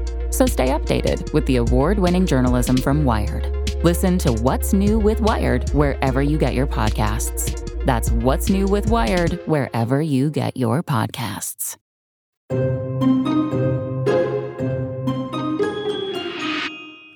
So 0.41 0.47
stay 0.47 0.69
updated 0.69 1.31
with 1.33 1.45
the 1.45 1.57
award 1.57 1.99
winning 1.99 2.25
journalism 2.25 2.75
from 2.75 3.05
Wired. 3.05 3.45
Listen 3.83 4.17
to 4.17 4.33
What's 4.33 4.73
New 4.73 4.97
with 4.97 5.21
Wired 5.21 5.69
wherever 5.69 6.19
you 6.23 6.39
get 6.39 6.55
your 6.55 6.65
podcasts. 6.65 7.85
That's 7.85 8.09
What's 8.09 8.49
New 8.49 8.65
with 8.65 8.89
Wired 8.89 9.33
wherever 9.45 10.01
you 10.01 10.31
get 10.31 10.57
your 10.57 10.81
podcasts. 10.81 11.77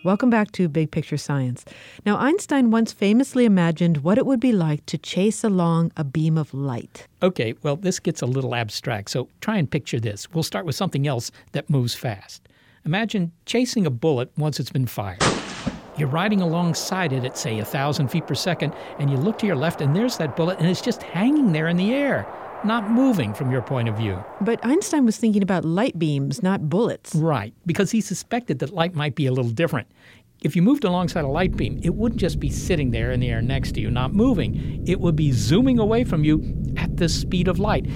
Welcome 0.03 0.29
back 0.29 0.51
to 0.51 0.69
Big 0.69 0.91
Picture 0.91 1.17
Science. 1.17 1.65
Now, 2.05 2.17
Einstein 2.17 2.69
once 2.69 2.93
famously 2.93 3.45
imagined 3.45 4.03
what 4.03 4.19
it 4.19 4.27
would 4.27 4.39
be 4.39 4.51
like 4.51 4.85
to 4.85 4.99
chase 4.99 5.43
along 5.43 5.91
a 5.97 6.03
beam 6.03 6.37
of 6.37 6.53
light. 6.53 7.07
Okay, 7.23 7.55
well, 7.63 7.75
this 7.75 7.99
gets 7.99 8.21
a 8.21 8.27
little 8.27 8.53
abstract, 8.53 9.09
so 9.09 9.29
try 9.41 9.57
and 9.57 9.71
picture 9.71 9.99
this. 9.99 10.31
We'll 10.31 10.43
start 10.43 10.67
with 10.67 10.75
something 10.75 11.07
else 11.07 11.31
that 11.53 11.71
moves 11.71 11.95
fast. 11.95 12.47
Imagine 12.85 13.31
chasing 13.47 13.87
a 13.87 13.89
bullet 13.89 14.29
once 14.37 14.59
it's 14.59 14.69
been 14.69 14.85
fired. 14.85 15.23
You're 15.97 16.07
riding 16.07 16.39
alongside 16.39 17.13
it 17.13 17.25
at, 17.25 17.35
say, 17.35 17.57
a 17.57 17.65
thousand 17.65 18.09
feet 18.09 18.27
per 18.27 18.35
second, 18.35 18.75
and 18.99 19.09
you 19.09 19.17
look 19.17 19.39
to 19.39 19.47
your 19.47 19.55
left, 19.55 19.81
and 19.81 19.95
there's 19.95 20.17
that 20.17 20.35
bullet, 20.35 20.59
and 20.59 20.67
it's 20.67 20.81
just 20.81 21.01
hanging 21.01 21.51
there 21.51 21.67
in 21.67 21.77
the 21.77 21.95
air, 21.95 22.27
not 22.63 22.91
moving 22.91 23.33
from 23.33 23.49
your 23.49 23.63
point 23.63 23.89
of 23.89 23.97
view. 23.97 24.23
But 24.39 24.63
Einstein 24.63 25.03
was 25.03 25.17
thinking 25.17 25.41
about 25.41 25.65
light 25.65 25.97
beams, 25.97 26.43
not 26.43 26.69
bullets. 26.69 27.15
Right, 27.15 27.55
because 27.65 27.89
he 27.89 28.01
suspected 28.01 28.59
that 28.59 28.69
light 28.69 28.93
might 28.93 29.15
be 29.15 29.25
a 29.25 29.31
little 29.31 29.49
different. 29.49 29.87
If 30.43 30.55
you 30.55 30.61
moved 30.61 30.83
alongside 30.83 31.23
a 31.23 31.27
light 31.27 31.57
beam, 31.57 31.79
it 31.81 31.95
wouldn't 31.95 32.21
just 32.21 32.39
be 32.39 32.51
sitting 32.51 32.91
there 32.91 33.11
in 33.11 33.19
the 33.19 33.31
air 33.31 33.41
next 33.41 33.71
to 33.71 33.81
you, 33.81 33.89
not 33.89 34.13
moving. 34.13 34.87
It 34.87 34.99
would 34.99 35.15
be 35.15 35.31
zooming 35.31 35.79
away 35.79 36.03
from 36.03 36.23
you 36.23 36.55
at 36.77 36.97
the 36.97 37.09
speed 37.09 37.47
of 37.47 37.57
light. 37.57 37.87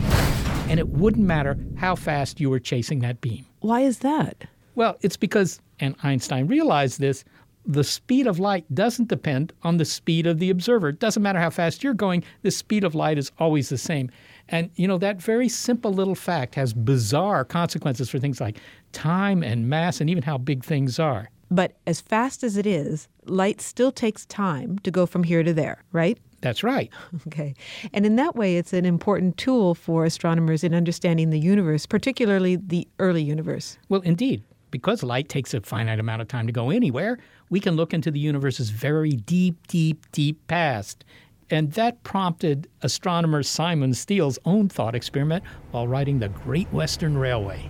And 0.67 0.79
it 0.79 0.87
wouldn't 0.87 1.27
matter 1.27 1.59
how 1.75 1.93
fast 1.93 2.39
you 2.39 2.49
were 2.49 2.59
chasing 2.59 3.01
that 3.01 3.21
beam. 3.21 3.45
Why 3.59 3.81
is 3.81 3.99
that? 3.99 4.45
Well, 4.79 4.95
it's 5.01 5.17
because, 5.17 5.59
and 5.81 5.93
Einstein 6.03 6.47
realized 6.47 7.01
this, 7.01 7.25
the 7.65 7.83
speed 7.83 8.27
of 8.27 8.39
light 8.39 8.63
doesn't 8.73 9.09
depend 9.09 9.51
on 9.61 9.75
the 9.75 9.83
speed 9.83 10.25
of 10.25 10.39
the 10.39 10.49
observer. 10.49 10.87
It 10.87 10.99
doesn't 10.99 11.21
matter 11.21 11.37
how 11.37 11.49
fast 11.49 11.83
you're 11.83 11.93
going, 11.93 12.23
the 12.43 12.49
speed 12.49 12.85
of 12.85 12.95
light 12.95 13.17
is 13.17 13.29
always 13.39 13.67
the 13.67 13.77
same. 13.77 14.09
And, 14.47 14.69
you 14.75 14.87
know, 14.87 14.97
that 14.99 15.21
very 15.21 15.49
simple 15.49 15.91
little 15.91 16.15
fact 16.15 16.55
has 16.55 16.71
bizarre 16.71 17.43
consequences 17.43 18.09
for 18.09 18.19
things 18.19 18.39
like 18.39 18.57
time 18.93 19.43
and 19.43 19.67
mass 19.67 19.99
and 19.99 20.09
even 20.09 20.23
how 20.23 20.37
big 20.37 20.63
things 20.63 20.97
are. 20.97 21.29
But 21.51 21.75
as 21.85 21.99
fast 21.99 22.41
as 22.41 22.55
it 22.55 22.65
is, 22.65 23.09
light 23.25 23.59
still 23.59 23.91
takes 23.91 24.25
time 24.27 24.79
to 24.79 24.91
go 24.91 25.05
from 25.05 25.25
here 25.25 25.43
to 25.43 25.53
there, 25.53 25.83
right? 25.91 26.17
That's 26.39 26.63
right. 26.63 26.89
Okay. 27.27 27.53
And 27.91 28.05
in 28.05 28.15
that 28.15 28.37
way, 28.37 28.55
it's 28.55 28.71
an 28.71 28.85
important 28.85 29.35
tool 29.35 29.75
for 29.75 30.05
astronomers 30.05 30.63
in 30.63 30.73
understanding 30.73 31.31
the 31.31 31.39
universe, 31.39 31.85
particularly 31.85 32.55
the 32.55 32.87
early 32.97 33.21
universe. 33.21 33.77
Well, 33.89 33.99
indeed. 34.01 34.41
Because 34.71 35.03
light 35.03 35.29
takes 35.29 35.53
a 35.53 35.61
finite 35.61 35.99
amount 35.99 36.21
of 36.21 36.27
time 36.27 36.47
to 36.47 36.53
go 36.53 36.69
anywhere, 36.69 37.17
we 37.49 37.59
can 37.59 37.75
look 37.75 37.93
into 37.93 38.11
the 38.11 38.19
universe's 38.19 38.69
very 38.69 39.11
deep, 39.11 39.67
deep, 39.67 40.05
deep 40.11 40.45
past. 40.47 41.03
And 41.49 41.71
that 41.73 42.03
prompted 42.03 42.67
astronomer 42.83 43.41
Simon 43.41 43.93
Steel's 43.93 44.37
own 44.45 44.69
thought 44.69 44.93
experiment 44.93 45.43
while 45.71 45.87
riding 45.87 46.19
the 46.19 46.29
Great 46.29 46.71
Western 46.71 47.17
Railway. 47.17 47.69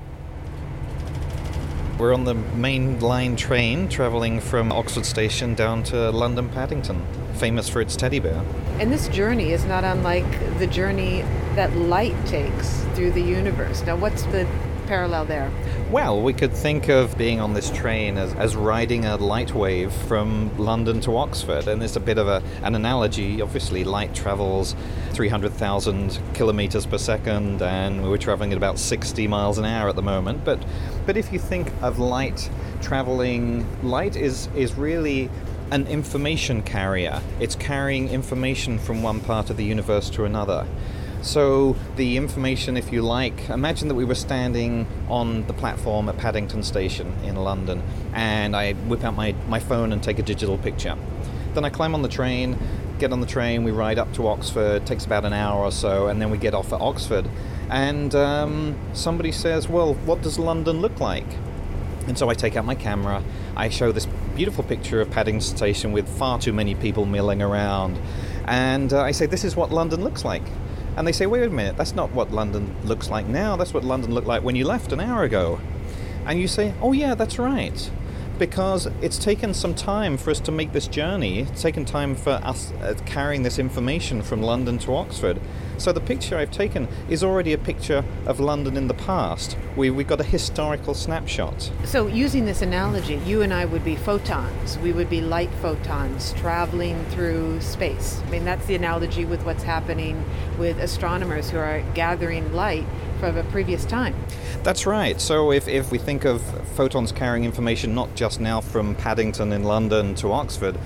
We're 1.97 2.13
on 2.13 2.23
the 2.23 2.33
main 2.33 2.99
line 3.01 3.35
train 3.35 3.89
traveling 3.89 4.39
from 4.39 4.71
Oxford 4.71 5.05
Station 5.05 5.53
down 5.53 5.83
to 5.83 6.11
London 6.11 6.47
Paddington, 6.47 7.05
famous 7.35 7.67
for 7.67 7.81
its 7.81 7.97
teddy 7.97 8.19
bear. 8.19 8.41
And 8.79 8.89
this 8.89 9.09
journey 9.09 9.51
is 9.51 9.65
not 9.65 9.83
unlike 9.83 10.59
the 10.59 10.67
journey 10.67 11.23
that 11.55 11.75
light 11.75 12.15
takes 12.25 12.83
through 12.93 13.11
the 13.11 13.21
universe. 13.21 13.83
Now, 13.83 13.97
what's 13.97 14.23
the 14.23 14.47
parallel 14.89 15.23
there? 15.25 15.51
Well, 15.91 16.19
we 16.19 16.33
could 16.33 16.51
think 16.51 16.89
of 16.89 17.15
being 17.15 17.39
on 17.39 17.53
this 17.53 17.69
train 17.69 18.17
as, 18.17 18.33
as 18.33 18.55
riding 18.55 19.05
a 19.05 19.17
light 19.17 19.53
wave 19.53 19.93
from 19.93 20.57
London 20.57 20.99
to 21.01 21.15
Oxford. 21.15 21.67
And 21.67 21.83
it's 21.83 21.95
a 21.95 21.99
bit 21.99 22.17
of 22.17 22.27
a, 22.27 22.41
an 22.63 22.73
analogy. 22.73 23.39
Obviously, 23.39 23.83
light 23.83 24.15
travels 24.15 24.75
300,000 25.11 26.19
kilometers 26.33 26.87
per 26.87 26.97
second, 26.97 27.61
and 27.61 28.03
we're 28.09 28.17
traveling 28.17 28.51
at 28.51 28.57
about 28.57 28.79
60 28.79 29.27
miles 29.27 29.59
an 29.59 29.65
hour 29.65 29.89
at 29.89 29.95
the 29.95 30.01
moment. 30.01 30.43
But, 30.43 30.59
but 31.05 31.17
if 31.17 31.31
you 31.31 31.37
think 31.37 31.71
of 31.83 31.99
light 31.99 32.49
traveling, 32.81 33.67
light 33.87 34.15
is, 34.15 34.49
is 34.55 34.73
really 34.73 35.29
an 35.71 35.85
information 35.85 36.63
carrier. 36.63 37.21
It's 37.39 37.55
carrying 37.55 38.09
information 38.09 38.79
from 38.79 39.03
one 39.03 39.19
part 39.19 39.51
of 39.51 39.57
the 39.57 39.65
universe 39.65 40.09
to 40.11 40.25
another. 40.25 40.65
So, 41.22 41.76
the 41.97 42.15
information, 42.15 42.78
if 42.78 42.93
you 42.93 43.01
like, 43.01 43.49
imagine 43.49 43.89
that 43.89 43.95
we 43.95 44.05
were 44.05 44.15
standing 44.15 44.88
on 45.09 45.45
the 45.47 45.53
platform 45.53 46.07
at 46.07 46.17
Paddington 46.17 46.63
Station 46.63 47.13
in 47.26 47.36
London, 47.36 47.84
and 48.13 48.55
I 48.55 48.72
whip 48.74 49.03
out 49.03 49.15
my, 49.15 49.36
my 49.49 49.59
phone 49.59 49.91
and 49.91 50.01
take 50.01 50.17
a 50.17 50.24
digital 50.24 50.57
picture. 50.57 50.95
Then 51.53 51.65
I 51.65 51.70
climb 51.70 51.93
on 51.93 52.03
the 52.03 52.09
train, 52.09 52.57
get 52.99 53.11
on 53.11 53.20
the 53.20 53.28
train, 53.28 53.65
we 53.65 53.72
ride 53.72 53.99
up 53.99 54.13
to 54.13 54.28
Oxford, 54.28 54.86
takes 54.86 55.05
about 55.05 55.26
an 55.26 55.34
hour 55.34 55.61
or 55.61 55.72
so, 55.72 56.07
and 56.07 56.22
then 56.22 56.30
we 56.30 56.38
get 56.38 56.53
off 56.53 56.72
at 56.72 56.80
Oxford. 56.80 57.28
And 57.70 58.15
um, 58.15 58.78
somebody 58.93 59.34
says, 59.34 59.67
Well, 59.67 59.95
what 59.95 60.22
does 60.22 60.39
London 60.39 60.80
look 60.80 61.01
like? 61.01 61.28
And 62.07 62.17
so 62.17 62.30
I 62.30 62.34
take 62.34 62.55
out 62.55 62.63
my 62.63 62.76
camera, 62.76 63.24
I 63.57 63.67
show 63.70 63.91
this 63.91 64.07
beautiful 64.36 64.63
picture 64.63 65.01
of 65.01 65.11
Paddington 65.11 65.41
Station 65.41 65.91
with 65.91 66.07
far 66.17 66.39
too 66.39 66.53
many 66.53 66.76
people 66.76 67.05
milling 67.05 67.41
around, 67.41 67.99
and 68.45 68.93
uh, 68.93 69.01
I 69.01 69.11
say, 69.11 69.26
This 69.26 69.43
is 69.43 69.55
what 69.55 69.72
London 69.72 70.01
looks 70.01 70.24
like. 70.24 70.43
And 70.97 71.07
they 71.07 71.11
say, 71.11 71.25
wait 71.25 71.43
a 71.43 71.49
minute, 71.49 71.77
that's 71.77 71.95
not 71.95 72.11
what 72.11 72.31
London 72.31 72.75
looks 72.83 73.09
like 73.09 73.27
now. 73.27 73.55
That's 73.55 73.73
what 73.73 73.83
London 73.83 74.13
looked 74.13 74.27
like 74.27 74.43
when 74.43 74.55
you 74.55 74.65
left 74.65 74.91
an 74.91 74.99
hour 74.99 75.23
ago. 75.23 75.59
And 76.25 76.39
you 76.39 76.47
say, 76.47 76.73
oh, 76.81 76.91
yeah, 76.91 77.15
that's 77.15 77.39
right. 77.39 77.89
Because 78.39 78.85
it's 79.01 79.17
taken 79.17 79.53
some 79.53 79.75
time 79.75 80.15
for 80.15 80.31
us 80.31 80.39
to 80.39 80.51
make 80.51 80.71
this 80.71 80.87
journey. 80.87 81.41
It's 81.41 81.61
taken 81.61 81.83
time 81.83 82.15
for 82.15 82.39
us 82.41 82.71
uh, 82.81 82.95
carrying 83.05 83.43
this 83.43 83.59
information 83.59 84.21
from 84.21 84.41
London 84.41 84.77
to 84.79 84.95
Oxford. 84.95 85.41
So 85.77 85.91
the 85.91 85.99
picture 85.99 86.37
I've 86.37 86.51
taken 86.51 86.87
is 87.09 87.21
already 87.21 87.51
a 87.51 87.57
picture 87.57 88.03
of 88.25 88.39
London 88.39 88.77
in 88.77 88.87
the 88.87 88.93
past. 88.93 89.57
We, 89.75 89.89
we 89.89 90.05
got 90.05 90.21
a 90.21 90.23
historical 90.23 90.93
snapshot. 90.93 91.69
So, 91.85 92.07
using 92.07 92.45
this 92.45 92.61
analogy, 92.61 93.15
you 93.25 93.41
and 93.41 93.53
I 93.53 93.65
would 93.65 93.83
be 93.83 93.95
photons. 93.95 94.77
We 94.79 94.91
would 94.93 95.09
be 95.09 95.21
light 95.21 95.51
photons 95.61 96.33
traveling 96.33 97.03
through 97.11 97.61
space. 97.61 98.21
I 98.25 98.29
mean, 98.29 98.45
that's 98.45 98.65
the 98.65 98.75
analogy 98.75 99.25
with 99.25 99.43
what's 99.45 99.63
happening 99.63 100.23
with 100.57 100.79
astronomers 100.79 101.49
who 101.49 101.57
are 101.57 101.81
gathering 101.93 102.53
light 102.53 102.85
from 103.20 103.38
a 103.38 103.43
previous 103.45 103.86
time. 103.86 104.15
That's 104.63 104.86
right. 104.86 105.20
So, 105.20 105.51
if, 105.51 105.67
if 105.67 105.91
we 105.91 105.97
think 105.97 106.26
of 106.26 106.41
photons 106.76 107.11
carrying 107.11 107.45
information 107.45 107.93
not 107.93 108.15
just 108.15 108.39
now 108.39 108.61
from 108.61 108.95
Paddington 108.95 109.51
in 109.51 109.63
London 109.63 110.15
to 110.15 110.32
Oxford, 110.32 110.78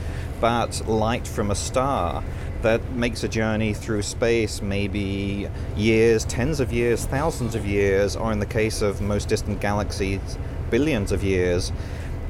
but 0.41 0.87
light 0.87 1.27
from 1.27 1.51
a 1.51 1.55
star, 1.55 2.23
that 2.63 2.93
makes 2.93 3.23
a 3.23 3.27
journey 3.27 3.73
through 3.73 4.01
space 4.01 4.61
maybe 4.61 5.49
years, 5.75 6.25
tens 6.25 6.59
of 6.59 6.71
years, 6.71 7.05
thousands 7.05 7.55
of 7.55 7.65
years, 7.65 8.15
or 8.15 8.31
in 8.31 8.39
the 8.39 8.45
case 8.45 8.81
of 8.81 9.01
most 9.01 9.27
distant 9.27 9.59
galaxies, 9.59 10.37
billions 10.69 11.11
of 11.11 11.23
years. 11.23 11.71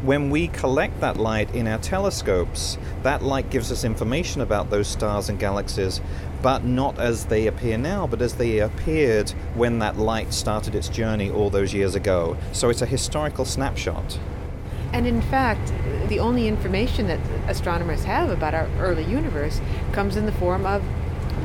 When 0.04 0.32
we 0.32 0.50
collect 0.50 1.00
that 1.00 1.16
light 1.16 1.56
in 1.56 1.66
our 1.66 1.78
telescopes, 1.78 2.78
that 3.04 3.24
light 3.24 3.50
gives 3.50 3.72
us 3.72 3.86
information 3.86 4.42
about 4.42 4.70
those 4.70 4.90
stars 4.90 5.30
and 5.30 5.40
galaxies, 5.40 6.02
but 6.42 6.66
not 6.66 7.00
as 7.00 7.28
they 7.28 7.48
appear 7.48 7.78
now, 7.78 8.06
but 8.06 8.22
as 8.22 8.34
they 8.34 8.60
appeared 8.60 9.30
when 9.56 9.80
that 9.80 9.98
light 9.98 10.34
started 10.34 10.76
its 10.76 10.90
journey 10.90 11.32
all 11.32 11.50
those 11.50 11.74
years 11.74 11.96
ago. 11.96 12.36
So 12.52 12.70
it's 12.70 12.82
a 12.82 12.86
historical 12.86 13.46
snapshot. 13.46 14.20
And 14.92 15.08
in 15.08 15.22
fact, 15.22 15.72
the 16.10 16.20
only 16.20 16.50
information 16.50 17.08
that 17.08 17.22
astronomers 17.48 18.04
have 18.04 18.30
about 18.30 18.54
our 18.54 18.68
early 18.80 19.06
universe 19.06 19.62
comes 19.94 20.18
in 20.18 20.26
the 20.26 20.34
form 20.34 20.66
of 20.66 20.84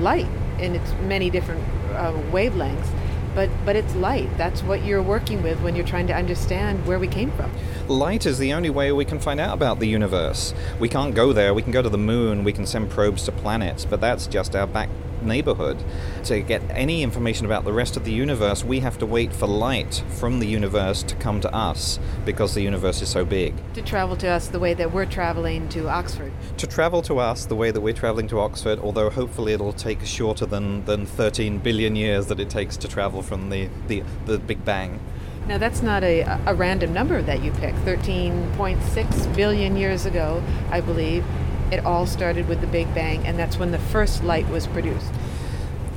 light 0.01 0.27
in 0.59 0.75
its 0.75 0.93
many 1.05 1.31
different 1.31 1.63
uh, 1.93 2.13
wavelengths. 2.33 2.91
But, 3.39 3.51
but 3.64 3.76
it's 3.76 3.95
light. 3.95 4.28
That's 4.36 4.64
what 4.64 4.84
you're 4.84 5.01
working 5.01 5.45
with 5.45 5.61
when 5.61 5.76
you're 5.76 5.86
trying 5.86 6.09
to 6.09 6.12
understand 6.12 6.84
where 6.89 6.99
we 6.99 7.07
came 7.07 7.30
from. 7.30 7.53
Light 7.86 8.26
is 8.26 8.36
the 8.39 8.53
only 8.53 8.68
way 8.68 8.91
we 8.91 9.05
can 9.05 9.20
find 9.20 9.39
out 9.39 9.55
about 9.55 9.78
the 9.78 9.86
universe. 9.86 10.53
We 10.80 10.89
can't 10.89 11.14
go 11.14 11.32
there. 11.32 11.55
We 11.55 11.62
can 11.62 11.70
go 11.70 11.80
to 11.80 11.89
the 11.89 11.97
moon. 11.97 12.43
We 12.43 12.53
can 12.53 12.66
send 12.66 12.91
probes 12.91 13.22
to 13.26 13.30
planets, 13.30 13.84
but 13.84 14.01
that's 14.01 14.26
just 14.26 14.57
our 14.57 14.66
back 14.66 14.89
neighborhood. 15.23 15.83
To 16.25 16.41
get 16.41 16.62
any 16.71 17.03
information 17.03 17.47
about 17.47 17.64
the 17.64 17.73
rest 17.73 17.97
of 17.97 18.05
the 18.05 18.12
universe, 18.12 18.64
we 18.64 18.81
have 18.81 18.99
to 18.99 19.07
wait 19.07 19.33
for 19.33 19.47
light 19.47 20.03
from 20.09 20.41
the 20.41 20.47
universe 20.47 21.03
to 21.05 21.14
come 21.16 21.41
to 21.41 21.55
us 21.55 21.99
because 22.25 22.55
the 22.55 22.62
universe 22.62 23.03
is 23.03 23.09
so 23.09 23.25
big. 23.25 23.55
To 23.75 23.83
travel 23.83 24.16
to 24.16 24.29
us 24.29 24.49
the 24.49 24.59
way 24.59 24.75
that 24.75 24.93
we're 24.93 25.07
traveling 25.07 25.69
to 25.71 25.89
Oxford. 25.89 26.33
To 26.59 26.66
travel 26.66 27.03
to 27.03 27.19
us 27.19 27.47
the 27.47 27.57
way 27.57 27.71
that 27.71 27.81
we're 27.81 27.95
traveling 27.95 28.29
to 28.29 28.41
Oxford, 28.41 28.79
although 28.79 29.11
hopefully 29.11 29.53
it'll 29.53 29.73
take 29.73 30.05
shorter 30.05 30.47
than, 30.47 30.85
than 30.85 31.07
13 31.07 31.59
billion 31.59 31.97
years 31.97 32.27
that 32.27 32.41
it 32.41 32.51
takes 32.51 32.77
to 32.79 32.89
travel 32.89 33.23
from 33.23 33.51
the, 33.51 33.69
the, 33.87 34.03
the 34.27 34.39
Big 34.39 34.64
Bang. 34.64 35.01
Now, 35.49 35.57
that's 35.57 35.81
not 35.81 36.05
a, 36.05 36.21
a 36.47 36.55
random 36.55 36.93
number 36.93 37.23
that 37.23 37.43
you 37.43 37.53
pick. 37.53 37.75
13.6 37.77 39.35
billion 39.35 39.79
years 39.79 40.05
ago, 40.05 40.43
I 40.71 40.83
believe, 40.83 41.25
it 41.71 41.85
all 41.85 42.07
started 42.07 42.49
with 42.49 42.61
the 42.61 42.66
Big 42.66 42.93
Bang, 42.95 43.27
and 43.27 43.39
that's 43.39 43.59
when 43.59 43.71
the 43.71 43.79
first 43.79 44.25
light 44.25 44.49
was 44.49 44.66
produced. 44.66 45.12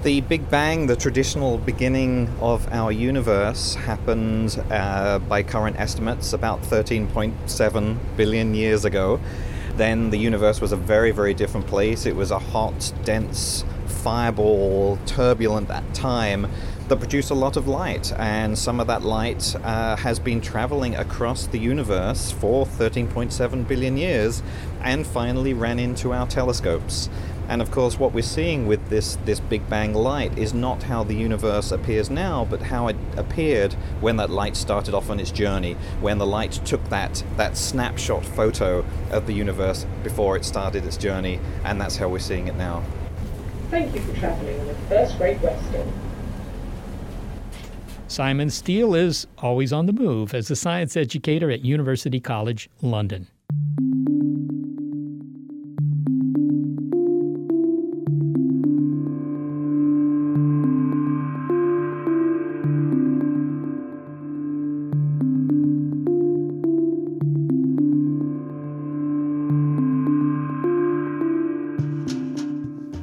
The 0.03 0.21
Big 0.21 0.49
Bang, 0.49 0.87
the 0.87 0.95
traditional 0.95 1.59
beginning 1.59 2.27
of 2.39 2.67
our 2.71 2.91
universe, 2.91 3.75
happened 3.75 4.61
uh, 4.71 5.19
by 5.19 5.43
current 5.43 5.79
estimates 5.79 6.33
about 6.33 6.61
13.7 6.63 7.97
billion 8.17 8.55
years 8.55 8.83
ago. 8.83 9.19
Then 9.75 10.09
the 10.09 10.17
universe 10.17 10.59
was 10.59 10.71
a 10.71 10.75
very, 10.75 11.11
very 11.11 11.33
different 11.33 11.67
place. 11.67 12.05
It 12.05 12.15
was 12.15 12.31
a 12.31 12.39
hot, 12.39 12.93
dense, 13.03 13.63
fireball, 13.85 14.97
turbulent 15.05 15.69
at 15.69 15.93
time 15.93 16.47
that 16.91 16.99
produce 16.99 17.29
a 17.29 17.33
lot 17.33 17.55
of 17.55 17.69
light, 17.69 18.11
and 18.17 18.57
some 18.57 18.81
of 18.81 18.87
that 18.87 19.01
light 19.01 19.55
uh, 19.63 19.95
has 19.95 20.19
been 20.19 20.41
traveling 20.41 20.93
across 20.95 21.47
the 21.47 21.57
universe 21.57 22.33
for 22.33 22.65
13.7 22.65 23.65
billion 23.65 23.95
years 23.95 24.43
and 24.81 25.07
finally 25.07 25.53
ran 25.53 25.79
into 25.79 26.11
our 26.11 26.27
telescopes. 26.27 27.09
And 27.47 27.61
of 27.61 27.71
course, 27.71 27.97
what 27.97 28.11
we're 28.11 28.23
seeing 28.23 28.67
with 28.67 28.89
this, 28.89 29.17
this 29.23 29.39
Big 29.39 29.69
Bang 29.69 29.93
light 29.93 30.37
is 30.37 30.53
not 30.53 30.83
how 30.83 31.05
the 31.05 31.15
universe 31.15 31.71
appears 31.71 32.09
now, 32.09 32.45
but 32.49 32.61
how 32.61 32.89
it 32.89 32.97
appeared 33.15 33.71
when 34.01 34.17
that 34.17 34.29
light 34.29 34.57
started 34.57 34.93
off 34.93 35.09
on 35.09 35.17
its 35.17 35.31
journey, 35.31 35.77
when 36.01 36.17
the 36.17 36.27
light 36.27 36.51
took 36.65 36.83
that, 36.89 37.23
that 37.37 37.55
snapshot 37.55 38.25
photo 38.25 38.83
of 39.11 39.27
the 39.27 39.33
universe 39.33 39.85
before 40.03 40.35
it 40.35 40.43
started 40.43 40.83
its 40.83 40.97
journey, 40.97 41.39
and 41.63 41.79
that's 41.79 41.95
how 41.95 42.09
we're 42.09 42.19
seeing 42.19 42.49
it 42.49 42.55
now. 42.57 42.83
Thank 43.69 43.95
you 43.95 44.01
for 44.01 44.13
travelling 44.19 44.67
with 44.67 44.89
First 44.89 45.17
Great 45.17 45.39
Western. 45.39 46.10
Simon 48.11 48.49
Steel 48.49 48.93
is 48.93 49.25
always 49.37 49.71
on 49.71 49.85
the 49.85 49.93
move 49.93 50.33
as 50.33 50.51
a 50.51 50.55
science 50.57 50.97
educator 50.97 51.49
at 51.49 51.61
University 51.61 52.19
College 52.19 52.69
London. 52.81 53.25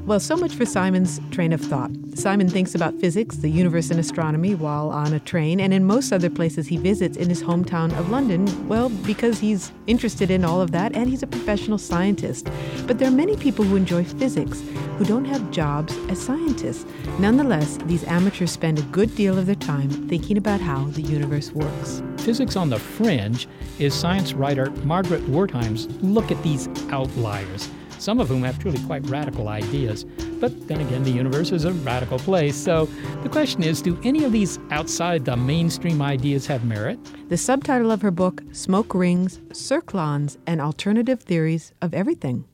Well, 0.09 0.21
so 0.21 0.39
much 0.39 0.55
for 0.55 0.65
Simon's 0.65 1.21
train 1.31 1.53
of 1.53 1.61
thought. 1.61 1.91
Simon 2.15 2.49
thinks 2.49 2.75
about 2.75 2.99
physics, 2.99 3.37
the 3.37 3.51
universe, 3.51 3.91
and 3.91 4.01
astronomy 4.01 4.55
while 4.55 4.89
on 4.89 5.13
a 5.13 5.21
train, 5.21 5.61
and 5.61 5.75
in 5.75 5.85
most 5.85 6.13
other 6.15 6.31
places 6.31 6.67
he 6.67 6.79
visits 6.79 7.19
in 7.19 7.29
his 7.29 7.43
hometown 7.43 7.93
of 7.99 8.09
London, 8.09 8.67
well, 8.69 8.89
because 8.89 9.39
he's 9.39 9.71
interested 9.87 10.31
in 10.31 10.47
all 10.47 10.63
of 10.63 10.71
that 10.71 10.97
and 10.97 11.11
he's 11.11 11.23
a 11.23 11.27
professional 11.27 11.77
scientist. 11.77 12.49
But 12.87 12.99
there 12.99 13.09
are 13.09 13.11
many 13.11 13.37
people 13.37 13.67
who 13.67 13.77
enjoy 13.77 14.03
physics 14.03 14.63
who 14.97 15.05
don't 15.05 15.27
have 15.27 15.51
jobs 15.51 15.95
as 16.09 16.19
scientists. 16.19 16.87
Nonetheless, 17.19 17.77
these 17.85 18.05
amateurs 18.05 18.51
spend 18.51 18.79
a 18.79 18.83
good 18.85 19.15
deal 19.15 19.37
of 19.37 19.45
their 19.45 19.57
time 19.57 19.91
thinking 20.09 20.39
about 20.39 20.63
how 20.63 20.85
the 20.87 21.03
universe 21.03 21.53
works. 21.53 22.03
Physics 22.17 22.57
on 22.57 22.71
the 22.71 22.79
Fringe 22.79 23.47
is 23.79 23.93
science 23.93 24.33
writer 24.33 24.71
Margaret 24.85 25.21
Wertheim's 25.27 25.87
look 26.03 26.31
at 26.31 26.43
these 26.43 26.67
outliers 26.89 27.69
some 27.99 28.21
of 28.21 28.29
whom 28.29 28.43
have 28.43 28.59
truly 28.59 28.79
quite 28.85 29.07
radical 29.09 29.49
ideas. 29.49 30.05
But 30.41 30.69
then 30.69 30.81
again, 30.81 31.03
the 31.03 31.11
universe 31.11 31.53
is 31.53 31.65
a 31.65 31.73
radical 31.73 32.19
place. 32.19 32.57
So 32.57 32.87
the 33.23 33.29
question 33.29 33.63
is 33.63 33.83
do 33.83 33.99
any 34.05 34.25
of 34.25 34.33
these 34.33 34.59
outside 34.71 35.25
the 35.25 35.37
mainstream 35.37 36.01
ideas 36.01 36.47
have 36.47 36.65
merit? 36.65 36.99
The 37.29 37.37
subtitle 37.37 37.91
of 37.91 38.03
her 38.03 38.11
book 38.11 38.43
Smoke 38.53 38.95
Rings, 38.95 39.39
Circlons, 39.51 40.37
and 40.47 40.61
Alternative 40.61 41.21
Theories 41.21 41.73
of 41.83 41.95
Everything. 41.95 42.45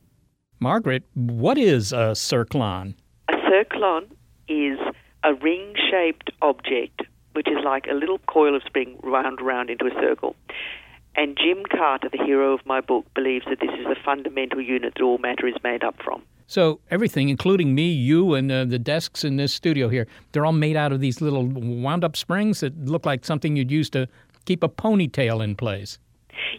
Margaret, 0.60 1.02
what 1.14 1.58
is 1.58 1.92
a 1.92 2.12
circlon? 2.14 2.94
A 3.28 3.34
circlon 3.34 4.06
is 4.48 4.78
a 5.22 5.34
ring 5.34 5.74
shaped 5.90 6.30
object, 6.42 7.02
which 7.32 7.48
is 7.48 7.58
like 7.64 7.86
a 7.86 7.94
little 7.94 8.18
coil 8.26 8.56
of 8.56 8.62
spring 8.64 8.98
wound 9.02 9.40
around 9.40 9.70
into 9.70 9.86
a 9.86 10.00
circle. 10.00 10.36
And 11.16 11.36
Jim 11.36 11.62
Carter, 11.70 12.08
the 12.10 12.22
hero 12.24 12.52
of 12.52 12.60
my 12.66 12.80
book, 12.80 13.06
believes 13.14 13.44
that 13.48 13.60
this 13.60 13.70
is 13.78 13.86
the 13.86 13.96
fundamental 14.04 14.60
unit 14.60 14.94
that 14.96 15.02
all 15.02 15.18
matter 15.18 15.46
is 15.46 15.54
made 15.62 15.84
up 15.84 15.96
from. 16.02 16.22
So 16.46 16.80
everything, 16.90 17.28
including 17.28 17.74
me, 17.74 17.90
you, 17.90 18.34
and 18.34 18.50
uh, 18.50 18.64
the 18.64 18.78
desks 18.78 19.24
in 19.24 19.36
this 19.36 19.54
studio 19.54 19.88
here, 19.88 20.06
they're 20.32 20.44
all 20.44 20.52
made 20.52 20.76
out 20.76 20.92
of 20.92 21.00
these 21.00 21.20
little 21.20 21.46
wound-up 21.46 22.16
springs 22.16 22.60
that 22.60 22.76
look 22.84 23.06
like 23.06 23.24
something 23.24 23.56
you'd 23.56 23.70
use 23.70 23.88
to 23.90 24.08
keep 24.44 24.62
a 24.62 24.68
ponytail 24.68 25.42
in 25.42 25.56
place. 25.56 25.98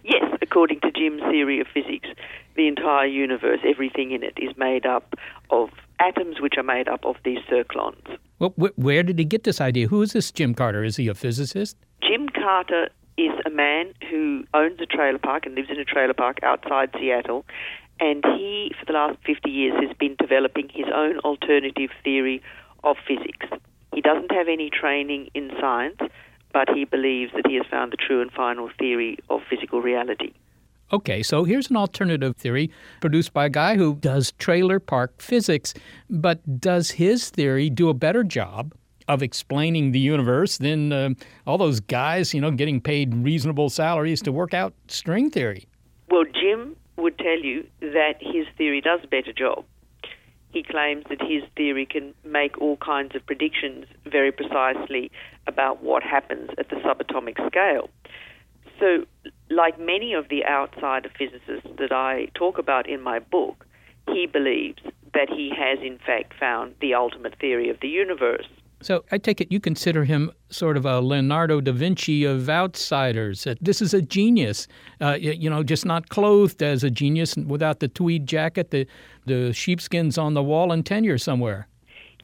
Yes, 0.04 0.24
according 0.42 0.80
to 0.82 0.92
Jim's 0.92 1.22
theory 1.30 1.60
of 1.60 1.68
physics, 1.72 2.08
the 2.56 2.68
entire 2.68 3.06
universe, 3.06 3.60
everything 3.64 4.12
in 4.12 4.24
it, 4.24 4.34
is 4.38 4.56
made 4.58 4.86
up 4.86 5.14
of 5.52 5.70
atoms 6.00 6.40
which 6.40 6.54
are 6.58 6.64
made 6.64 6.88
up 6.88 7.06
of 7.06 7.18
these 7.24 7.40
circlons. 7.52 8.18
Well, 8.40 8.54
wh- 8.58 8.78
where 8.80 9.04
did 9.04 9.20
he 9.20 9.26
get 9.26 9.44
this 9.44 9.62
idea? 9.62 9.88
Who 9.88 10.02
is 10.02 10.14
this 10.14 10.32
Jim 10.32 10.56
Carter? 10.56 10.84
Is 10.84 10.96
he 10.96 11.08
a 11.08 11.14
physicist? 11.14 11.78
Jim 12.02 12.28
Carter 12.30 12.90
is 13.18 13.32
a 13.46 13.50
man 13.50 13.94
who 14.10 14.44
owns 14.54 14.80
a 14.82 14.86
trailer 14.86 15.18
park 15.18 15.46
and 15.46 15.56
lives 15.56 15.70
in 15.70 15.80
a 15.80 15.86
trailer 15.86 16.14
park 16.14 16.40
outside 16.44 16.90
Seattle. 17.00 17.46
And 18.00 18.24
he, 18.26 18.74
for 18.78 18.86
the 18.86 18.94
last 18.94 19.18
50 19.26 19.50
years, 19.50 19.74
has 19.82 19.96
been 19.98 20.16
developing 20.20 20.70
his 20.70 20.88
own 20.94 21.20
alternative 21.20 21.92
theory 22.04 22.42
of 22.84 22.98
physics. 23.08 23.48
He 23.94 24.02
doesn't 24.02 24.32
have 24.32 24.48
any 24.50 24.70
training 24.70 25.30
in 25.34 25.52
science, 25.62 26.00
but 26.52 26.70
he 26.70 26.84
believes 26.84 27.32
that 27.34 27.48
he 27.48 27.56
has 27.56 27.66
found 27.72 27.94
the 27.94 27.98
true 27.98 28.22
and 28.22 28.32
final 28.32 28.70
theory 28.78 29.18
of 29.30 29.42
physical 29.50 29.82
reality. 29.82 30.34
Okay, 30.94 31.24
so 31.24 31.46
here's 31.46 31.70
an 31.70 31.78
alternative 31.78 32.36
theory 32.36 32.70
produced 33.02 33.34
by 33.34 33.46
a 33.46 33.50
guy 33.50 33.76
who 33.76 33.96
does 33.96 34.34
trailer 34.34 34.80
park 34.80 35.22
physics, 35.22 35.74
but 36.10 36.60
does 36.60 36.92
his 36.92 37.30
theory 37.30 37.70
do 37.70 37.90
a 37.90 37.94
better 37.94 38.24
job 38.24 38.74
of 39.08 39.22
explaining 39.22 39.92
the 39.92 40.00
universe 40.00 40.58
than 40.58 40.92
uh, 40.92 41.10
all 41.46 41.58
those 41.58 41.80
guys, 41.80 42.34
you 42.34 42.42
know, 42.42 42.52
getting 42.52 42.82
paid 42.82 43.14
reasonable 43.16 43.70
salaries 43.70 44.22
to 44.24 44.32
work 44.32 44.54
out 44.54 44.74
string 44.88 45.30
theory. 45.30 45.68
Well, 46.10 46.26
Jim 46.26 46.76
would 46.98 47.18
tell 47.18 47.40
you 47.40 47.68
that 47.82 48.16
his 48.20 48.46
theory 48.58 48.82
does 48.82 49.02
a 49.04 49.08
better 49.08 49.34
job. 49.34 49.66
He 50.50 50.64
claims 50.64 51.04
that 51.10 51.22
his 51.22 51.44
theory 51.58 51.86
can 51.86 52.14
make 52.24 52.58
all 52.62 52.78
kinds 52.78 53.14
of 53.16 53.26
predictions 53.26 53.86
very 54.06 54.32
precisely 54.32 55.12
about 55.48 55.84
what 55.84 56.02
happens 56.02 56.50
at 56.58 56.70
the 56.70 56.78
subatomic 56.78 57.36
scale. 57.48 57.90
So, 58.80 59.06
like 59.50 59.80
many 59.80 60.14
of 60.14 60.30
the 60.30 60.46
outsider 60.46 61.10
physicists 61.18 61.70
that 61.78 61.92
I 61.92 62.30
talk 62.36 62.58
about 62.58 62.90
in 62.90 63.02
my 63.02 63.20
book, 63.20 63.66
he 64.08 64.28
believes 64.28 64.82
that 65.14 65.30
he 65.30 65.50
has 65.50 65.80
in 65.82 65.98
fact 65.98 66.34
found 66.40 66.76
the 66.82 66.94
ultimate 66.94 67.36
theory 67.40 67.70
of 67.70 67.80
the 67.82 67.88
universe. 67.88 68.48
So 68.86 69.04
I 69.12 69.18
take 69.18 69.42
it 69.42 69.52
you 69.52 69.60
consider 69.60 70.04
him 70.04 70.32
sort 70.52 70.78
of 70.78 70.86
a 70.86 71.02
Leonardo 71.02 71.60
da 71.60 71.72
Vinci 71.72 72.24
of 72.24 72.48
outsiders. 72.48 73.48
This 73.60 73.82
is 73.82 73.96
a 73.96 74.02
genius, 74.04 74.68
uh, 75.02 75.18
you 75.20 75.50
know, 75.50 75.64
just 75.64 75.88
not 75.88 76.10
clothed 76.10 76.62
as 76.62 76.84
a 76.84 76.92
genius 76.92 77.36
without 77.36 77.80
the 77.80 77.88
tweed 77.88 78.28
jacket, 78.28 78.70
the, 78.70 78.86
the 79.26 79.52
sheepskins 79.54 80.20
on 80.20 80.36
the 80.36 80.44
wall, 80.44 80.72
and 80.72 80.86
tenure 80.86 81.18
somewhere. 81.18 81.68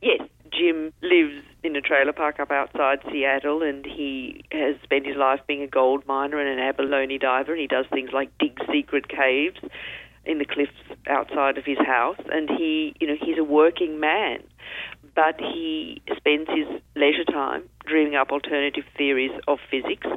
Yes, 0.03 0.21
Jim 0.53 0.93
lives 1.01 1.43
in 1.63 1.75
a 1.75 1.81
trailer 1.81 2.13
park 2.13 2.39
up 2.39 2.51
outside 2.51 2.99
Seattle, 3.11 3.63
and 3.63 3.83
he 3.83 4.43
has 4.51 4.75
spent 4.83 5.07
his 5.07 5.15
life 5.17 5.39
being 5.47 5.63
a 5.63 5.67
gold 5.67 6.05
miner 6.05 6.39
and 6.39 6.47
an 6.47 6.59
abalone 6.59 7.17
diver, 7.17 7.53
and 7.53 7.61
he 7.61 7.65
does 7.65 7.87
things 7.91 8.11
like 8.13 8.29
dig 8.37 8.59
secret 8.71 9.07
caves 9.07 9.57
in 10.25 10.37
the 10.37 10.45
cliffs 10.45 10.71
outside 11.07 11.57
of 11.57 11.65
his 11.65 11.79
house, 11.79 12.19
and 12.31 12.51
he, 12.51 12.93
you 12.99 13.07
know, 13.07 13.15
he's 13.19 13.39
a 13.39 13.43
working 13.43 13.99
man, 13.99 14.43
but 15.15 15.39
he 15.39 16.01
spends 16.17 16.49
his 16.49 16.67
leisure 16.95 17.25
time 17.25 17.63
dreaming 17.85 18.15
up 18.15 18.31
alternative 18.31 18.83
theories 18.97 19.31
of 19.47 19.59
physics, 19.69 20.07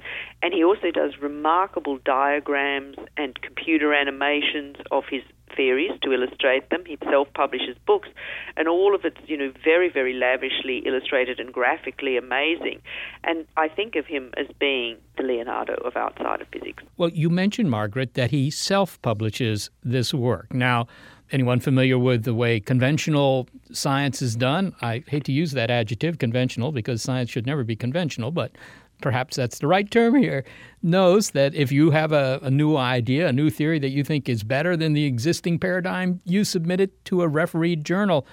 and 0.42 0.52
he 0.52 0.62
also 0.62 0.90
does 0.90 1.12
remarkable 1.20 1.98
diagrams 2.04 2.96
and 3.16 3.40
computer 3.40 3.94
animations 3.94 4.76
of 4.90 5.04
his 5.10 5.22
theories 5.56 5.92
to 6.02 6.12
illustrate 6.12 6.70
them. 6.70 6.84
He 6.86 6.98
self 7.08 7.28
publishes 7.34 7.76
books, 7.86 8.08
and 8.56 8.68
all 8.68 8.94
of 8.94 9.04
it's 9.04 9.20
you 9.26 9.36
know 9.36 9.52
very 9.62 9.88
very 9.88 10.14
lavishly 10.14 10.78
illustrated 10.86 11.40
and 11.40 11.52
graphically 11.52 12.16
amazing. 12.16 12.80
And 13.24 13.46
I 13.56 13.68
think 13.68 13.96
of 13.96 14.06
him 14.06 14.30
as 14.36 14.46
being 14.58 14.96
the 15.16 15.22
Leonardo 15.22 15.74
of 15.84 15.96
outside 15.96 16.40
of 16.40 16.48
physics. 16.48 16.82
Well, 16.96 17.10
you 17.10 17.30
mentioned 17.30 17.70
Margaret 17.70 18.14
that 18.14 18.30
he 18.30 18.50
self 18.50 19.00
publishes 19.02 19.70
this 19.82 20.12
work 20.12 20.52
now. 20.52 20.86
Anyone 21.34 21.58
familiar 21.58 21.98
with 21.98 22.22
the 22.22 22.32
way 22.32 22.60
conventional 22.60 23.48
science 23.72 24.22
is 24.22 24.36
done? 24.36 24.72
I 24.80 25.02
hate 25.08 25.24
to 25.24 25.32
use 25.32 25.50
that 25.50 25.68
adjective, 25.68 26.18
conventional, 26.18 26.70
because 26.70 27.02
science 27.02 27.28
should 27.28 27.44
never 27.44 27.64
be 27.64 27.74
conventional, 27.74 28.30
but 28.30 28.52
perhaps 29.00 29.34
that's 29.34 29.58
the 29.58 29.66
right 29.66 29.90
term 29.90 30.14
here, 30.14 30.44
knows 30.80 31.30
that 31.30 31.52
if 31.56 31.72
you 31.72 31.90
have 31.90 32.12
a, 32.12 32.38
a, 32.40 32.52
new 32.52 32.76
idea, 32.76 33.26
a 33.26 33.32
new 33.32 33.50
theory 33.50 33.80
that 33.80 33.88
you 33.88 34.04
think 34.04 34.28
is 34.28 34.44
better 34.44 34.76
than 34.76 34.92
the 34.92 35.06
existing 35.06 35.58
paradigm, 35.58 36.20
you 36.24 36.44
submit 36.44 36.80
it 36.80 37.04
to 37.06 37.22
a 37.22 37.26
refereed 37.26 37.84
journal. 37.84 38.24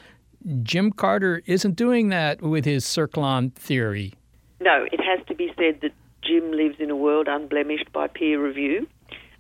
Jim 0.62 0.92
Carter 0.92 1.42
isn't 1.48 1.76
doing 1.76 2.10
that 2.10 2.44
with 2.44 2.66
his 2.66 2.86
Circlon 2.86 3.52
theory. 3.56 4.14
No, 4.60 4.86
it 4.92 5.02
has 5.02 5.26
to 5.26 5.34
be 5.34 5.52
said 5.58 5.82
that 5.82 5.94
Jim 6.22 6.52
lives 6.52 6.76
in 6.78 6.92
a 6.92 6.96
world 6.96 7.28
unblemished 7.28 7.92
by 7.92 8.06
peer 8.06 8.40
review. 8.40 8.86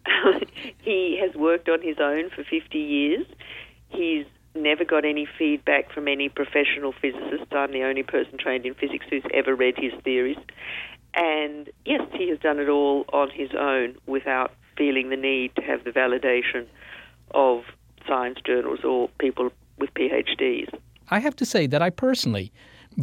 he 0.82 1.20
has 1.22 1.36
worked 1.36 1.70
on 1.70 1.82
his 1.82 1.98
own 2.00 2.30
for 2.30 2.44
50 2.44 2.78
years. 2.78 3.26
He's 3.90 4.26
never 4.56 4.84
got 4.84 5.06
any 5.06 5.28
feedback 5.38 5.92
from 5.92 6.08
any 6.08 6.30
professional 6.30 6.94
physicist. 6.94 7.52
I'm 7.52 7.72
the 7.72 7.84
only 7.84 8.04
person 8.04 8.38
trained 8.38 8.66
in 8.66 8.74
physics 8.74 9.06
who's 9.10 9.24
ever 9.34 9.56
read 9.56 9.76
his 9.78 9.94
theories. 10.04 10.38
And 11.14 11.70
yes, 11.86 12.02
he 12.14 12.30
has 12.30 12.40
done 12.40 12.60
it 12.60 12.70
all 12.70 13.06
on 13.12 13.30
his 13.30 13.50
own 13.58 13.96
without 14.06 14.54
feeling 14.78 15.10
the 15.10 15.18
need 15.18 15.56
to 15.56 15.62
have 15.62 15.84
the 15.84 15.92
validation 15.92 16.66
of 17.34 17.64
science 18.08 18.40
journals 18.46 18.80
or 18.84 19.10
people 19.20 19.52
with 19.78 19.94
PhDs. 19.94 20.70
I 21.10 21.20
have 21.20 21.36
to 21.38 21.46
say 21.46 21.68
that 21.68 21.82
I 21.82 21.90
personally 21.90 22.52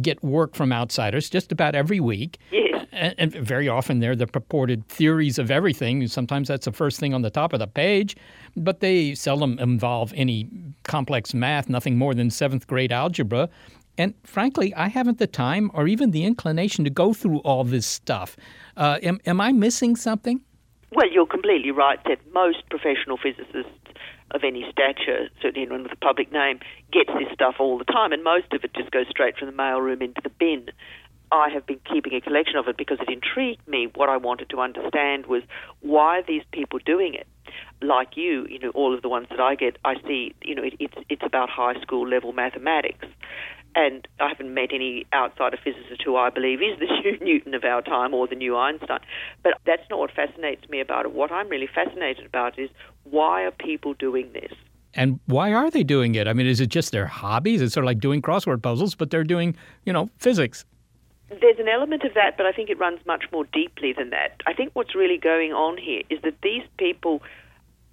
get 0.01 0.23
work 0.23 0.55
from 0.55 0.71
outsiders 0.71 1.29
just 1.29 1.51
about 1.51 1.75
every 1.75 1.99
week. 1.99 2.37
Yes. 2.51 2.87
And, 2.91 3.15
and, 3.17 3.33
very 3.33 3.69
often 3.69 3.99
they're 3.99 4.15
the 4.15 4.27
purported 4.27 4.87
theories 4.87 5.37
of 5.39 5.51
everything. 5.51 6.05
Sometimes 6.07 6.47
that's 6.47 6.65
the 6.65 6.71
first 6.71 6.99
thing 6.99 7.13
on 7.13 7.21
the 7.21 7.29
top 7.29 7.53
of 7.53 7.59
the 7.59 7.67
page, 7.67 8.15
but 8.57 8.79
they 8.79 9.15
seldom 9.15 9.57
involve 9.59 10.11
any 10.15 10.49
complex 10.83 11.33
math, 11.33 11.69
nothing 11.69 11.97
more 11.97 12.13
than 12.13 12.29
seventh 12.29 12.67
grade 12.67 12.91
algebra. 12.91 13.47
And 13.97 14.13
frankly, 14.23 14.73
I 14.75 14.87
haven't 14.87 15.19
the 15.19 15.27
time 15.27 15.69
or 15.73 15.87
even 15.87 16.11
the 16.11 16.23
inclination 16.25 16.83
to 16.85 16.89
go 16.89 17.13
through 17.13 17.39
all 17.39 17.63
this 17.63 17.85
stuff. 17.85 18.37
Uh, 18.77 18.97
am, 19.03 19.19
am 19.25 19.41
I 19.41 19.51
missing 19.51 19.95
something? 19.95 20.41
Well, 20.93 21.11
you're 21.11 21.27
completely 21.27 21.71
right 21.71 21.99
that 22.05 22.19
most 22.33 22.67
professional 22.69 23.17
physicists 23.17 23.69
of 24.31 24.43
any 24.43 24.65
stature, 24.71 25.29
certainly 25.41 25.63
anyone 25.63 25.83
with 25.83 25.91
a 25.91 25.97
public 25.97 26.31
name, 26.31 26.59
gets 26.91 27.09
this 27.17 27.31
stuff 27.33 27.55
all 27.59 27.77
the 27.77 27.85
time, 27.85 28.11
and 28.11 28.23
most 28.23 28.51
of 28.53 28.63
it 28.63 28.73
just 28.73 28.91
goes 28.91 29.07
straight 29.09 29.37
from 29.37 29.47
the 29.47 29.53
mailroom 29.53 30.01
into 30.01 30.21
the 30.23 30.29
bin. 30.29 30.69
I 31.31 31.49
have 31.49 31.65
been 31.67 31.79
keeping 31.91 32.13
a 32.13 32.21
collection 32.21 32.55
of 32.57 32.67
it 32.67 32.77
because 32.77 32.97
it 33.01 33.09
intrigued 33.09 33.67
me. 33.67 33.87
What 33.93 34.09
I 34.09 34.17
wanted 34.17 34.49
to 34.49 34.61
understand 34.61 35.27
was 35.27 35.43
why 35.81 36.19
are 36.19 36.23
these 36.23 36.41
people 36.51 36.79
doing 36.83 37.13
it? 37.13 37.27
Like 37.81 38.17
you, 38.17 38.47
you 38.49 38.57
know, 38.57 38.69
all 38.69 38.95
of 38.95 39.03
the 39.03 39.09
ones 39.09 39.27
that 39.29 39.39
I 39.39 39.53
get, 39.53 39.77
I 39.85 39.95
see, 40.07 40.33
you 40.43 40.55
know, 40.55 40.63
it, 40.63 40.73
it's 40.79 40.95
it's 41.07 41.21
about 41.23 41.49
high 41.49 41.79
school 41.81 42.07
level 42.07 42.33
mathematics 42.33 43.05
and 43.75 44.07
I 44.19 44.29
haven't 44.29 44.53
met 44.53 44.69
any 44.73 45.05
outsider 45.13 45.57
physicist 45.63 46.01
who 46.03 46.15
I 46.15 46.29
believe 46.29 46.61
is 46.61 46.79
the 46.79 46.85
new 47.03 47.17
Newton 47.21 47.53
of 47.53 47.63
our 47.63 47.81
time 47.81 48.13
or 48.13 48.27
the 48.27 48.35
new 48.35 48.57
Einstein. 48.57 48.99
But 49.43 49.53
that's 49.65 49.83
not 49.89 49.99
what 49.99 50.11
fascinates 50.11 50.67
me 50.69 50.79
about 50.79 51.05
it. 51.05 51.13
What 51.13 51.31
I'm 51.31 51.49
really 51.49 51.69
fascinated 51.73 52.25
about 52.25 52.57
is 52.57 52.69
why 53.03 53.43
are 53.43 53.51
people 53.51 53.93
doing 53.93 54.31
this? 54.33 54.51
And 54.95 55.19
why 55.27 55.53
are 55.53 55.69
they 55.69 55.83
doing 55.83 56.15
it? 56.15 56.27
I 56.27 56.33
mean, 56.33 56.47
is 56.47 56.59
it 56.59 56.69
just 56.69 56.91
their 56.91 57.05
hobbies? 57.05 57.61
It's 57.61 57.73
sort 57.73 57.83
of 57.83 57.87
like 57.87 57.99
doing 57.99 58.21
crossword 58.21 58.63
puzzles, 58.63 58.95
but 58.95 59.11
they're 59.11 59.23
doing, 59.23 59.55
you 59.85 59.93
know, 59.93 60.09
physics. 60.17 60.65
There's 61.29 61.59
an 61.59 61.67
element 61.67 62.03
of 62.03 62.15
that, 62.15 62.37
but 62.37 62.47
I 62.47 62.51
think 62.51 62.71
it 62.71 62.79
runs 62.79 62.99
much 63.05 63.25
more 63.31 63.45
deeply 63.53 63.93
than 63.93 64.09
that. 64.09 64.41
I 64.47 64.53
think 64.53 64.71
what's 64.73 64.95
really 64.95 65.17
going 65.17 65.53
on 65.53 65.77
here 65.77 66.01
is 66.09 66.19
that 66.23 66.33
these 66.41 66.63
people 66.77 67.21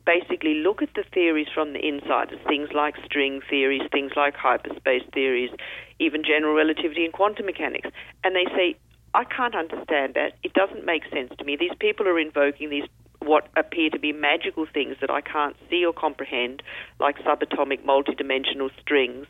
basically 0.06 0.54
look 0.54 0.80
at 0.80 0.94
the 0.94 1.04
theories 1.12 1.48
from 1.52 1.72
the 1.72 1.86
inside, 1.86 2.30
things 2.46 2.70
like 2.72 2.94
string 3.04 3.40
theories, 3.50 3.82
things 3.92 4.12
like 4.16 4.34
hyperspace 4.34 5.02
theories, 5.12 5.50
even 5.98 6.22
general 6.22 6.54
relativity 6.54 7.04
and 7.04 7.12
quantum 7.12 7.44
mechanics, 7.44 7.88
and 8.24 8.34
they 8.34 8.46
say, 8.54 8.76
I 9.14 9.24
can't 9.24 9.54
understand 9.54 10.14
that. 10.14 10.34
It 10.42 10.52
doesn't 10.52 10.84
make 10.84 11.02
sense 11.12 11.32
to 11.38 11.44
me. 11.44 11.56
These 11.56 11.76
people 11.80 12.06
are 12.06 12.18
invoking 12.18 12.70
these 12.70 12.84
what 13.20 13.48
appear 13.56 13.90
to 13.90 13.98
be 13.98 14.12
magical 14.12 14.66
things 14.72 14.96
that 15.00 15.10
I 15.10 15.20
can't 15.20 15.56
see 15.68 15.84
or 15.84 15.92
comprehend, 15.92 16.62
like 17.00 17.18
subatomic 17.18 17.84
multidimensional 17.84 18.70
strings, 18.80 19.26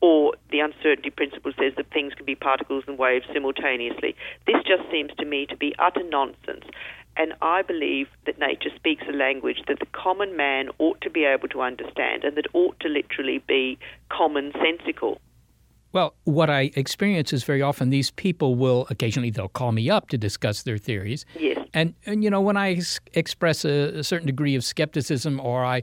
or 0.00 0.34
the 0.50 0.60
uncertainty 0.60 1.10
principle 1.10 1.52
says 1.58 1.72
that 1.76 1.90
things 1.92 2.14
can 2.14 2.26
be 2.26 2.34
particles 2.34 2.84
and 2.86 2.98
waves 2.98 3.26
simultaneously. 3.32 4.16
This 4.46 4.56
just 4.66 4.90
seems 4.90 5.12
to 5.18 5.24
me 5.24 5.46
to 5.46 5.56
be 5.56 5.74
utter 5.78 6.02
nonsense. 6.02 6.64
And 7.16 7.32
I 7.40 7.62
believe 7.62 8.08
that 8.26 8.38
nature 8.38 8.70
speaks 8.76 9.02
a 9.08 9.12
language 9.12 9.62
that 9.68 9.78
the 9.78 9.86
common 9.86 10.36
man 10.36 10.68
ought 10.78 11.00
to 11.00 11.10
be 11.10 11.24
able 11.24 11.48
to 11.48 11.62
understand 11.62 12.24
and 12.24 12.36
that 12.36 12.46
ought 12.52 12.78
to 12.80 12.88
literally 12.88 13.42
be 13.46 13.78
commonsensical. 14.10 15.18
Well, 15.92 16.14
what 16.24 16.50
I 16.50 16.72
experience 16.74 17.32
is 17.32 17.42
very 17.42 17.62
often 17.62 17.88
these 17.88 18.10
people 18.10 18.54
will 18.54 18.86
occasionally 18.90 19.30
they'll 19.30 19.48
call 19.48 19.72
me 19.72 19.88
up 19.88 20.10
to 20.10 20.18
discuss 20.18 20.62
their 20.64 20.76
theories. 20.76 21.24
Yes. 21.38 21.66
And 21.72 21.94
and 22.04 22.22
you 22.22 22.28
know 22.28 22.42
when 22.42 22.58
I 22.58 22.82
express 23.14 23.64
a, 23.64 23.98
a, 24.00 24.04
certain 24.04 24.26
degree 24.26 24.54
of 24.56 24.62
skepticism 24.62 25.40
or 25.40 25.64
I 25.64 25.82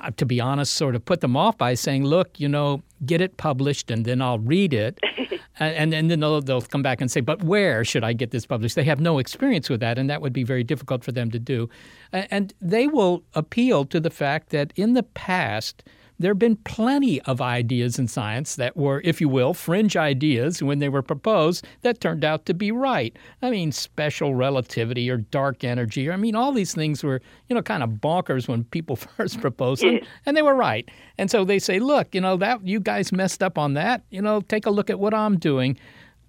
uh, 0.00 0.10
to 0.16 0.26
be 0.26 0.40
honest 0.40 0.74
sort 0.74 0.96
of 0.96 1.04
put 1.04 1.20
them 1.20 1.36
off 1.36 1.56
by 1.56 1.74
saying, 1.74 2.04
"Look, 2.04 2.40
you 2.40 2.48
know, 2.48 2.82
get 3.04 3.20
it 3.20 3.36
published 3.36 3.88
and 3.88 4.04
then 4.04 4.20
I'll 4.20 4.40
read 4.40 4.74
it." 4.74 4.98
and, 5.58 5.94
and 5.94 6.10
then 6.10 6.20
they'll, 6.20 6.40
they'll 6.40 6.60
come 6.60 6.82
back 6.82 7.00
and 7.00 7.10
say, 7.10 7.20
but 7.20 7.42
where 7.42 7.84
should 7.84 8.04
I 8.04 8.12
get 8.12 8.30
this 8.30 8.46
published? 8.46 8.76
They 8.76 8.84
have 8.84 9.00
no 9.00 9.18
experience 9.18 9.70
with 9.70 9.80
that, 9.80 9.98
and 9.98 10.10
that 10.10 10.20
would 10.20 10.32
be 10.32 10.44
very 10.44 10.64
difficult 10.64 11.02
for 11.02 11.12
them 11.12 11.30
to 11.30 11.38
do. 11.38 11.68
And 12.12 12.52
they 12.60 12.86
will 12.86 13.24
appeal 13.34 13.84
to 13.86 14.00
the 14.00 14.10
fact 14.10 14.50
that 14.50 14.72
in 14.76 14.92
the 14.94 15.02
past, 15.02 15.82
there 16.18 16.30
have 16.30 16.38
been 16.38 16.56
plenty 16.56 17.20
of 17.22 17.40
ideas 17.40 17.98
in 17.98 18.08
science 18.08 18.56
that 18.56 18.76
were, 18.76 19.02
if 19.04 19.20
you 19.20 19.28
will, 19.28 19.52
fringe 19.54 19.96
ideas 19.96 20.62
when 20.62 20.78
they 20.78 20.88
were 20.88 21.02
proposed 21.02 21.66
that 21.82 22.00
turned 22.00 22.24
out 22.24 22.46
to 22.46 22.54
be 22.54 22.72
right. 22.72 23.16
I 23.42 23.50
mean, 23.50 23.72
special 23.72 24.34
relativity 24.34 25.10
or 25.10 25.18
dark 25.18 25.64
energy. 25.64 26.10
I 26.10 26.16
mean, 26.16 26.34
all 26.34 26.52
these 26.52 26.74
things 26.74 27.04
were, 27.04 27.20
you 27.48 27.54
know, 27.54 27.62
kind 27.62 27.82
of 27.82 27.90
bonkers 27.90 28.48
when 28.48 28.64
people 28.64 28.96
first 29.16 29.40
proposed 29.40 29.82
them, 29.82 30.00
and 30.24 30.36
they 30.36 30.42
were 30.42 30.54
right. 30.54 30.88
And 31.18 31.30
so 31.30 31.44
they 31.44 31.58
say, 31.58 31.78
look, 31.78 32.14
you 32.14 32.20
know, 32.20 32.36
that 32.38 32.66
you 32.66 32.80
guys 32.80 33.12
messed 33.12 33.42
up 33.42 33.58
on 33.58 33.74
that. 33.74 34.02
You 34.10 34.22
know, 34.22 34.40
take 34.40 34.66
a 34.66 34.70
look 34.70 34.90
at 34.90 34.98
what 34.98 35.14
I'm 35.14 35.38
doing. 35.38 35.78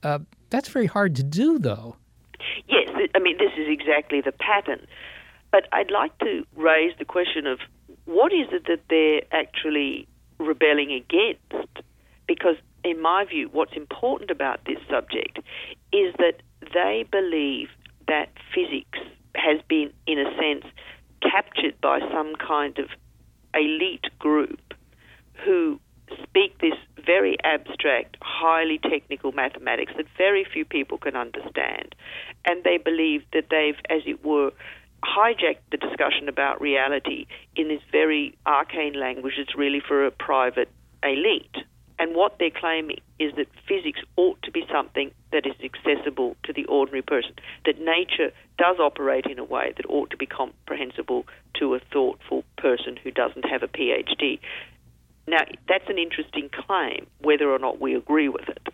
Uh, 0.04 0.20
that's 0.50 0.70
very 0.70 0.86
hard 0.86 1.16
to 1.16 1.24
do, 1.24 1.60
though. 1.60 1.96
Yes, 2.68 2.90
I 3.16 3.20
mean, 3.20 3.38
this 3.38 3.52
is 3.58 3.68
exactly 3.68 4.22
the 4.22 4.32
pattern. 4.32 4.86
But 5.52 5.68
I'd 5.72 5.92
like 5.92 6.18
to 6.20 6.46
raise 6.56 6.94
the 7.00 7.06
question 7.06 7.48
of 7.48 7.60
what 8.08 8.34
is 8.34 8.48
it 8.52 8.66
that 8.68 8.82
they're 8.90 9.22
actually 9.32 10.08
rebelling 10.40 10.92
against? 10.92 11.86
Because, 12.28 12.56
in 12.84 13.02
my 13.02 13.26
view, 13.26 13.50
what's 13.52 13.76
important 13.76 14.32
about 14.32 14.62
this 14.66 14.80
subject 14.90 15.40
is 15.94 16.14
that 16.18 16.42
they 16.74 17.06
believe 17.12 17.70
that 18.08 18.30
physics 18.54 19.00
has 19.36 19.62
been, 19.68 19.92
in 20.08 20.20
a 20.20 20.36
sense, 20.38 20.66
captured 21.22 21.80
by 21.82 22.00
some 22.12 22.34
kind 22.36 22.80
of 22.80 22.90
elite 23.54 24.06
group 24.20 24.74
who 25.46 25.80
speak 26.24 26.58
this 26.60 26.74
very 27.06 27.38
abstract, 27.44 28.18
highly 28.22 28.80
technical 28.80 29.32
mathematics 29.32 29.94
that 29.98 30.06
very 30.18 30.46
few 30.46 30.66
people 30.66 30.98
can 30.98 31.16
understand. 31.16 31.96
And 32.46 32.64
they 32.64 32.78
believe 32.78 33.24
that 33.34 33.46
they've, 33.50 33.78
as 33.90 34.04
it 34.06 34.24
were, 34.24 34.52
hijacked 35.04 35.60
the 35.72 35.78
discussion 35.78 36.28
about 36.28 36.62
reality 36.62 37.28
in 37.56 37.68
this 37.68 37.82
very 37.92 38.38
arcane 38.46 38.94
language 38.94 39.36
that's 39.38 39.56
really 39.56 39.82
for 39.86 40.06
a 40.06 40.12
private 40.12 40.70
elite. 41.04 41.56
And 42.00 42.16
what 42.16 42.38
they're 42.38 42.52
claiming 42.52 43.00
is 43.20 43.34
that 43.38 43.48
physics 43.68 44.00
ought 44.18 44.42
to 44.44 44.52
be 44.52 44.64
something 44.72 45.12
that 45.32 45.48
is 45.48 45.56
accessible 45.64 46.36
to 46.44 46.54
the 46.54 46.66
ordinary 46.66 47.02
person, 47.02 47.34
that 47.66 47.80
nature 47.80 48.32
does 48.58 48.78
operate 48.80 49.26
in 49.26 49.40
a 49.40 49.44
way 49.44 49.74
that 49.78 49.86
ought 49.90 50.12
to 50.12 50.18
be 50.18 50.28
comprehensible 50.28 51.26
to 51.56 51.74
a 51.74 51.80
thoughtful 51.92 52.44
person 52.58 52.98
who 53.04 53.10
doesn't 53.10 53.46
have 53.46 53.64
a 53.64 53.68
PhD. 53.68 54.40
Now, 55.28 55.44
that's 55.68 55.90
an 55.90 55.98
interesting 55.98 56.50
claim, 56.50 57.08
whether 57.20 57.52
or 57.52 57.60
not 57.60 57.82
we 57.82 57.96
agree 57.96 58.30
with 58.30 58.48
it. 58.48 58.68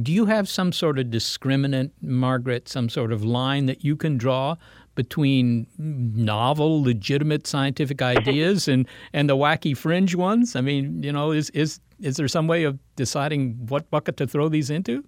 Do 0.00 0.10
you 0.10 0.24
have 0.24 0.48
some 0.48 0.72
sort 0.72 0.98
of 0.98 1.08
discriminant, 1.08 1.90
Margaret, 2.00 2.66
some 2.68 2.88
sort 2.88 3.12
of 3.12 3.22
line 3.22 3.66
that 3.66 3.84
you 3.84 3.94
can 3.94 4.16
draw 4.16 4.56
between 4.94 5.66
novel, 5.78 6.82
legitimate 6.82 7.46
scientific 7.46 8.02
ideas 8.02 8.68
and, 8.68 8.86
and 9.12 9.28
the 9.28 9.36
wacky 9.36 9.76
fringe 9.76 10.14
ones? 10.14 10.56
I 10.56 10.60
mean, 10.60 11.02
you 11.02 11.12
know, 11.12 11.32
is, 11.32 11.50
is, 11.50 11.80
is 12.00 12.16
there 12.16 12.28
some 12.28 12.46
way 12.46 12.64
of 12.64 12.78
deciding 12.96 13.54
what 13.68 13.90
bucket 13.90 14.16
to 14.18 14.26
throw 14.26 14.48
these 14.48 14.70
into? 14.70 15.04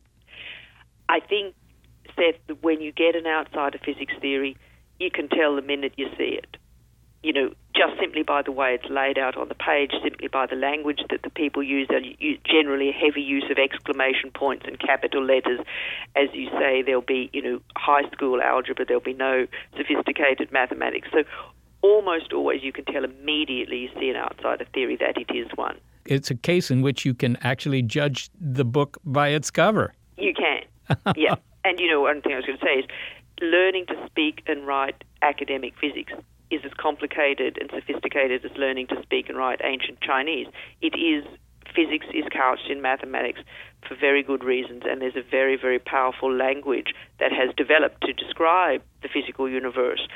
I 1.08 1.20
think, 1.20 1.54
Seth, 2.16 2.40
that 2.46 2.62
when 2.62 2.80
you 2.80 2.92
get 2.92 3.14
an 3.14 3.26
outside 3.26 3.74
of 3.74 3.80
physics 3.82 4.14
theory, 4.20 4.56
you 4.98 5.10
can 5.10 5.28
tell 5.28 5.56
the 5.56 5.62
minute 5.62 5.92
you 5.96 6.08
see 6.16 6.38
it. 6.38 6.56
You 7.24 7.32
know, 7.32 7.54
just 7.74 7.98
simply 7.98 8.22
by 8.22 8.42
the 8.42 8.52
way 8.52 8.74
it's 8.74 8.90
laid 8.90 9.16
out 9.16 9.34
on 9.38 9.48
the 9.48 9.54
page, 9.54 9.92
simply 10.02 10.28
by 10.28 10.44
the 10.44 10.56
language 10.56 11.00
that 11.08 11.22
the 11.22 11.30
people 11.30 11.62
use, 11.62 11.88
generally 12.44 12.90
a 12.90 12.92
heavy 12.92 13.22
use 13.22 13.46
of 13.50 13.56
exclamation 13.56 14.30
points 14.30 14.66
and 14.66 14.78
capital 14.78 15.24
letters. 15.24 15.58
As 16.14 16.28
you 16.34 16.50
say, 16.50 16.82
there'll 16.82 17.00
be, 17.00 17.30
you 17.32 17.40
know, 17.40 17.60
high 17.78 18.06
school 18.12 18.42
algebra, 18.42 18.84
there'll 18.84 19.00
be 19.00 19.14
no 19.14 19.46
sophisticated 19.74 20.52
mathematics. 20.52 21.08
So 21.12 21.24
almost 21.80 22.34
always 22.34 22.62
you 22.62 22.72
can 22.72 22.84
tell 22.84 23.04
immediately 23.04 23.78
you 23.78 23.88
see 23.98 24.10
an 24.10 24.16
outside 24.16 24.60
of 24.60 24.68
theory 24.68 24.96
that 24.96 25.16
it 25.16 25.34
is 25.34 25.48
one. 25.54 25.78
It's 26.04 26.30
a 26.30 26.34
case 26.34 26.70
in 26.70 26.82
which 26.82 27.06
you 27.06 27.14
can 27.14 27.36
actually 27.36 27.80
judge 27.80 28.28
the 28.38 28.66
book 28.66 28.98
by 29.02 29.28
its 29.28 29.50
cover. 29.50 29.94
You 30.18 30.34
can, 30.34 30.62
yeah. 31.16 31.36
And 31.64 31.80
you 31.80 31.90
know, 31.90 32.02
one 32.02 32.20
thing 32.20 32.34
I 32.34 32.36
was 32.36 32.44
going 32.44 32.58
to 32.58 32.64
say 32.66 32.80
is 32.80 32.86
learning 33.40 33.86
to 33.86 33.94
speak 34.06 34.42
and 34.46 34.66
write 34.66 35.02
academic 35.22 35.72
physics 35.80 36.12
is 36.54 36.64
as 36.64 36.72
complicated 36.78 37.58
and 37.60 37.70
sophisticated 37.70 38.44
as 38.44 38.56
learning 38.56 38.86
to 38.88 39.02
speak 39.02 39.28
and 39.28 39.36
write 39.38 39.60
ancient 39.64 40.00
Chinese. 40.00 40.46
It 40.80 40.94
is 40.94 41.24
physics 41.74 42.06
is 42.14 42.24
couched 42.30 42.70
in 42.70 42.80
mathematics 42.80 43.40
for 43.86 43.96
very 43.96 44.22
good 44.22 44.44
reasons, 44.44 44.82
and 44.86 45.02
there's 45.02 45.16
a 45.16 45.28
very, 45.28 45.56
very 45.56 45.78
powerful 45.78 46.32
language 46.32 46.94
that 47.18 47.32
has 47.32 47.54
developed 47.56 48.00
to 48.02 48.12
describe 48.12 48.82
the 49.02 49.08
physical 49.08 49.48
universe. 49.48 50.06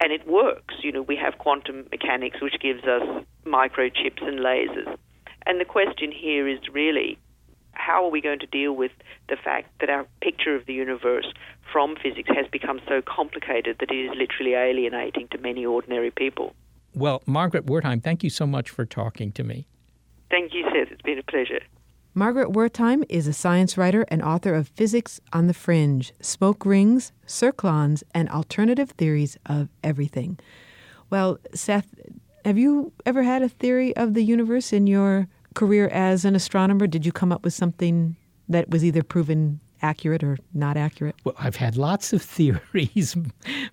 And 0.00 0.12
it 0.12 0.26
works. 0.26 0.74
You 0.82 0.92
know, 0.92 1.02
we 1.02 1.16
have 1.16 1.38
quantum 1.38 1.86
mechanics, 1.90 2.40
which 2.40 2.58
gives 2.60 2.84
us 2.84 3.02
microchips 3.44 4.22
and 4.22 4.38
lasers. 4.38 4.96
And 5.46 5.60
the 5.60 5.64
question 5.64 6.12
here 6.12 6.48
is 6.48 6.58
really 6.72 7.18
how 7.72 8.04
are 8.04 8.10
we 8.10 8.20
going 8.20 8.40
to 8.40 8.46
deal 8.46 8.72
with 8.72 8.92
the 9.28 9.36
fact 9.36 9.68
that 9.80 9.88
our 9.88 10.06
picture 10.20 10.54
of 10.54 10.66
the 10.66 10.74
universe 10.74 11.32
from 11.72 11.96
physics 12.02 12.30
has 12.34 12.46
become 12.50 12.80
so 12.88 13.02
complicated 13.02 13.76
that 13.80 13.90
it 13.90 13.94
is 13.94 14.10
literally 14.16 14.54
alienating 14.54 15.28
to 15.28 15.38
many 15.38 15.64
ordinary 15.64 16.10
people? 16.10 16.54
Well, 16.94 17.22
Margaret 17.26 17.66
Wertheim, 17.66 18.02
thank 18.02 18.24
you 18.24 18.30
so 18.30 18.46
much 18.46 18.70
for 18.70 18.84
talking 18.84 19.32
to 19.32 19.44
me. 19.44 19.66
Thank 20.30 20.54
you, 20.54 20.64
Seth. 20.64 20.90
It's 20.90 21.02
been 21.02 21.18
a 21.18 21.22
pleasure. 21.22 21.60
Margaret 22.14 22.50
Wertheim 22.50 23.04
is 23.08 23.26
a 23.26 23.32
science 23.32 23.78
writer 23.78 24.04
and 24.08 24.22
author 24.22 24.54
of 24.54 24.68
Physics 24.68 25.20
on 25.32 25.46
the 25.46 25.54
Fringe, 25.54 26.12
Smoke 26.20 26.66
Rings, 26.66 27.12
Circlons, 27.26 28.02
and 28.12 28.28
Alternative 28.28 28.90
Theories 28.90 29.36
of 29.46 29.68
Everything. 29.84 30.38
Well, 31.10 31.38
Seth, 31.54 31.94
have 32.44 32.58
you 32.58 32.92
ever 33.06 33.22
had 33.22 33.42
a 33.42 33.48
theory 33.48 33.96
of 33.96 34.14
the 34.14 34.22
universe 34.22 34.72
in 34.72 34.86
your 34.86 35.28
career 35.54 35.88
as 35.88 36.24
an 36.24 36.34
astronomer? 36.34 36.86
Did 36.86 37.06
you 37.06 37.12
come 37.12 37.30
up 37.30 37.44
with 37.44 37.54
something 37.54 38.16
that 38.48 38.68
was 38.70 38.84
either 38.84 39.02
proven 39.02 39.60
accurate 39.82 40.22
or 40.22 40.38
not 40.54 40.76
accurate? 40.76 41.16
Well, 41.24 41.34
I've 41.38 41.56
had 41.56 41.76
lots 41.76 42.12
of 42.12 42.22
theories, 42.38 43.16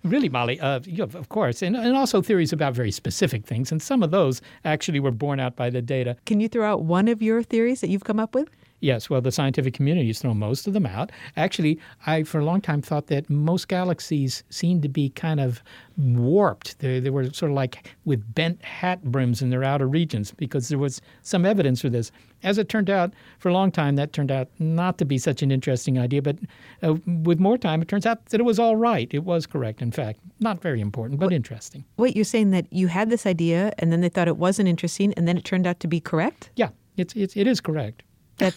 really, 0.04 0.30
Molly, 0.30 0.60
uh, 0.60 0.80
of 1.00 1.30
course, 1.30 1.62
and, 1.62 1.76
and 1.76 1.96
also 1.96 2.22
theories 2.22 2.54
about 2.54 2.74
very 2.74 2.92
specific 2.92 3.46
things. 3.46 3.72
And 3.72 3.82
some 3.82 4.04
of 4.04 4.12
those 4.12 4.42
actually 4.64 5.00
were 5.00 5.12
borne 5.12 5.40
out 5.40 5.56
by 5.56 5.70
the 5.70 5.82
data. 5.82 6.18
Can 6.26 6.40
you 6.40 6.48
throw 6.48 6.70
out 6.70 6.84
one 6.84 7.08
of 7.08 7.22
your 7.22 7.44
theories 7.44 7.82
that 7.82 7.90
you've 7.90 8.04
come 8.04 8.20
up 8.20 8.36
with? 8.36 8.50
Yes, 8.82 9.10
well, 9.10 9.22
the 9.22 9.32
scientific 9.32 9.74
community 9.74 10.08
has 10.08 10.20
thrown 10.20 10.38
most 10.38 10.68
of 10.68 10.74
them 10.74 10.86
out. 10.86 11.12
Actually, 11.38 11.80
I, 12.06 12.24
for 12.24 12.40
a 12.40 12.46
long 12.46 12.60
time, 12.60 12.82
thought 12.82 13.08
that 13.08 13.30
most 13.30 13.68
galaxies 13.68 14.44
seemed 14.50 14.82
to 14.84 14.90
be 14.90 15.10
kind 15.10 15.40
of 15.40 15.64
warped. 15.98 16.78
They, 16.80 17.00
they 17.00 17.10
were 17.10 17.32
sort 17.32 17.52
of 17.52 17.56
like 17.56 17.96
with 18.04 18.36
bent 18.36 18.64
hat 18.64 19.04
brims 19.04 19.42
in 19.42 19.50
their 19.50 19.64
outer 19.64 19.88
regions 19.88 20.32
because 20.32 20.68
there 20.68 20.78
was 20.78 21.02
some 21.22 21.46
evidence 21.46 21.82
for 21.82 21.90
this. 21.90 22.12
As 22.44 22.58
it 22.58 22.68
turned 22.68 22.90
out, 22.90 23.14
for 23.40 23.50
a 23.50 23.54
long 23.54 23.72
time, 23.72 23.96
that 23.96 24.12
turned 24.12 24.32
out 24.32 24.50
not 24.60 24.98
to 24.98 25.06
be 25.06 25.18
such 25.18 25.42
an 25.42 25.52
interesting 25.52 25.98
idea. 25.98 26.22
But 26.22 26.38
uh, 26.84 26.96
with 27.24 27.40
more 27.40 27.58
time, 27.58 27.82
it 27.82 27.88
turns 27.88 28.06
out 28.06 28.26
that 28.28 28.42
it 28.42 28.44
was 28.44 28.60
all 28.60 28.76
right. 28.76 29.12
It 29.12 29.24
was 29.24 29.48
correct, 29.48 29.82
in 29.82 29.92
fact. 29.92 30.20
Not 30.42 30.62
very 30.62 30.82
important, 30.82 31.20
but 31.20 31.32
interesting. 31.32 31.86
Wait, 31.98 32.16
you're 32.16 32.26
saying 32.26 32.52
that 32.52 32.72
you 32.72 32.88
had 32.88 33.10
this 33.10 33.26
idea 33.26 33.74
and 33.80 33.92
then 33.92 34.02
they 34.02 34.10
thought 34.10 34.28
it 34.28 34.38
wasn't 34.38 34.68
interesting 34.68 35.14
and 35.14 35.28
then 35.28 35.38
it 35.38 35.46
turned 35.46 35.66
out 35.66 35.80
to 35.80 35.88
be 35.88 36.02
correct? 36.02 36.50
Yeah, 36.56 36.70
it's, 36.98 37.16
it's, 37.16 37.38
it 37.38 37.48
is 37.48 37.62
correct 37.62 38.04
that 38.38 38.56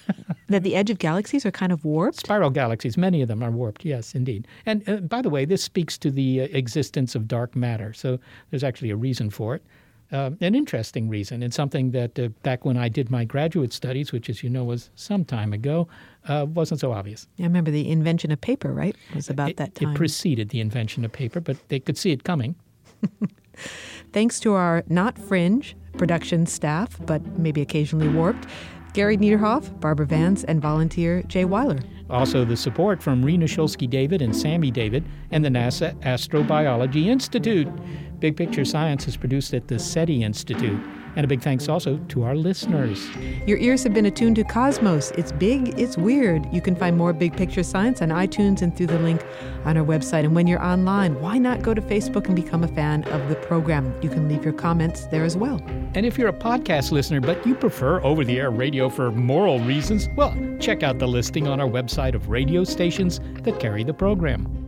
that 0.48 0.62
the 0.62 0.74
edge 0.74 0.90
of 0.90 0.98
galaxies 0.98 1.44
are 1.46 1.50
kind 1.50 1.72
of 1.72 1.84
warped? 1.84 2.20
Spiral 2.20 2.50
galaxies, 2.50 2.96
many 2.96 3.22
of 3.22 3.28
them 3.28 3.42
are 3.42 3.50
warped. 3.50 3.84
Yes, 3.84 4.14
indeed. 4.14 4.46
And 4.66 4.88
uh, 4.88 4.96
by 4.96 5.22
the 5.22 5.30
way, 5.30 5.44
this 5.44 5.62
speaks 5.62 5.98
to 5.98 6.10
the 6.10 6.42
uh, 6.42 6.44
existence 6.50 7.14
of 7.14 7.28
dark 7.28 7.54
matter. 7.54 7.92
So 7.92 8.18
there's 8.50 8.64
actually 8.64 8.90
a 8.90 8.96
reason 8.96 9.30
for 9.30 9.54
it. 9.54 9.62
Uh, 10.10 10.30
an 10.40 10.54
interesting 10.54 11.06
reason, 11.10 11.42
and 11.42 11.52
something 11.52 11.90
that 11.90 12.18
uh, 12.18 12.28
back 12.42 12.64
when 12.64 12.78
I 12.78 12.88
did 12.88 13.10
my 13.10 13.26
graduate 13.26 13.74
studies, 13.74 14.10
which, 14.10 14.30
as 14.30 14.42
you 14.42 14.48
know, 14.48 14.64
was 14.64 14.88
some 14.94 15.22
time 15.22 15.52
ago, 15.52 15.86
uh, 16.28 16.46
wasn't 16.48 16.80
so 16.80 16.92
obvious. 16.92 17.26
I 17.38 17.42
remember 17.42 17.70
the 17.70 17.90
invention 17.90 18.30
of 18.30 18.40
paper, 18.40 18.72
right? 18.72 18.96
It 19.10 19.16
was 19.16 19.28
about 19.28 19.50
it, 19.50 19.56
that 19.58 19.74
time. 19.74 19.90
It 19.90 19.96
preceded 19.96 20.48
the 20.48 20.60
invention 20.60 21.04
of 21.04 21.12
paper, 21.12 21.40
but 21.40 21.58
they 21.68 21.78
could 21.78 21.98
see 21.98 22.10
it 22.10 22.24
coming. 22.24 22.54
Thanks 24.12 24.40
to 24.40 24.54
our 24.54 24.82
not 24.88 25.18
fringe 25.18 25.76
production 25.98 26.46
staff, 26.46 26.98
but 27.04 27.38
maybe 27.38 27.60
occasionally 27.60 28.08
warped. 28.08 28.46
Gary 28.92 29.16
Niederhoff, 29.16 29.78
Barbara 29.80 30.06
Vance, 30.06 30.44
and 30.44 30.60
volunteer 30.60 31.22
Jay 31.24 31.44
Weiler. 31.44 31.78
Also, 32.10 32.44
the 32.44 32.56
support 32.56 33.02
from 33.02 33.24
Rena 33.24 33.46
Shulsky 33.46 33.88
David 33.88 34.22
and 34.22 34.34
Sammy 34.34 34.70
David 34.70 35.04
and 35.30 35.44
the 35.44 35.50
NASA 35.50 35.94
Astrobiology 36.00 37.06
Institute. 37.06 37.68
Big 38.18 38.36
Picture 38.36 38.64
Science 38.64 39.06
is 39.06 39.16
produced 39.16 39.52
at 39.54 39.68
the 39.68 39.78
SETI 39.78 40.22
Institute. 40.22 40.80
And 41.18 41.24
a 41.24 41.26
big 41.26 41.42
thanks 41.42 41.68
also 41.68 41.98
to 42.10 42.22
our 42.22 42.36
listeners. 42.36 43.08
Your 43.44 43.58
ears 43.58 43.82
have 43.82 43.92
been 43.92 44.06
attuned 44.06 44.36
to 44.36 44.44
Cosmos. 44.44 45.10
It's 45.18 45.32
big, 45.32 45.76
it's 45.76 45.98
weird. 45.98 46.46
You 46.52 46.60
can 46.60 46.76
find 46.76 46.96
more 46.96 47.12
Big 47.12 47.36
Picture 47.36 47.64
Science 47.64 48.00
on 48.00 48.10
iTunes 48.10 48.62
and 48.62 48.76
through 48.76 48.86
the 48.86 49.00
link 49.00 49.26
on 49.64 49.76
our 49.76 49.84
website. 49.84 50.22
And 50.22 50.36
when 50.36 50.46
you're 50.46 50.62
online, 50.62 51.20
why 51.20 51.36
not 51.36 51.60
go 51.60 51.74
to 51.74 51.82
Facebook 51.82 52.26
and 52.26 52.36
become 52.36 52.62
a 52.62 52.68
fan 52.68 53.02
of 53.08 53.28
the 53.28 53.34
program? 53.34 53.92
You 54.00 54.10
can 54.10 54.28
leave 54.28 54.44
your 54.44 54.52
comments 54.52 55.06
there 55.06 55.24
as 55.24 55.36
well. 55.36 55.60
And 55.96 56.06
if 56.06 56.16
you're 56.16 56.28
a 56.28 56.32
podcast 56.32 56.92
listener, 56.92 57.20
but 57.20 57.44
you 57.44 57.56
prefer 57.56 58.00
over 58.04 58.24
the 58.24 58.38
air 58.38 58.52
radio 58.52 58.88
for 58.88 59.10
moral 59.10 59.58
reasons, 59.58 60.08
well, 60.14 60.36
check 60.60 60.84
out 60.84 61.00
the 61.00 61.08
listing 61.08 61.48
on 61.48 61.60
our 61.60 61.68
website 61.68 62.14
of 62.14 62.28
radio 62.28 62.62
stations 62.62 63.18
that 63.42 63.58
carry 63.58 63.82
the 63.82 63.92
program. 63.92 64.67